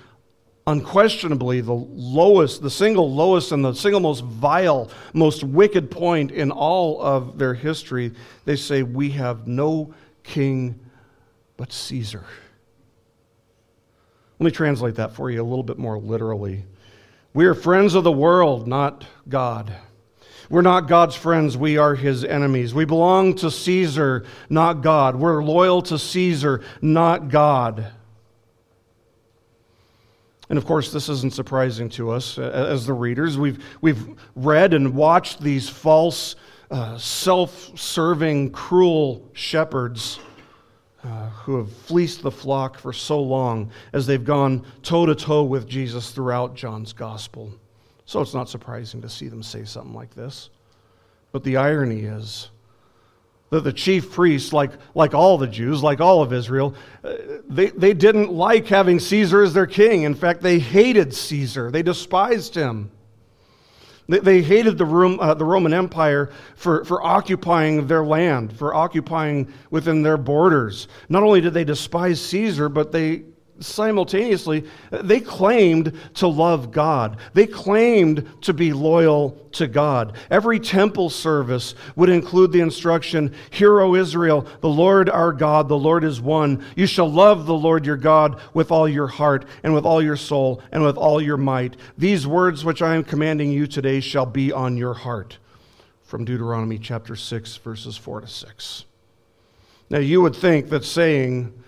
unquestionably 0.66 1.60
the 1.60 1.74
lowest, 1.74 2.62
the 2.62 2.70
single 2.70 3.12
lowest, 3.12 3.52
and 3.52 3.62
the 3.62 3.74
single 3.74 4.00
most 4.00 4.24
vile, 4.24 4.90
most 5.12 5.44
wicked 5.44 5.90
point 5.90 6.30
in 6.30 6.50
all 6.50 7.02
of 7.02 7.36
their 7.36 7.52
history. 7.52 8.12
They 8.46 8.56
say, 8.56 8.82
We 8.82 9.10
have 9.10 9.46
no 9.46 9.92
king 10.22 10.80
but 11.62 11.72
Caesar. 11.72 12.24
Let 14.40 14.44
me 14.46 14.50
translate 14.50 14.96
that 14.96 15.12
for 15.12 15.30
you 15.30 15.40
a 15.40 15.44
little 15.44 15.62
bit 15.62 15.78
more 15.78 15.96
literally. 15.96 16.64
We 17.34 17.46
are 17.46 17.54
friends 17.54 17.94
of 17.94 18.02
the 18.02 18.10
world, 18.10 18.66
not 18.66 19.04
God. 19.28 19.72
We're 20.50 20.62
not 20.62 20.88
God's 20.88 21.14
friends, 21.14 21.56
we 21.56 21.76
are 21.78 21.94
his 21.94 22.24
enemies. 22.24 22.74
We 22.74 22.84
belong 22.84 23.36
to 23.36 23.48
Caesar, 23.48 24.24
not 24.50 24.82
God. 24.82 25.14
We're 25.14 25.40
loyal 25.44 25.82
to 25.82 26.00
Caesar, 26.00 26.64
not 26.80 27.28
God. 27.28 27.86
And 30.48 30.58
of 30.58 30.66
course, 30.66 30.90
this 30.90 31.08
isn't 31.08 31.32
surprising 31.32 31.88
to 31.90 32.10
us 32.10 32.38
as 32.38 32.86
the 32.86 32.92
readers. 32.92 33.38
We've, 33.38 33.64
we've 33.80 34.18
read 34.34 34.74
and 34.74 34.96
watched 34.96 35.40
these 35.40 35.68
false, 35.68 36.34
uh, 36.72 36.98
self 36.98 37.78
serving, 37.78 38.50
cruel 38.50 39.30
shepherds 39.32 40.18
uh, 41.04 41.28
who 41.30 41.56
have 41.56 41.72
fleeced 41.72 42.22
the 42.22 42.30
flock 42.30 42.78
for 42.78 42.92
so 42.92 43.20
long 43.20 43.70
as 43.92 44.06
they've 44.06 44.24
gone 44.24 44.64
toe 44.82 45.06
to 45.06 45.14
toe 45.14 45.42
with 45.42 45.68
Jesus 45.68 46.10
throughout 46.10 46.54
John's 46.54 46.92
gospel. 46.92 47.52
So 48.04 48.20
it's 48.20 48.34
not 48.34 48.48
surprising 48.48 49.00
to 49.02 49.08
see 49.08 49.28
them 49.28 49.42
say 49.42 49.64
something 49.64 49.94
like 49.94 50.14
this. 50.14 50.50
But 51.32 51.44
the 51.44 51.56
irony 51.56 52.00
is 52.00 52.50
that 53.50 53.64
the 53.64 53.72
chief 53.72 54.10
priests, 54.12 54.52
like, 54.52 54.70
like 54.94 55.12
all 55.12 55.38
the 55.38 55.46
Jews, 55.46 55.82
like 55.82 56.00
all 56.00 56.22
of 56.22 56.32
Israel, 56.32 56.74
uh, 57.04 57.14
they, 57.48 57.66
they 57.66 57.94
didn't 57.94 58.32
like 58.32 58.66
having 58.66 58.98
Caesar 58.98 59.42
as 59.42 59.52
their 59.52 59.66
king. 59.66 60.04
In 60.04 60.14
fact, 60.14 60.40
they 60.40 60.58
hated 60.58 61.14
Caesar, 61.14 61.70
they 61.70 61.82
despised 61.82 62.54
him. 62.54 62.90
They, 64.08 64.42
hated 64.42 64.78
the, 64.78 64.86
uh, 64.86 65.34
the 65.34 65.44
Roman 65.44 65.72
Empire 65.72 66.30
for, 66.56 66.84
for 66.84 67.02
occupying 67.02 67.86
their 67.86 68.04
land, 68.04 68.52
for 68.52 68.74
occupying 68.74 69.52
within 69.70 70.02
their 70.02 70.16
borders. 70.16 70.88
Not 71.08 71.22
only 71.22 71.40
did 71.40 71.54
they 71.54 71.64
despise 71.64 72.20
Caesar, 72.20 72.68
but 72.68 72.92
they 72.92 73.22
simultaneously, 73.60 74.64
they 74.90 75.20
claimed 75.20 75.98
to 76.14 76.26
love 76.26 76.72
God. 76.72 77.18
They 77.34 77.46
claimed 77.46 78.26
to 78.42 78.52
be 78.52 78.72
loyal 78.72 79.30
to 79.52 79.66
God. 79.66 80.16
Every 80.30 80.58
temple 80.58 81.10
service 81.10 81.74
would 81.96 82.08
include 82.08 82.52
the 82.52 82.60
instruction 82.60 83.34
Hear, 83.50 83.80
O 83.80 83.94
Israel, 83.94 84.46
the 84.60 84.68
Lord 84.68 85.08
our 85.10 85.32
God, 85.32 85.68
the 85.68 85.78
Lord 85.78 86.04
is 86.04 86.20
one. 86.20 86.64
You 86.76 86.86
shall 86.86 87.10
love 87.10 87.46
the 87.46 87.54
Lord 87.54 87.86
your 87.86 87.96
God 87.96 88.40
with 88.54 88.70
all 88.70 88.88
your 88.88 89.06
heart, 89.06 89.44
and 89.62 89.74
with 89.74 89.84
all 89.84 90.02
your 90.02 90.16
soul, 90.16 90.62
and 90.72 90.82
with 90.82 90.96
all 90.96 91.20
your 91.20 91.36
might. 91.36 91.76
These 91.96 92.26
words 92.26 92.64
which 92.64 92.82
I 92.82 92.94
am 92.94 93.04
commanding 93.04 93.50
you 93.52 93.66
today 93.66 94.00
shall 94.00 94.26
be 94.26 94.52
on 94.52 94.76
your 94.76 94.94
heart. 94.94 95.38
From 96.02 96.24
Deuteronomy 96.24 96.78
chapter 96.78 97.16
6, 97.16 97.56
verses 97.56 97.96
4 97.96 98.22
to 98.22 98.26
6. 98.26 98.84
Now, 99.88 99.98
you 99.98 100.20
would 100.22 100.36
think 100.36 100.68
that 100.70 100.84
saying, 100.84 101.61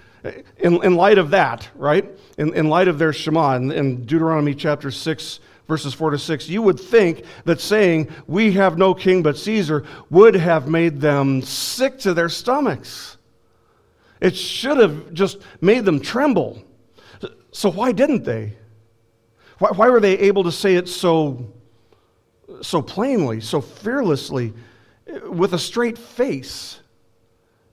in, 0.58 0.82
in 0.82 0.94
light 0.94 1.18
of 1.18 1.30
that, 1.30 1.68
right? 1.74 2.08
In, 2.38 2.54
in 2.54 2.68
light 2.68 2.88
of 2.88 2.98
their 2.98 3.12
Shema 3.12 3.56
in, 3.56 3.70
in 3.70 4.04
Deuteronomy 4.04 4.54
chapter 4.54 4.90
6, 4.90 5.40
verses 5.68 5.94
4 5.94 6.10
to 6.10 6.18
6, 6.18 6.48
you 6.48 6.62
would 6.62 6.80
think 6.80 7.24
that 7.44 7.60
saying, 7.60 8.08
We 8.26 8.52
have 8.52 8.78
no 8.78 8.94
king 8.94 9.22
but 9.22 9.36
Caesar, 9.36 9.84
would 10.10 10.34
have 10.34 10.68
made 10.68 11.00
them 11.00 11.42
sick 11.42 11.98
to 12.00 12.14
their 12.14 12.28
stomachs. 12.28 13.16
It 14.20 14.36
should 14.36 14.78
have 14.78 15.12
just 15.12 15.38
made 15.60 15.84
them 15.84 16.00
tremble. 16.00 16.62
So, 17.52 17.70
why 17.70 17.92
didn't 17.92 18.24
they? 18.24 18.54
Why, 19.58 19.70
why 19.70 19.88
were 19.90 20.00
they 20.00 20.18
able 20.18 20.44
to 20.44 20.52
say 20.52 20.76
it 20.76 20.88
so, 20.88 21.52
so 22.62 22.82
plainly, 22.82 23.40
so 23.40 23.60
fearlessly, 23.60 24.52
with 25.26 25.54
a 25.54 25.58
straight 25.58 25.98
face? 25.98 26.80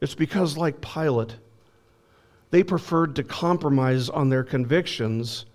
It's 0.02 0.16
because, 0.16 0.58
like 0.58 0.82
Pilate, 0.82 1.36
they 2.52 2.64
preferred 2.64 3.16
to 3.16 3.24
compromise 3.24 4.10
on 4.10 4.30
their 4.30 4.44
convictions. 4.44 5.46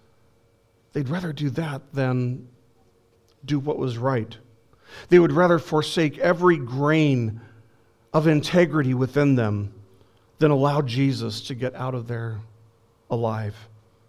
They'd 0.93 1.09
rather 1.09 1.33
do 1.33 1.51
that 1.51 1.83
than 1.93 2.49
do 3.45 3.59
what 3.59 3.79
was 3.79 3.99
right. 3.99 4.37
They 5.11 5.19
would 5.19 5.33
rather 5.33 5.59
forsake 5.59 6.19
every 6.19 6.57
grain 6.57 7.41
of 8.13 8.27
integrity 8.27 8.95
within 8.95 9.37
them 9.37 9.75
than 10.39 10.51
allow 10.51 10.81
Jesus 10.81 11.43
to 11.43 11.55
get 11.55 11.75
out 11.75 11.95
of 11.95 12.09
there 12.09 12.41
alive, 13.11 13.55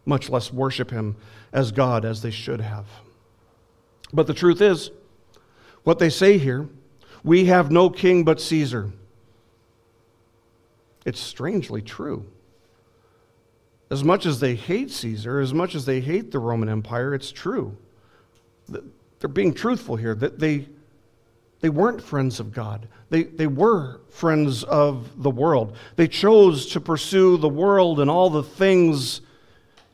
much 0.05 0.29
less 0.29 0.51
worship 0.51 0.89
him 0.89 1.17
as 1.51 1.71
God 1.71 2.05
as 2.05 2.21
they 2.21 2.31
should 2.31 2.61
have. 2.61 2.85
But 4.13 4.27
the 4.27 4.33
truth 4.33 4.61
is, 4.61 4.91
what 5.83 5.99
they 5.99 6.09
say 6.09 6.37
here, 6.37 6.69
we 7.23 7.45
have 7.45 7.69
no 7.69 7.89
king 7.89 8.23
but 8.23 8.39
Caesar. 8.39 8.91
It's 11.05 11.19
strangely 11.19 11.81
true. 11.81 12.25
As 13.89 14.03
much 14.03 14.25
as 14.25 14.39
they 14.39 14.55
hate 14.55 14.91
Caesar, 14.91 15.39
as 15.39 15.53
much 15.53 15.73
as 15.73 15.85
they 15.85 16.01
hate 16.01 16.31
the 16.31 16.39
Roman 16.39 16.67
Empire, 16.67 17.13
it's 17.13 17.31
true. 17.31 17.77
They're 18.67 19.29
being 19.29 19.53
truthful 19.53 19.95
here 19.95 20.13
that 20.15 20.39
they, 20.39 20.67
they 21.61 21.69
weren't 21.69 22.01
friends 22.01 22.39
of 22.39 22.51
God. 22.51 22.87
They, 23.09 23.23
they 23.23 23.47
were 23.47 24.01
friends 24.09 24.63
of 24.65 25.23
the 25.23 25.29
world. 25.29 25.77
They 25.95 26.07
chose 26.07 26.67
to 26.67 26.81
pursue 26.81 27.37
the 27.37 27.49
world 27.49 27.99
and 27.99 28.09
all 28.09 28.29
the 28.29 28.43
things 28.43 29.21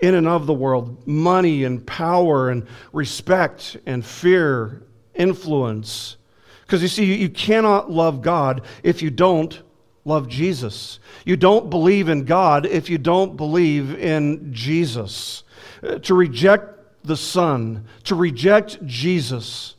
in 0.01 0.15
and 0.15 0.27
of 0.27 0.47
the 0.47 0.53
world 0.53 1.07
money 1.07 1.63
and 1.63 1.85
power 1.85 2.49
and 2.49 2.67
respect 2.91 3.77
and 3.85 4.03
fear, 4.03 4.83
influence. 5.15 6.17
Because 6.61 6.81
you 6.81 6.89
see, 6.89 7.15
you 7.15 7.29
cannot 7.29 7.89
love 7.89 8.21
God 8.21 8.63
if 8.83 9.01
you 9.01 9.09
don't 9.09 9.61
love 10.05 10.27
Jesus. 10.27 10.99
You 11.25 11.37
don't 11.37 11.69
believe 11.69 12.09
in 12.09 12.25
God 12.25 12.65
if 12.65 12.89
you 12.89 12.97
don't 12.97 13.37
believe 13.37 13.95
in 13.95 14.53
Jesus. 14.53 15.43
Uh, 15.81 15.99
to 15.99 16.13
reject 16.13 16.69
the 17.03 17.17
Son, 17.17 17.85
to 18.05 18.15
reject 18.15 18.85
Jesus, 18.85 19.75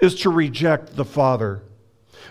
is 0.00 0.14
to 0.20 0.30
reject 0.30 0.96
the 0.96 1.04
Father. 1.04 1.62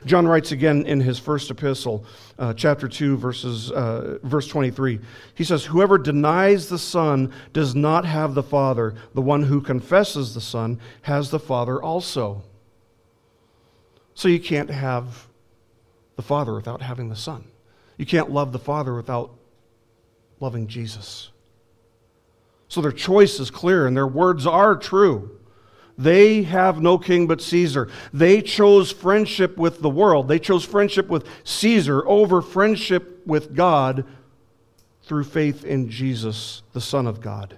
John 0.05 0.27
writes 0.27 0.51
again 0.51 0.85
in 0.85 0.99
his 0.99 1.19
first 1.19 1.51
epistle, 1.51 2.05
uh, 2.39 2.53
chapter 2.53 2.87
2, 2.87 3.17
verses, 3.17 3.71
uh, 3.71 4.17
verse 4.23 4.47
23. 4.47 4.99
He 5.35 5.43
says, 5.43 5.65
Whoever 5.65 5.97
denies 5.97 6.69
the 6.69 6.79
Son 6.79 7.31
does 7.53 7.75
not 7.75 8.05
have 8.05 8.33
the 8.33 8.43
Father. 8.43 8.95
The 9.13 9.21
one 9.21 9.43
who 9.43 9.61
confesses 9.61 10.33
the 10.33 10.41
Son 10.41 10.79
has 11.03 11.29
the 11.29 11.39
Father 11.39 11.81
also. 11.81 12.41
So 14.15 14.27
you 14.27 14.39
can't 14.39 14.69
have 14.69 15.27
the 16.21 16.27
Father 16.27 16.53
without 16.53 16.83
having 16.83 17.09
the 17.09 17.15
Son. 17.15 17.43
You 17.97 18.05
can't 18.05 18.29
love 18.29 18.51
the 18.51 18.59
Father 18.59 18.93
without 18.93 19.33
loving 20.39 20.67
Jesus. 20.67 21.31
So 22.67 22.79
their 22.79 22.91
choice 22.91 23.39
is 23.39 23.49
clear 23.49 23.87
and 23.87 23.97
their 23.97 24.07
words 24.07 24.45
are 24.45 24.75
true. 24.75 25.39
They 25.97 26.43
have 26.43 26.79
no 26.79 26.99
king 26.99 27.25
but 27.25 27.41
Caesar. 27.41 27.89
They 28.13 28.41
chose 28.43 28.91
friendship 28.91 29.57
with 29.57 29.81
the 29.81 29.89
world. 29.89 30.27
They 30.27 30.37
chose 30.37 30.63
friendship 30.63 31.09
with 31.09 31.27
Caesar 31.43 32.07
over 32.07 32.41
friendship 32.41 33.25
with 33.25 33.55
God 33.55 34.05
through 35.03 35.23
faith 35.23 35.65
in 35.65 35.89
Jesus, 35.89 36.61
the 36.73 36.81
Son 36.81 37.07
of 37.07 37.19
God. 37.19 37.57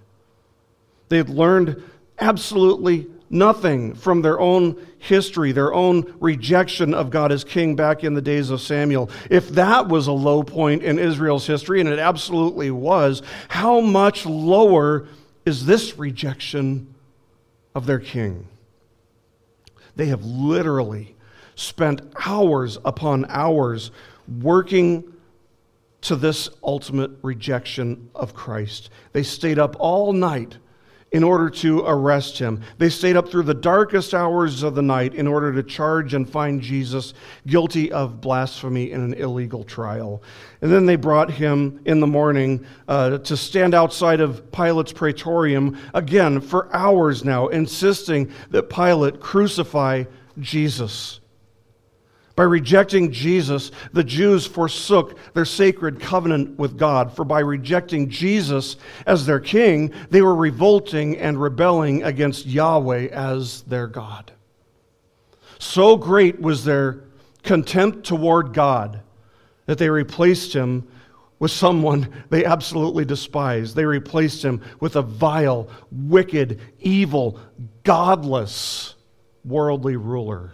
They 1.09 1.17
had 1.17 1.29
learned 1.29 1.83
absolutely 2.17 3.07
nothing 3.33 3.93
from 3.95 4.21
their 4.21 4.39
own 4.39 4.77
history, 4.99 5.51
their 5.51 5.73
own 5.73 6.13
rejection 6.19 6.93
of 6.93 7.09
God 7.09 7.31
as 7.31 7.43
king 7.43 7.75
back 7.75 8.03
in 8.03 8.13
the 8.13 8.21
days 8.21 8.49
of 8.49 8.61
Samuel. 8.61 9.09
If 9.29 9.49
that 9.49 9.89
was 9.89 10.07
a 10.07 10.13
low 10.13 10.43
point 10.43 10.83
in 10.83 10.99
Israel's 10.99 11.45
history, 11.45 11.81
and 11.81 11.89
it 11.89 11.99
absolutely 11.99 12.71
was, 12.71 13.21
how 13.49 13.81
much 13.81 14.25
lower 14.25 15.07
is 15.45 15.65
this 15.65 15.97
rejection 15.97 16.93
of 17.75 17.85
their 17.85 17.99
king. 17.99 18.47
They 19.95 20.05
have 20.05 20.23
literally 20.23 21.15
spent 21.55 22.01
hours 22.25 22.77
upon 22.85 23.25
hours 23.29 23.91
working 24.41 25.03
to 26.01 26.15
this 26.15 26.49
ultimate 26.63 27.11
rejection 27.21 28.09
of 28.13 28.33
Christ. 28.33 28.89
They 29.11 29.23
stayed 29.23 29.59
up 29.59 29.75
all 29.79 30.13
night 30.13 30.57
in 31.13 31.23
order 31.23 31.47
to 31.47 31.81
arrest 31.85 32.39
him. 32.39 32.59
They 32.79 32.89
stayed 32.89 33.15
up 33.15 33.29
through 33.29 33.43
the 33.43 33.53
darkest 33.53 34.15
hours 34.15 34.63
of 34.63 34.73
the 34.73 34.81
night 34.81 35.13
in 35.13 35.27
order 35.27 35.53
to 35.53 35.61
charge 35.61 36.15
and 36.15 36.27
find 36.27 36.59
Jesus 36.59 37.13
guilty 37.45 37.91
of 37.91 38.19
blasphemy 38.19 38.91
in 38.91 39.01
an 39.01 39.13
illegal 39.13 39.63
trial. 39.63 40.23
And 40.61 40.71
then 40.71 40.87
they 40.87 40.95
brought 40.95 41.29
him 41.29 41.79
in 41.85 41.99
the 41.99 42.07
morning 42.07 42.65
uh, 42.87 43.19
to 43.19 43.37
stand 43.37 43.75
outside 43.75 44.21
of 44.21 44.51
Pilate's 44.51 44.91
praetorium 44.91 45.77
again 45.93 46.41
for 46.41 46.75
hours 46.75 47.23
now, 47.23 47.47
insisting 47.47 48.31
that 48.49 48.71
Pilate 48.71 49.19
crucify 49.19 50.05
Jesus. 50.39 51.19
By 52.35 52.43
rejecting 52.43 53.11
Jesus, 53.11 53.71
the 53.91 54.03
Jews 54.03 54.47
forsook 54.47 55.17
their 55.33 55.45
sacred 55.45 55.99
covenant 55.99 56.57
with 56.57 56.77
God. 56.79 57.15
For 57.15 57.23
by 57.23 57.41
rejecting 57.41 58.09
Jesus 58.09 58.77
as 59.05 59.25
their 59.25 59.39
king, 59.39 59.93
they 60.09 60.23
were 60.23 60.35
revolting 60.35 61.17
and 61.17 61.39
rebelling 61.39 62.03
against 62.03 62.47
Yahweh 62.47 63.09
as 63.09 63.61
their 63.63 63.85
God. 63.85 64.31
So 65.59 65.95
great 65.95 66.41
was 66.41 66.65
their 66.65 67.03
contempt 67.43 68.05
toward 68.05 68.53
God 68.53 69.01
that 69.67 69.77
they 69.77 69.89
replaced 69.89 70.53
him 70.53 70.87
with 71.37 71.51
someone 71.51 72.23
they 72.29 72.45
absolutely 72.45 73.05
despised. 73.05 73.75
They 73.75 73.85
replaced 73.85 74.43
him 74.43 74.61
with 74.79 74.95
a 74.95 75.01
vile, 75.01 75.67
wicked, 75.91 76.59
evil, 76.79 77.39
godless, 77.83 78.95
worldly 79.45 79.97
ruler. 79.97 80.53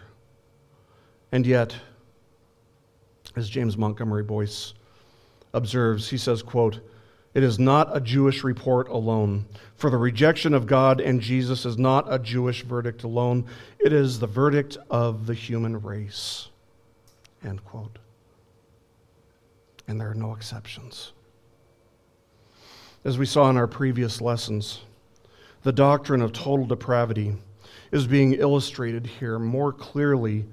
And 1.32 1.46
yet, 1.46 1.76
as 3.36 3.50
James 3.50 3.78
Montgomery 3.78 4.24
Boice 4.24 4.74
observes, 5.54 6.10
he 6.10 6.18
says, 6.18 6.42
quote, 6.42 6.80
it 7.34 7.44
is 7.44 7.60
not 7.60 7.96
a 7.96 8.02
Jewish 8.02 8.44
report 8.44 8.90
alone. 8.90 9.46
For 9.76 9.90
the 9.90 9.98
rejection 9.98 10.54
of 10.54 10.66
God 10.66 11.00
and 11.00 11.22
Jesus 11.22 11.66
is 11.66 11.78
not 11.78 12.12
a 12.12 12.18
Jewish 12.18 12.64
verdict 12.64 13.04
alone. 13.04 13.46
It 13.80 13.94
is 13.94 14.20
the 14.20 14.28
verdict 14.28 14.78
of 14.90 15.28
the 15.28 15.36
human 15.36 15.80
race. 15.82 16.50
End 17.46 17.64
quote. 17.64 18.00
And 19.88 20.02
there 20.02 20.10
are 20.10 20.16
no 20.16 20.34
exceptions. 20.34 21.14
As 23.06 23.18
we 23.18 23.26
saw 23.26 23.50
in 23.50 23.58
our 23.58 23.68
previous 23.68 24.22
lessons, 24.22 24.82
the 25.64 25.72
doctrine 25.72 26.22
of 26.22 26.34
total 26.34 26.66
depravity 26.66 27.36
is 27.92 28.08
being 28.08 28.34
illustrated 28.34 29.06
here 29.06 29.40
more 29.40 29.72
clearly 29.72 30.46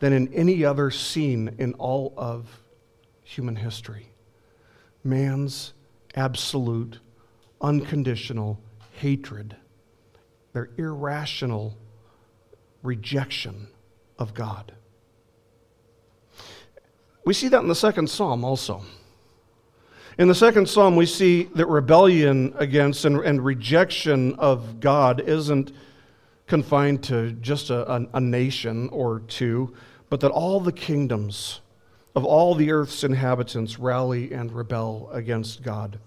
than 0.00 0.12
in 0.12 0.32
any 0.34 0.64
other 0.64 0.90
scene 0.90 1.54
in 1.58 1.74
all 1.74 2.12
of 2.16 2.60
human 3.22 3.54
history. 3.54 4.06
Man's 5.04 5.72
absolute, 6.16 6.98
unconditional 7.60 8.60
hatred, 8.94 9.56
their 10.52 10.70
irrational 10.76 11.76
rejection 12.82 13.68
of 14.18 14.34
God. 14.34 14.72
We 17.24 17.34
see 17.34 17.48
that 17.48 17.62
in 17.62 17.68
the 17.68 17.74
second 17.74 18.08
psalm 18.10 18.44
also. 18.44 18.82
In 20.18 20.28
the 20.28 20.34
second 20.34 20.68
psalm, 20.68 20.96
we 20.96 21.06
see 21.06 21.44
that 21.54 21.66
rebellion 21.66 22.52
against 22.58 23.04
and, 23.04 23.20
and 23.20 23.44
rejection 23.44 24.34
of 24.36 24.80
God 24.80 25.20
isn't 25.20 25.72
confined 26.46 27.04
to 27.04 27.32
just 27.32 27.70
a, 27.70 27.90
a, 27.90 28.06
a 28.14 28.20
nation 28.20 28.88
or 28.88 29.20
two 29.20 29.72
but 30.10 30.20
that 30.20 30.30
all 30.30 30.60
the 30.60 30.72
kingdoms 30.72 31.60
of 32.14 32.24
all 32.24 32.54
the 32.54 32.72
earth's 32.72 33.04
inhabitants 33.04 33.78
rally 33.78 34.32
and 34.32 34.52
rebel 34.52 35.08
against 35.12 35.62
God. 35.62 35.98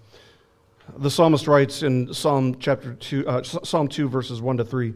The 0.97 1.09
psalmist 1.09 1.47
writes 1.47 1.81
in 1.81 2.13
Psalm 2.13 2.59
chapter 2.59 2.93
2, 2.93 3.27
uh, 3.27 3.41
Psalm 3.43 3.87
2, 3.87 4.09
verses 4.09 4.41
1 4.41 4.57
to 4.57 4.65
3, 4.65 4.93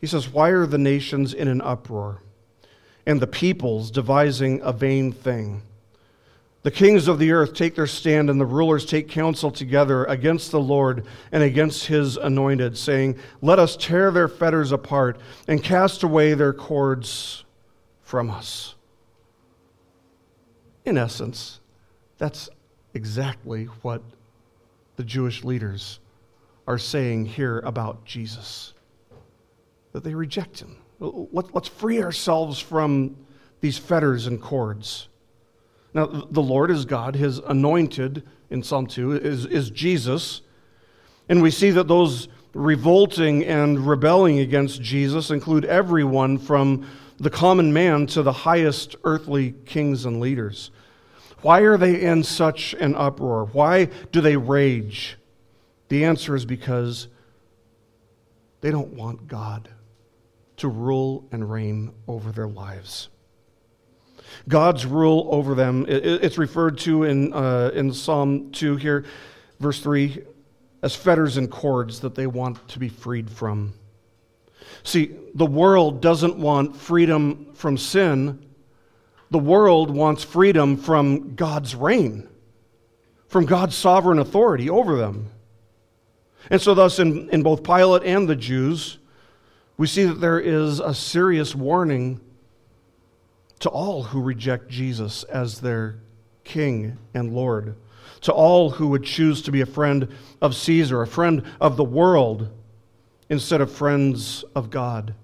he 0.00 0.06
says, 0.06 0.28
Why 0.28 0.50
are 0.50 0.66
the 0.66 0.78
nations 0.78 1.32
in 1.32 1.48
an 1.48 1.62
uproar, 1.62 2.20
and 3.06 3.18
the 3.18 3.26
peoples 3.26 3.90
devising 3.90 4.60
a 4.62 4.72
vain 4.72 5.10
thing? 5.10 5.62
The 6.62 6.70
kings 6.70 7.08
of 7.08 7.18
the 7.18 7.32
earth 7.32 7.54
take 7.54 7.74
their 7.74 7.86
stand, 7.86 8.28
and 8.28 8.38
the 8.38 8.46
rulers 8.46 8.84
take 8.84 9.08
counsel 9.08 9.50
together 9.50 10.04
against 10.04 10.50
the 10.50 10.60
Lord 10.60 11.06
and 11.32 11.42
against 11.42 11.86
his 11.86 12.18
anointed, 12.18 12.76
saying, 12.76 13.16
Let 13.40 13.58
us 13.58 13.76
tear 13.76 14.10
their 14.10 14.28
fetters 14.28 14.70
apart 14.70 15.18
and 15.48 15.64
cast 15.64 16.02
away 16.02 16.34
their 16.34 16.52
cords 16.52 17.41
from 18.12 18.28
us. 18.28 18.74
In 20.84 20.98
essence, 20.98 21.60
that's 22.18 22.50
exactly 22.92 23.64
what 23.80 24.02
the 24.96 25.02
Jewish 25.02 25.44
leaders 25.44 25.98
are 26.66 26.76
saying 26.76 27.24
here 27.24 27.60
about 27.60 28.04
Jesus 28.04 28.74
that 29.92 30.04
they 30.04 30.14
reject 30.14 30.60
him. 30.60 30.76
Let, 31.00 31.56
us 31.56 31.68
free 31.68 32.02
ourselves 32.02 32.58
from 32.60 33.16
these 33.62 33.78
fetters 33.78 34.26
and 34.26 34.42
cords. 34.42 35.08
Now, 35.94 36.04
the 36.04 36.42
Lord 36.42 36.70
is 36.70 36.84
God. 36.84 37.16
His 37.16 37.38
anointed, 37.38 38.24
in 38.50 38.62
Psalm 38.62 38.88
2, 38.88 39.12
is, 39.12 39.46
is 39.46 39.70
Jesus. 39.70 40.42
And 41.30 41.40
we 41.40 41.50
see 41.50 41.70
that 41.70 41.88
those 41.88 42.28
revolting 42.52 43.42
and 43.46 43.86
rebelling 43.86 44.38
against 44.38 44.82
Jesus 44.82 45.30
include 45.30 45.64
everyone 45.64 46.36
from 46.36 46.86
the 47.22 47.30
common 47.30 47.72
man 47.72 48.04
to 48.04 48.20
the 48.20 48.32
highest 48.32 48.96
earthly 49.04 49.54
kings 49.64 50.04
and 50.06 50.18
leaders. 50.18 50.72
Why 51.40 51.60
are 51.60 51.76
they 51.76 52.02
in 52.02 52.24
such 52.24 52.74
an 52.74 52.96
uproar? 52.96 53.48
Why 53.52 53.84
do 54.10 54.20
they 54.20 54.36
rage? 54.36 55.16
The 55.88 56.04
answer 56.04 56.34
is 56.34 56.44
because 56.44 57.06
they 58.60 58.72
don't 58.72 58.94
want 58.94 59.28
God 59.28 59.68
to 60.56 60.66
rule 60.66 61.28
and 61.30 61.48
reign 61.48 61.92
over 62.08 62.32
their 62.32 62.48
lives. 62.48 63.08
God's 64.48 64.84
rule 64.84 65.28
over 65.30 65.54
them, 65.54 65.86
it's 65.88 66.38
referred 66.38 66.78
to 66.78 67.04
in, 67.04 67.32
uh, 67.32 67.70
in 67.72 67.92
Psalm 67.92 68.50
2 68.50 68.76
here, 68.76 69.04
verse 69.60 69.80
3, 69.80 70.24
as 70.82 70.96
fetters 70.96 71.36
and 71.36 71.48
cords 71.48 72.00
that 72.00 72.16
they 72.16 72.26
want 72.26 72.66
to 72.66 72.80
be 72.80 72.88
freed 72.88 73.30
from. 73.30 73.74
See, 74.82 75.14
the 75.34 75.46
world 75.46 76.00
doesn't 76.00 76.36
want 76.36 76.76
freedom 76.76 77.48
from 77.54 77.76
sin. 77.76 78.44
The 79.30 79.38
world 79.38 79.90
wants 79.90 80.24
freedom 80.24 80.76
from 80.76 81.34
God's 81.34 81.74
reign, 81.74 82.28
from 83.28 83.46
God's 83.46 83.74
sovereign 83.74 84.18
authority 84.18 84.68
over 84.68 84.96
them. 84.96 85.30
And 86.50 86.60
so, 86.60 86.74
thus, 86.74 86.98
in, 86.98 87.30
in 87.30 87.42
both 87.42 87.62
Pilate 87.62 88.02
and 88.02 88.28
the 88.28 88.36
Jews, 88.36 88.98
we 89.76 89.86
see 89.86 90.04
that 90.04 90.20
there 90.20 90.40
is 90.40 90.80
a 90.80 90.94
serious 90.94 91.54
warning 91.54 92.20
to 93.60 93.70
all 93.70 94.02
who 94.02 94.20
reject 94.20 94.68
Jesus 94.68 95.22
as 95.24 95.60
their 95.60 96.00
king 96.44 96.98
and 97.14 97.32
Lord, 97.32 97.76
to 98.22 98.32
all 98.32 98.70
who 98.70 98.88
would 98.88 99.04
choose 99.04 99.40
to 99.42 99.52
be 99.52 99.60
a 99.60 99.66
friend 99.66 100.08
of 100.40 100.54
Caesar, 100.56 101.00
a 101.00 101.06
friend 101.06 101.44
of 101.60 101.76
the 101.76 101.84
world 101.84 102.50
instead 103.32 103.62
of 103.62 103.72
friends 103.72 104.44
of 104.54 104.68
God 104.68 105.14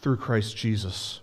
through 0.00 0.16
Christ 0.16 0.56
Jesus. 0.56 1.20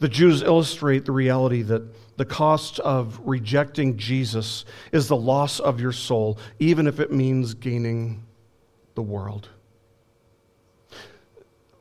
The 0.00 0.08
Jews 0.08 0.42
illustrate 0.42 1.04
the 1.04 1.12
reality 1.12 1.62
that 1.62 1.84
the 2.16 2.24
cost 2.24 2.80
of 2.80 3.20
rejecting 3.22 3.96
Jesus 3.96 4.64
is 4.90 5.06
the 5.06 5.16
loss 5.16 5.60
of 5.60 5.80
your 5.80 5.92
soul, 5.92 6.40
even 6.58 6.88
if 6.88 6.98
it 6.98 7.12
means 7.12 7.54
gaining 7.54 8.24
the 8.96 9.02
world. 9.02 9.48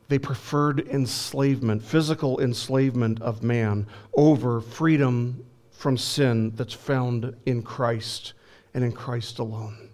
They 0.08 0.20
preferred 0.20 0.88
enslavement, 0.88 1.82
physical 1.82 2.40
enslavement 2.40 3.24
of 3.24 3.42
man, 3.42 3.88
over 4.14 4.62
freedom 4.62 5.44
from 5.72 5.98
sin 5.98 6.52
that's 6.56 6.76
found 6.76 7.36
in 7.48 7.64
Christ 7.64 8.34
and 8.76 8.84
in 8.84 8.92
Christ 8.92 9.40
alone. 9.40 9.90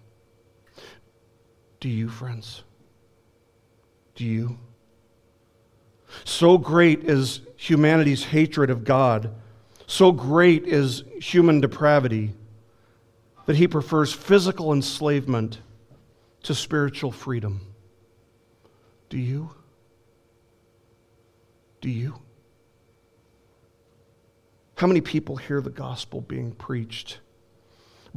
Do 1.80 1.88
you, 1.88 2.10
friends? 2.10 2.64
Do 4.18 4.24
you? 4.24 4.58
So 6.24 6.58
great 6.58 7.04
is 7.04 7.40
humanity's 7.54 8.24
hatred 8.24 8.68
of 8.68 8.82
God, 8.82 9.32
so 9.86 10.10
great 10.10 10.64
is 10.64 11.04
human 11.20 11.60
depravity, 11.60 12.32
that 13.46 13.54
he 13.54 13.68
prefers 13.68 14.12
physical 14.12 14.72
enslavement 14.72 15.60
to 16.42 16.52
spiritual 16.52 17.12
freedom. 17.12 17.60
Do 19.08 19.18
you? 19.18 19.50
Do 21.80 21.88
you? 21.88 22.18
How 24.78 24.88
many 24.88 25.00
people 25.00 25.36
hear 25.36 25.60
the 25.60 25.70
gospel 25.70 26.22
being 26.22 26.50
preached? 26.50 27.20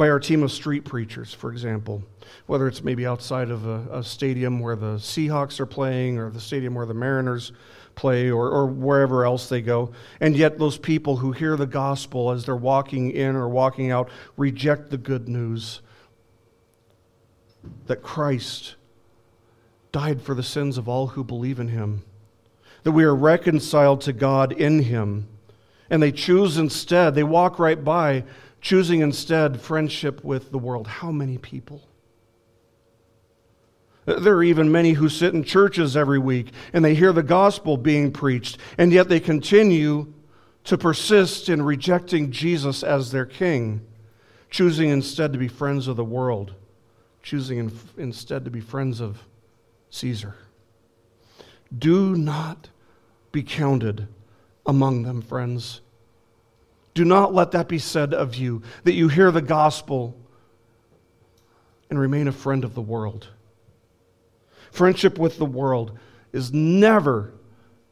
By 0.01 0.09
our 0.09 0.19
team 0.19 0.41
of 0.41 0.51
street 0.51 0.83
preachers, 0.83 1.31
for 1.31 1.51
example, 1.51 2.01
whether 2.47 2.67
it's 2.67 2.83
maybe 2.83 3.05
outside 3.05 3.51
of 3.51 3.67
a, 3.67 3.99
a 3.99 4.03
stadium 4.03 4.59
where 4.59 4.75
the 4.75 4.95
Seahawks 4.95 5.59
are 5.59 5.67
playing 5.67 6.17
or 6.17 6.31
the 6.31 6.41
stadium 6.41 6.73
where 6.73 6.87
the 6.87 6.95
Mariners 6.95 7.51
play 7.93 8.31
or, 8.31 8.49
or 8.49 8.65
wherever 8.65 9.25
else 9.25 9.47
they 9.47 9.61
go. 9.61 9.91
And 10.19 10.35
yet, 10.35 10.57
those 10.57 10.79
people 10.79 11.17
who 11.17 11.33
hear 11.33 11.55
the 11.55 11.67
gospel 11.67 12.31
as 12.31 12.45
they're 12.45 12.55
walking 12.55 13.11
in 13.11 13.35
or 13.35 13.47
walking 13.47 13.91
out 13.91 14.09
reject 14.37 14.89
the 14.89 14.97
good 14.97 15.29
news 15.29 15.81
that 17.85 18.01
Christ 18.01 18.77
died 19.91 20.19
for 20.19 20.33
the 20.33 20.41
sins 20.41 20.79
of 20.79 20.89
all 20.89 21.09
who 21.09 21.23
believe 21.23 21.59
in 21.59 21.67
him, 21.67 22.01
that 22.81 22.93
we 22.93 23.03
are 23.03 23.15
reconciled 23.15 24.01
to 24.01 24.13
God 24.13 24.51
in 24.51 24.81
him. 24.81 25.27
And 25.91 26.01
they 26.01 26.11
choose 26.11 26.57
instead, 26.57 27.13
they 27.13 27.23
walk 27.23 27.59
right 27.59 27.83
by, 27.83 28.23
choosing 28.61 29.01
instead 29.01 29.59
friendship 29.59 30.23
with 30.23 30.51
the 30.51 30.57
world. 30.59 30.87
How 30.87 31.11
many 31.11 31.37
people? 31.37 31.81
There 34.05 34.35
are 34.35 34.43
even 34.43 34.71
many 34.71 34.93
who 34.93 35.09
sit 35.09 35.33
in 35.33 35.43
churches 35.43 35.97
every 35.97 36.19
week 36.19 36.51
and 36.73 36.83
they 36.83 36.95
hear 36.95 37.11
the 37.11 37.23
gospel 37.23 37.77
being 37.77 38.11
preached, 38.11 38.57
and 38.77 38.91
yet 38.91 39.09
they 39.09 39.19
continue 39.19 40.13
to 40.63 40.77
persist 40.77 41.49
in 41.49 41.61
rejecting 41.61 42.31
Jesus 42.31 42.83
as 42.83 43.11
their 43.11 43.25
king, 43.25 43.85
choosing 44.49 44.89
instead 44.89 45.33
to 45.33 45.39
be 45.39 45.47
friends 45.47 45.87
of 45.87 45.95
the 45.95 46.03
world, 46.03 46.53
choosing 47.23 47.57
in, 47.57 47.79
instead 47.97 48.45
to 48.45 48.51
be 48.51 48.59
friends 48.59 48.99
of 48.99 49.23
Caesar. 49.89 50.35
Do 51.75 52.15
not 52.15 52.69
be 53.31 53.43
counted 53.43 54.07
among 54.65 55.03
them, 55.03 55.21
friends. 55.21 55.81
Do 56.93 57.05
not 57.05 57.33
let 57.33 57.51
that 57.51 57.67
be 57.67 57.79
said 57.79 58.13
of 58.13 58.35
you, 58.35 58.61
that 58.83 58.93
you 58.93 59.07
hear 59.07 59.31
the 59.31 59.41
gospel 59.41 60.17
and 61.89 61.99
remain 61.99 62.27
a 62.27 62.31
friend 62.31 62.63
of 62.63 62.73
the 62.73 62.81
world. 62.81 63.27
Friendship 64.71 65.17
with 65.17 65.37
the 65.37 65.45
world 65.45 65.97
is 66.31 66.53
never, 66.53 67.33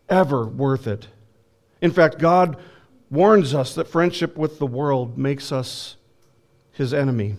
ever 0.08 0.45
worth 0.45 0.88
it. 0.88 1.08
In 1.82 1.91
fact, 1.91 2.20
God 2.20 2.58
warns 3.10 3.54
us 3.54 3.76
that 3.76 3.88
friendship 3.88 4.38
with 4.38 4.60
the 4.60 4.68
world 4.68 5.18
makes 5.18 5.52
us 5.52 5.95
his 6.72 6.93
enemy, 6.93 7.36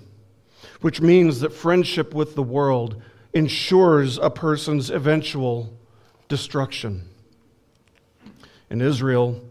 which 0.80 1.00
means 1.00 1.40
that 1.40 1.52
friendship 1.52 2.12
with 2.14 2.34
the 2.34 2.42
world 2.42 3.00
ensures 3.32 4.18
a 4.18 4.30
person's 4.30 4.90
eventual 4.90 5.72
destruction. 6.28 7.08
In 8.68 8.80
Israel 8.80 9.42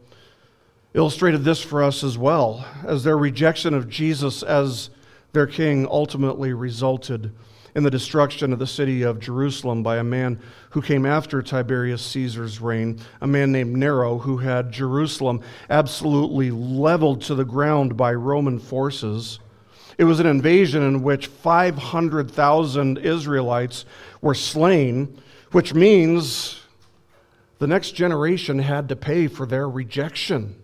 illustrated 0.94 1.44
this 1.44 1.62
for 1.62 1.84
us 1.84 2.04
as 2.04 2.18
well, 2.18 2.66
as 2.86 3.04
their 3.04 3.18
rejection 3.18 3.74
of 3.74 3.90
Jesus 3.90 4.42
as 4.42 4.90
their 5.34 5.48
king 5.48 5.88
ultimately 5.90 6.54
resulted 6.54 7.32
in 7.76 7.84
the 7.84 7.92
destruction 7.92 8.52
of 8.52 8.60
the 8.60 8.68
city 8.68 9.04
of 9.04 9.20
Jerusalem 9.20 9.84
by 9.84 9.98
a 9.98 10.04
man 10.04 10.40
who 10.72 10.82
came 10.82 11.06
after 11.06 11.42
Tiberius 11.42 12.02
Caesar's 12.02 12.60
reign, 12.60 13.00
a 13.22 13.28
man 13.28 13.52
named 13.52 13.76
Nero, 13.76 14.18
who 14.18 14.38
had 14.38 14.72
Jerusalem 14.72 15.42
absolutely 15.70 16.50
leveled 16.50 17.22
to 17.22 17.36
the 17.36 17.46
ground 17.46 17.96
by 17.96 18.14
Roman 18.14 18.58
forces. 18.58 19.40
It 20.00 20.06
was 20.06 20.20
an 20.20 20.26
invasion 20.26 20.82
in 20.82 21.04
which 21.04 21.28
500,000 21.28 22.98
Israelites 22.98 23.86
were 24.22 24.34
slain, 24.34 25.22
which 25.52 25.74
means 25.74 26.62
the 27.60 27.68
next 27.68 27.92
generation 27.92 28.60
had 28.60 28.90
to 28.90 28.96
pay 28.96 29.28
for 29.28 29.46
their 29.46 29.70
rejection. 29.70 30.59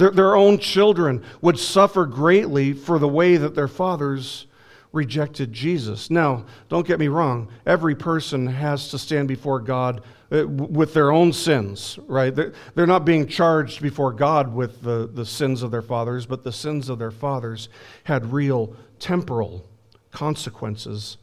Their, 0.00 0.10
their 0.10 0.34
own 0.34 0.56
children 0.56 1.22
would 1.42 1.58
suffer 1.58 2.06
greatly 2.06 2.72
for 2.72 2.98
the 2.98 3.06
way 3.06 3.36
that 3.36 3.54
their 3.54 3.68
fathers 3.68 4.46
rejected 4.92 5.52
Jesus. 5.52 6.10
Now, 6.10 6.46
don't 6.70 6.86
get 6.86 6.98
me 6.98 7.08
wrong, 7.08 7.48
every 7.66 7.94
person 7.94 8.46
has 8.46 8.88
to 8.92 8.98
stand 8.98 9.28
before 9.28 9.60
God 9.60 10.02
uh, 10.32 10.48
with 10.48 10.94
their 10.94 11.12
own 11.12 11.34
sins, 11.34 11.98
right? 12.06 12.34
They're 12.34 12.86
not 12.86 13.04
being 13.04 13.26
charged 13.26 13.82
before 13.82 14.14
God 14.14 14.54
with 14.54 14.80
the, 14.80 15.06
the 15.12 15.26
sins 15.26 15.62
of 15.62 15.70
their 15.70 15.82
fathers, 15.82 16.24
but 16.24 16.44
the 16.44 16.52
sins 16.52 16.88
of 16.88 16.98
their 16.98 17.10
fathers 17.10 17.68
had 18.04 18.32
real 18.32 18.74
temporal 18.98 19.66
consequences 20.12 21.18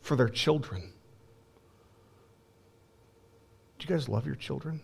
for 0.00 0.16
their 0.16 0.28
children. 0.28 0.92
Do 3.78 3.86
you 3.86 3.94
guys 3.94 4.08
love 4.08 4.26
your 4.26 4.34
children? 4.34 4.80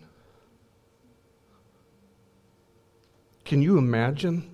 Can 3.45 3.61
you 3.61 3.77
imagine 3.77 4.53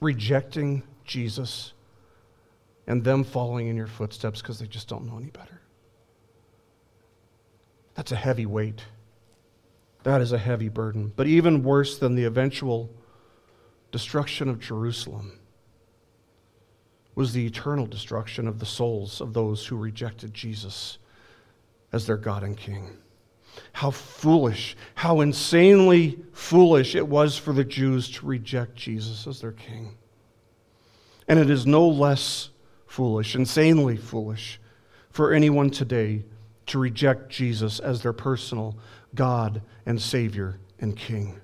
rejecting 0.00 0.82
Jesus 1.04 1.72
and 2.86 3.04
them 3.04 3.24
following 3.24 3.68
in 3.68 3.76
your 3.76 3.86
footsteps 3.86 4.40
because 4.40 4.58
they 4.58 4.66
just 4.66 4.88
don't 4.88 5.06
know 5.06 5.18
any 5.18 5.30
better? 5.30 5.60
That's 7.94 8.12
a 8.12 8.16
heavy 8.16 8.46
weight. 8.46 8.82
That 10.04 10.20
is 10.20 10.32
a 10.32 10.38
heavy 10.38 10.68
burden. 10.68 11.12
But 11.14 11.26
even 11.26 11.62
worse 11.62 11.98
than 11.98 12.14
the 12.14 12.24
eventual 12.24 12.90
destruction 13.90 14.48
of 14.48 14.60
Jerusalem 14.60 15.38
was 17.14 17.32
the 17.32 17.44
eternal 17.44 17.86
destruction 17.86 18.46
of 18.46 18.60
the 18.60 18.66
souls 18.66 19.20
of 19.20 19.32
those 19.32 19.66
who 19.66 19.76
rejected 19.76 20.32
Jesus 20.32 20.98
as 21.92 22.06
their 22.06 22.16
God 22.16 22.44
and 22.44 22.56
King. 22.56 22.96
How 23.72 23.90
foolish, 23.90 24.76
how 24.94 25.20
insanely 25.20 26.18
foolish 26.32 26.94
it 26.94 27.06
was 27.06 27.36
for 27.36 27.52
the 27.52 27.64
Jews 27.64 28.10
to 28.12 28.26
reject 28.26 28.76
Jesus 28.76 29.26
as 29.26 29.40
their 29.40 29.52
king. 29.52 29.96
And 31.26 31.38
it 31.38 31.50
is 31.50 31.66
no 31.66 31.86
less 31.86 32.50
foolish, 32.86 33.34
insanely 33.34 33.96
foolish, 33.96 34.60
for 35.10 35.32
anyone 35.32 35.70
today 35.70 36.24
to 36.66 36.78
reject 36.78 37.30
Jesus 37.30 37.80
as 37.80 38.02
their 38.02 38.12
personal 38.12 38.76
God 39.14 39.62
and 39.86 40.00
Savior 40.00 40.58
and 40.80 40.96
King. 40.96 41.40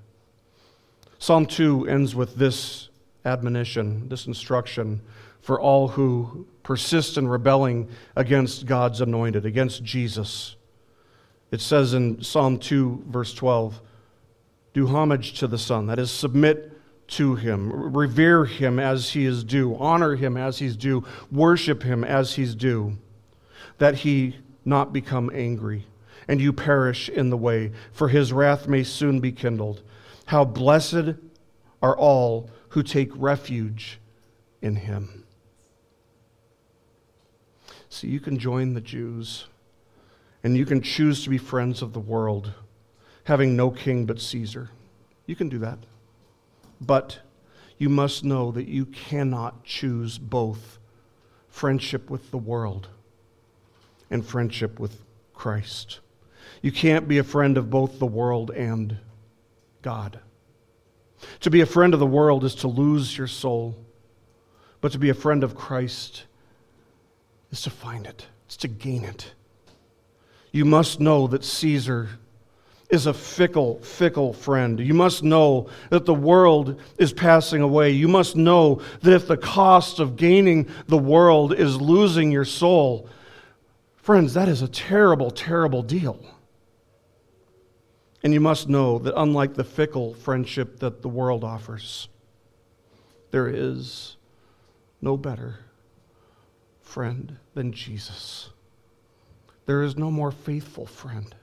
Psalm 1.18 1.46
2 1.46 1.88
ends 1.88 2.14
with 2.14 2.36
this 2.36 2.90
admonition, 3.24 4.08
this 4.08 4.26
instruction 4.26 5.00
for 5.40 5.60
all 5.60 5.88
who 5.88 6.46
persist 6.62 7.18
in 7.18 7.28
rebelling 7.28 7.88
against 8.16 8.66
God's 8.66 9.00
anointed, 9.00 9.44
against 9.44 9.82
Jesus. 9.82 10.56
It 11.54 11.60
says 11.60 11.94
in 11.94 12.20
Psalm 12.20 12.58
2, 12.58 13.04
verse 13.06 13.32
12, 13.32 13.80
do 14.72 14.88
homage 14.88 15.38
to 15.38 15.46
the 15.46 15.56
Son, 15.56 15.86
that 15.86 16.00
is, 16.00 16.10
submit 16.10 16.72
to 17.10 17.36
him, 17.36 17.94
revere 17.94 18.44
him 18.44 18.80
as 18.80 19.10
he 19.10 19.24
is 19.24 19.44
due, 19.44 19.76
honor 19.76 20.16
him 20.16 20.36
as 20.36 20.58
he's 20.58 20.74
due, 20.74 21.04
worship 21.30 21.84
him 21.84 22.02
as 22.02 22.34
he's 22.34 22.56
due, 22.56 22.98
that 23.78 23.98
he 23.98 24.34
not 24.64 24.92
become 24.92 25.30
angry 25.32 25.86
and 26.26 26.40
you 26.40 26.52
perish 26.52 27.08
in 27.08 27.30
the 27.30 27.36
way, 27.36 27.70
for 27.92 28.08
his 28.08 28.32
wrath 28.32 28.66
may 28.66 28.82
soon 28.82 29.20
be 29.20 29.30
kindled. 29.30 29.80
How 30.26 30.44
blessed 30.44 31.14
are 31.80 31.96
all 31.96 32.50
who 32.70 32.82
take 32.82 33.12
refuge 33.14 34.00
in 34.60 34.74
him. 34.74 35.24
See, 37.88 38.08
you 38.08 38.18
can 38.18 38.40
join 38.40 38.74
the 38.74 38.80
Jews 38.80 39.46
and 40.44 40.56
you 40.58 40.66
can 40.66 40.82
choose 40.82 41.24
to 41.24 41.30
be 41.30 41.38
friends 41.38 41.80
of 41.80 41.94
the 41.94 42.00
world, 42.00 42.52
having 43.24 43.56
no 43.56 43.70
king 43.70 44.04
but 44.04 44.20
Caesar. 44.20 44.68
You 45.26 45.34
can 45.34 45.48
do 45.48 45.58
that. 45.60 45.78
But 46.80 47.18
you 47.78 47.88
must 47.88 48.24
know 48.24 48.52
that 48.52 48.68
you 48.68 48.84
cannot 48.84 49.64
choose 49.64 50.18
both 50.18 50.78
friendship 51.48 52.10
with 52.10 52.30
the 52.30 52.38
world 52.38 52.88
and 54.10 54.24
friendship 54.24 54.78
with 54.78 55.02
Christ. 55.32 56.00
You 56.60 56.70
can't 56.70 57.08
be 57.08 57.18
a 57.18 57.24
friend 57.24 57.56
of 57.56 57.70
both 57.70 57.98
the 57.98 58.06
world 58.06 58.50
and 58.50 58.98
God. 59.80 60.20
To 61.40 61.50
be 61.50 61.62
a 61.62 61.66
friend 61.66 61.94
of 61.94 62.00
the 62.00 62.06
world 62.06 62.44
is 62.44 62.54
to 62.56 62.68
lose 62.68 63.16
your 63.16 63.26
soul, 63.26 63.76
but 64.82 64.92
to 64.92 64.98
be 64.98 65.08
a 65.08 65.14
friend 65.14 65.42
of 65.42 65.56
Christ 65.56 66.24
is 67.50 67.62
to 67.62 67.70
find 67.70 68.06
it, 68.06 68.26
it's 68.44 68.58
to 68.58 68.68
gain 68.68 69.04
it. 69.04 69.33
You 70.54 70.64
must 70.64 71.00
know 71.00 71.26
that 71.26 71.42
Caesar 71.42 72.10
is 72.88 73.06
a 73.06 73.12
fickle, 73.12 73.80
fickle 73.80 74.32
friend. 74.32 74.78
You 74.78 74.94
must 74.94 75.24
know 75.24 75.68
that 75.90 76.04
the 76.04 76.14
world 76.14 76.80
is 76.96 77.12
passing 77.12 77.60
away. 77.60 77.90
You 77.90 78.06
must 78.06 78.36
know 78.36 78.80
that 79.00 79.12
if 79.12 79.26
the 79.26 79.36
cost 79.36 79.98
of 79.98 80.14
gaining 80.14 80.68
the 80.86 80.96
world 80.96 81.52
is 81.52 81.80
losing 81.80 82.30
your 82.30 82.44
soul, 82.44 83.08
friends, 83.96 84.34
that 84.34 84.48
is 84.48 84.62
a 84.62 84.68
terrible, 84.68 85.32
terrible 85.32 85.82
deal. 85.82 86.24
And 88.22 88.32
you 88.32 88.38
must 88.38 88.68
know 88.68 89.00
that 89.00 89.20
unlike 89.20 89.54
the 89.54 89.64
fickle 89.64 90.14
friendship 90.14 90.78
that 90.78 91.02
the 91.02 91.08
world 91.08 91.42
offers, 91.42 92.08
there 93.32 93.48
is 93.48 94.16
no 95.00 95.16
better 95.16 95.58
friend 96.80 97.38
than 97.54 97.72
Jesus. 97.72 98.50
There 99.66 99.82
is 99.82 99.96
no 99.96 100.10
more 100.10 100.30
faithful 100.30 100.86
friend 100.86 101.34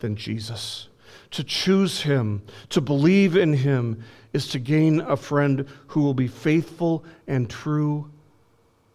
than 0.00 0.16
Jesus. 0.16 0.88
To 1.32 1.44
choose 1.44 2.02
him, 2.02 2.42
to 2.70 2.80
believe 2.80 3.36
in 3.36 3.52
him, 3.52 4.02
is 4.32 4.48
to 4.48 4.58
gain 4.58 5.00
a 5.00 5.16
friend 5.16 5.66
who 5.88 6.02
will 6.02 6.14
be 6.14 6.28
faithful 6.28 7.04
and 7.26 7.48
true, 7.48 8.10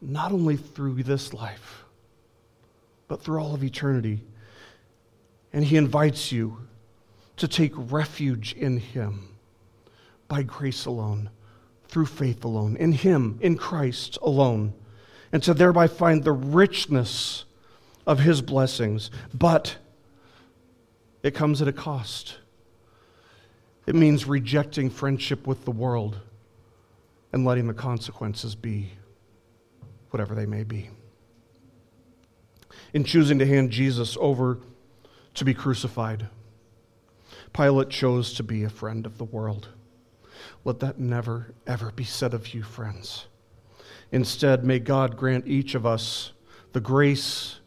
not 0.01 0.31
only 0.31 0.57
through 0.57 1.03
this 1.03 1.33
life, 1.33 1.83
but 3.07 3.21
through 3.21 3.39
all 3.39 3.53
of 3.53 3.63
eternity. 3.63 4.23
And 5.51 5.63
he 5.63 5.77
invites 5.77 6.31
you 6.31 6.57
to 7.37 7.47
take 7.47 7.73
refuge 7.75 8.53
in 8.53 8.77
Him 8.77 9.35
by 10.27 10.43
grace 10.43 10.85
alone, 10.85 11.29
through 11.87 12.05
faith 12.05 12.43
alone, 12.43 12.77
in 12.77 12.91
Him, 12.91 13.37
in 13.41 13.57
Christ 13.57 14.17
alone, 14.21 14.73
and 15.31 15.41
to 15.43 15.53
thereby 15.53 15.87
find 15.87 16.23
the 16.23 16.31
richness 16.31 17.45
of 18.05 18.19
His 18.19 18.41
blessings. 18.41 19.11
But 19.33 19.77
it 21.21 21.33
comes 21.33 21.61
at 21.61 21.67
a 21.67 21.73
cost. 21.73 22.37
It 23.85 23.95
means 23.95 24.27
rejecting 24.27 24.89
friendship 24.89 25.45
with 25.47 25.65
the 25.65 25.71
world 25.71 26.19
and 27.31 27.45
letting 27.45 27.67
the 27.67 27.73
consequences 27.73 28.55
be 28.55 28.91
whatever 30.11 30.35
they 30.35 30.45
may 30.45 30.63
be. 30.63 30.89
In 32.93 33.03
choosing 33.03 33.39
to 33.39 33.45
hand 33.45 33.71
Jesus 33.71 34.15
over 34.19 34.59
to 35.33 35.45
be 35.45 35.53
crucified, 35.53 36.27
Pilate 37.53 37.89
chose 37.89 38.33
to 38.33 38.43
be 38.43 38.63
a 38.63 38.69
friend 38.69 39.05
of 39.05 39.17
the 39.17 39.23
world. 39.23 39.69
Let 40.63 40.79
that 40.79 40.99
never, 40.99 41.53
ever 41.65 41.91
be 41.91 42.03
said 42.03 42.33
of 42.33 42.53
you, 42.53 42.63
friends. 42.63 43.25
Instead, 44.11 44.63
may 44.63 44.79
God 44.79 45.17
grant 45.17 45.47
each 45.47 45.75
of 45.75 45.85
us 45.85 46.31
the 46.73 46.79
grace, 46.79 47.59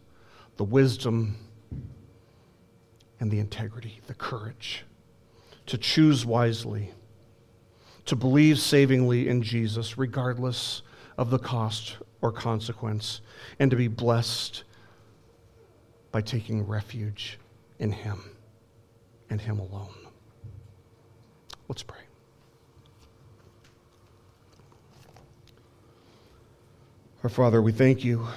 the 0.56 0.64
wisdom, 0.64 1.36
and 3.20 3.30
the 3.30 3.38
integrity, 3.38 4.00
the 4.06 4.14
courage 4.14 4.84
to 5.66 5.76
choose 5.76 6.24
wisely, 6.24 6.92
to 8.04 8.14
believe 8.14 8.58
savingly 8.58 9.28
in 9.28 9.42
Jesus, 9.42 9.98
regardless 9.98 10.82
of 11.18 11.30
the 11.30 11.38
cost 11.38 11.96
or 12.20 12.30
consequence, 12.30 13.20
and 13.58 13.70
to 13.70 13.76
be 13.76 13.88
blessed 13.88 14.64
by 16.12 16.20
taking 16.20 16.66
refuge 16.66 17.38
in 17.78 17.90
Him 17.90 18.22
and 19.28 19.40
Him 19.40 19.58
alone. 19.58 19.94
Let's 21.68 21.82
pray. 21.82 21.98
Our 27.24 27.28
Father, 27.28 27.60
we 27.60 27.72
thank 27.72 28.04
you 28.04 28.28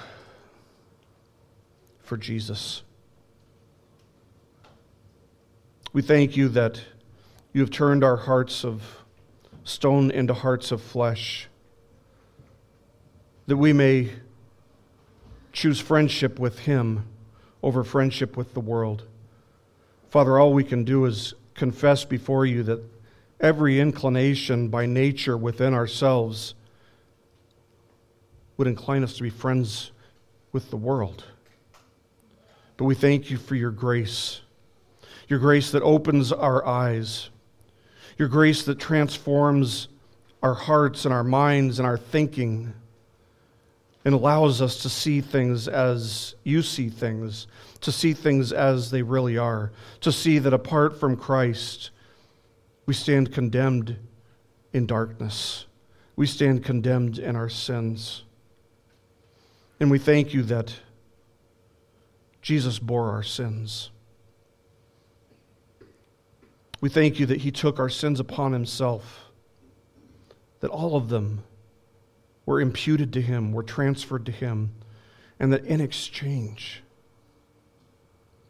for 2.10 2.16
Jesus. 2.16 2.82
We 5.92 6.02
thank 6.02 6.36
you 6.36 6.48
that 6.48 6.82
you 7.52 7.60
have 7.60 7.70
turned 7.70 8.02
our 8.02 8.16
hearts 8.16 8.64
of 8.64 8.82
stone 9.62 10.10
into 10.10 10.34
hearts 10.34 10.72
of 10.72 10.82
flesh, 10.82 11.46
that 13.46 13.58
we 13.58 13.72
may 13.72 14.10
choose 15.52 15.78
friendship 15.78 16.40
with 16.40 16.58
Him 16.58 17.06
over 17.62 17.84
friendship 17.84 18.36
with 18.36 18.54
the 18.54 18.60
world. 18.60 19.04
Father, 20.08 20.36
all 20.36 20.52
we 20.52 20.64
can 20.64 20.82
do 20.82 21.04
is 21.04 21.34
confess 21.54 22.04
before 22.04 22.44
you 22.44 22.64
that 22.64 22.82
every 23.38 23.78
inclination 23.78 24.66
by 24.66 24.84
nature 24.84 25.38
within 25.38 25.74
ourselves 25.74 26.56
would 28.56 28.66
incline 28.66 29.04
us 29.04 29.16
to 29.16 29.22
be 29.22 29.30
friends 29.30 29.92
with 30.50 30.70
the 30.70 30.76
world. 30.76 31.22
But 32.80 32.86
we 32.86 32.94
thank 32.94 33.30
you 33.30 33.36
for 33.36 33.56
your 33.56 33.72
grace, 33.72 34.40
your 35.28 35.38
grace 35.38 35.70
that 35.72 35.82
opens 35.82 36.32
our 36.32 36.66
eyes, 36.66 37.28
your 38.16 38.26
grace 38.26 38.62
that 38.62 38.78
transforms 38.78 39.88
our 40.42 40.54
hearts 40.54 41.04
and 41.04 41.12
our 41.12 41.22
minds 41.22 41.78
and 41.78 41.86
our 41.86 41.98
thinking 41.98 42.72
and 44.06 44.14
allows 44.14 44.62
us 44.62 44.80
to 44.80 44.88
see 44.88 45.20
things 45.20 45.68
as 45.68 46.34
you 46.42 46.62
see 46.62 46.88
things, 46.88 47.48
to 47.82 47.92
see 47.92 48.14
things 48.14 48.50
as 48.50 48.90
they 48.90 49.02
really 49.02 49.36
are, 49.36 49.72
to 50.00 50.10
see 50.10 50.38
that 50.38 50.54
apart 50.54 50.98
from 50.98 51.18
Christ, 51.18 51.90
we 52.86 52.94
stand 52.94 53.30
condemned 53.30 53.98
in 54.72 54.86
darkness. 54.86 55.66
We 56.16 56.26
stand 56.26 56.64
condemned 56.64 57.18
in 57.18 57.36
our 57.36 57.50
sins. 57.50 58.22
And 59.78 59.90
we 59.90 59.98
thank 59.98 60.32
you 60.32 60.42
that 60.44 60.72
Jesus 62.42 62.78
bore 62.78 63.10
our 63.10 63.22
sins. 63.22 63.90
We 66.80 66.88
thank 66.88 67.20
you 67.20 67.26
that 67.26 67.42
he 67.42 67.50
took 67.50 67.78
our 67.78 67.90
sins 67.90 68.20
upon 68.20 68.52
himself, 68.52 69.30
that 70.60 70.70
all 70.70 70.96
of 70.96 71.08
them 71.08 71.44
were 72.46 72.60
imputed 72.60 73.12
to 73.12 73.20
him, 73.20 73.52
were 73.52 73.62
transferred 73.62 74.24
to 74.26 74.32
him, 74.32 74.72
and 75.38 75.52
that 75.52 75.64
in 75.64 75.80
exchange, 75.80 76.82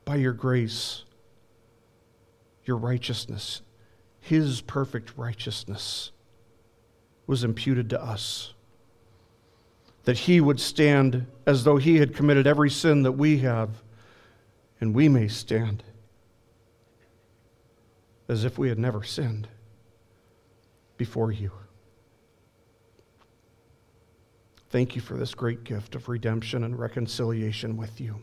by 0.05 0.16
your 0.16 0.32
grace, 0.32 1.05
your 2.64 2.76
righteousness, 2.76 3.62
his 4.20 4.61
perfect 4.61 5.12
righteousness, 5.16 6.12
was 7.26 7.43
imputed 7.43 7.91
to 7.91 8.03
us. 8.03 8.55
That 10.05 10.19
he 10.19 10.41
would 10.41 10.61
stand 10.61 11.27
as 11.47 11.65
though 11.65 11.77
he 11.77 11.99
had 11.99 12.15
committed 12.15 12.47
every 12.47 12.71
sin 12.71 13.03
that 13.03 13.13
we 13.13 13.39
have, 13.39 13.71
and 14.81 14.95
we 14.95 15.09
may 15.09 15.29
stand 15.29 15.83
as 18.29 18.45
if 18.45 18.59
we 18.59 18.69
had 18.69 18.79
never 18.79 19.03
sinned 19.03 19.49
before 20.97 21.33
you. 21.33 21.51
Thank 24.71 24.95
you 24.95 25.03
for 25.03 25.15
this 25.15 25.35
great 25.35 25.65
gift 25.65 25.97
of 25.97 26.09
redemption 26.09 26.63
and 26.63 26.79
reconciliation 26.79 27.77
with 27.77 28.01
you. 28.01 28.21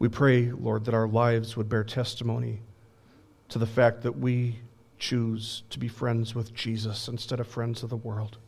We 0.00 0.08
pray, 0.08 0.50
Lord, 0.50 0.84
that 0.86 0.94
our 0.94 1.06
lives 1.06 1.56
would 1.56 1.68
bear 1.68 1.84
testimony 1.84 2.60
to 3.50 3.58
the 3.60 3.66
fact 3.66 4.02
that 4.02 4.18
we 4.18 4.58
choose 4.98 5.62
to 5.70 5.78
be 5.78 5.86
friends 5.86 6.34
with 6.34 6.52
Jesus 6.52 7.06
instead 7.06 7.38
of 7.38 7.46
friends 7.46 7.84
of 7.84 7.90
the 7.90 7.96
world. 7.96 8.38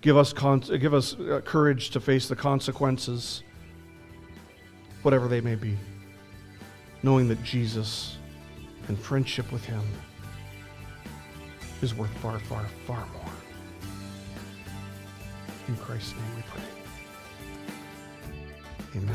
Give 0.00 0.16
us, 0.16 0.32
con- 0.32 0.60
give 0.60 0.94
us 0.94 1.14
uh, 1.14 1.42
courage 1.44 1.90
to 1.90 2.00
face 2.00 2.28
the 2.28 2.36
consequences, 2.36 3.42
whatever 5.02 5.28
they 5.28 5.40
may 5.40 5.56
be, 5.56 5.76
knowing 7.02 7.28
that 7.28 7.42
Jesus 7.42 8.16
and 8.88 8.98
friendship 8.98 9.52
with 9.52 9.64
Him 9.64 9.82
is 11.82 11.94
worth 11.94 12.10
far, 12.18 12.38
far, 12.38 12.64
far 12.86 13.06
more. 13.12 13.32
In 15.68 15.76
Christ's 15.76 16.12
name 16.12 16.36
we 16.36 16.42
pray. 16.42 16.62
Amen. 18.96 19.14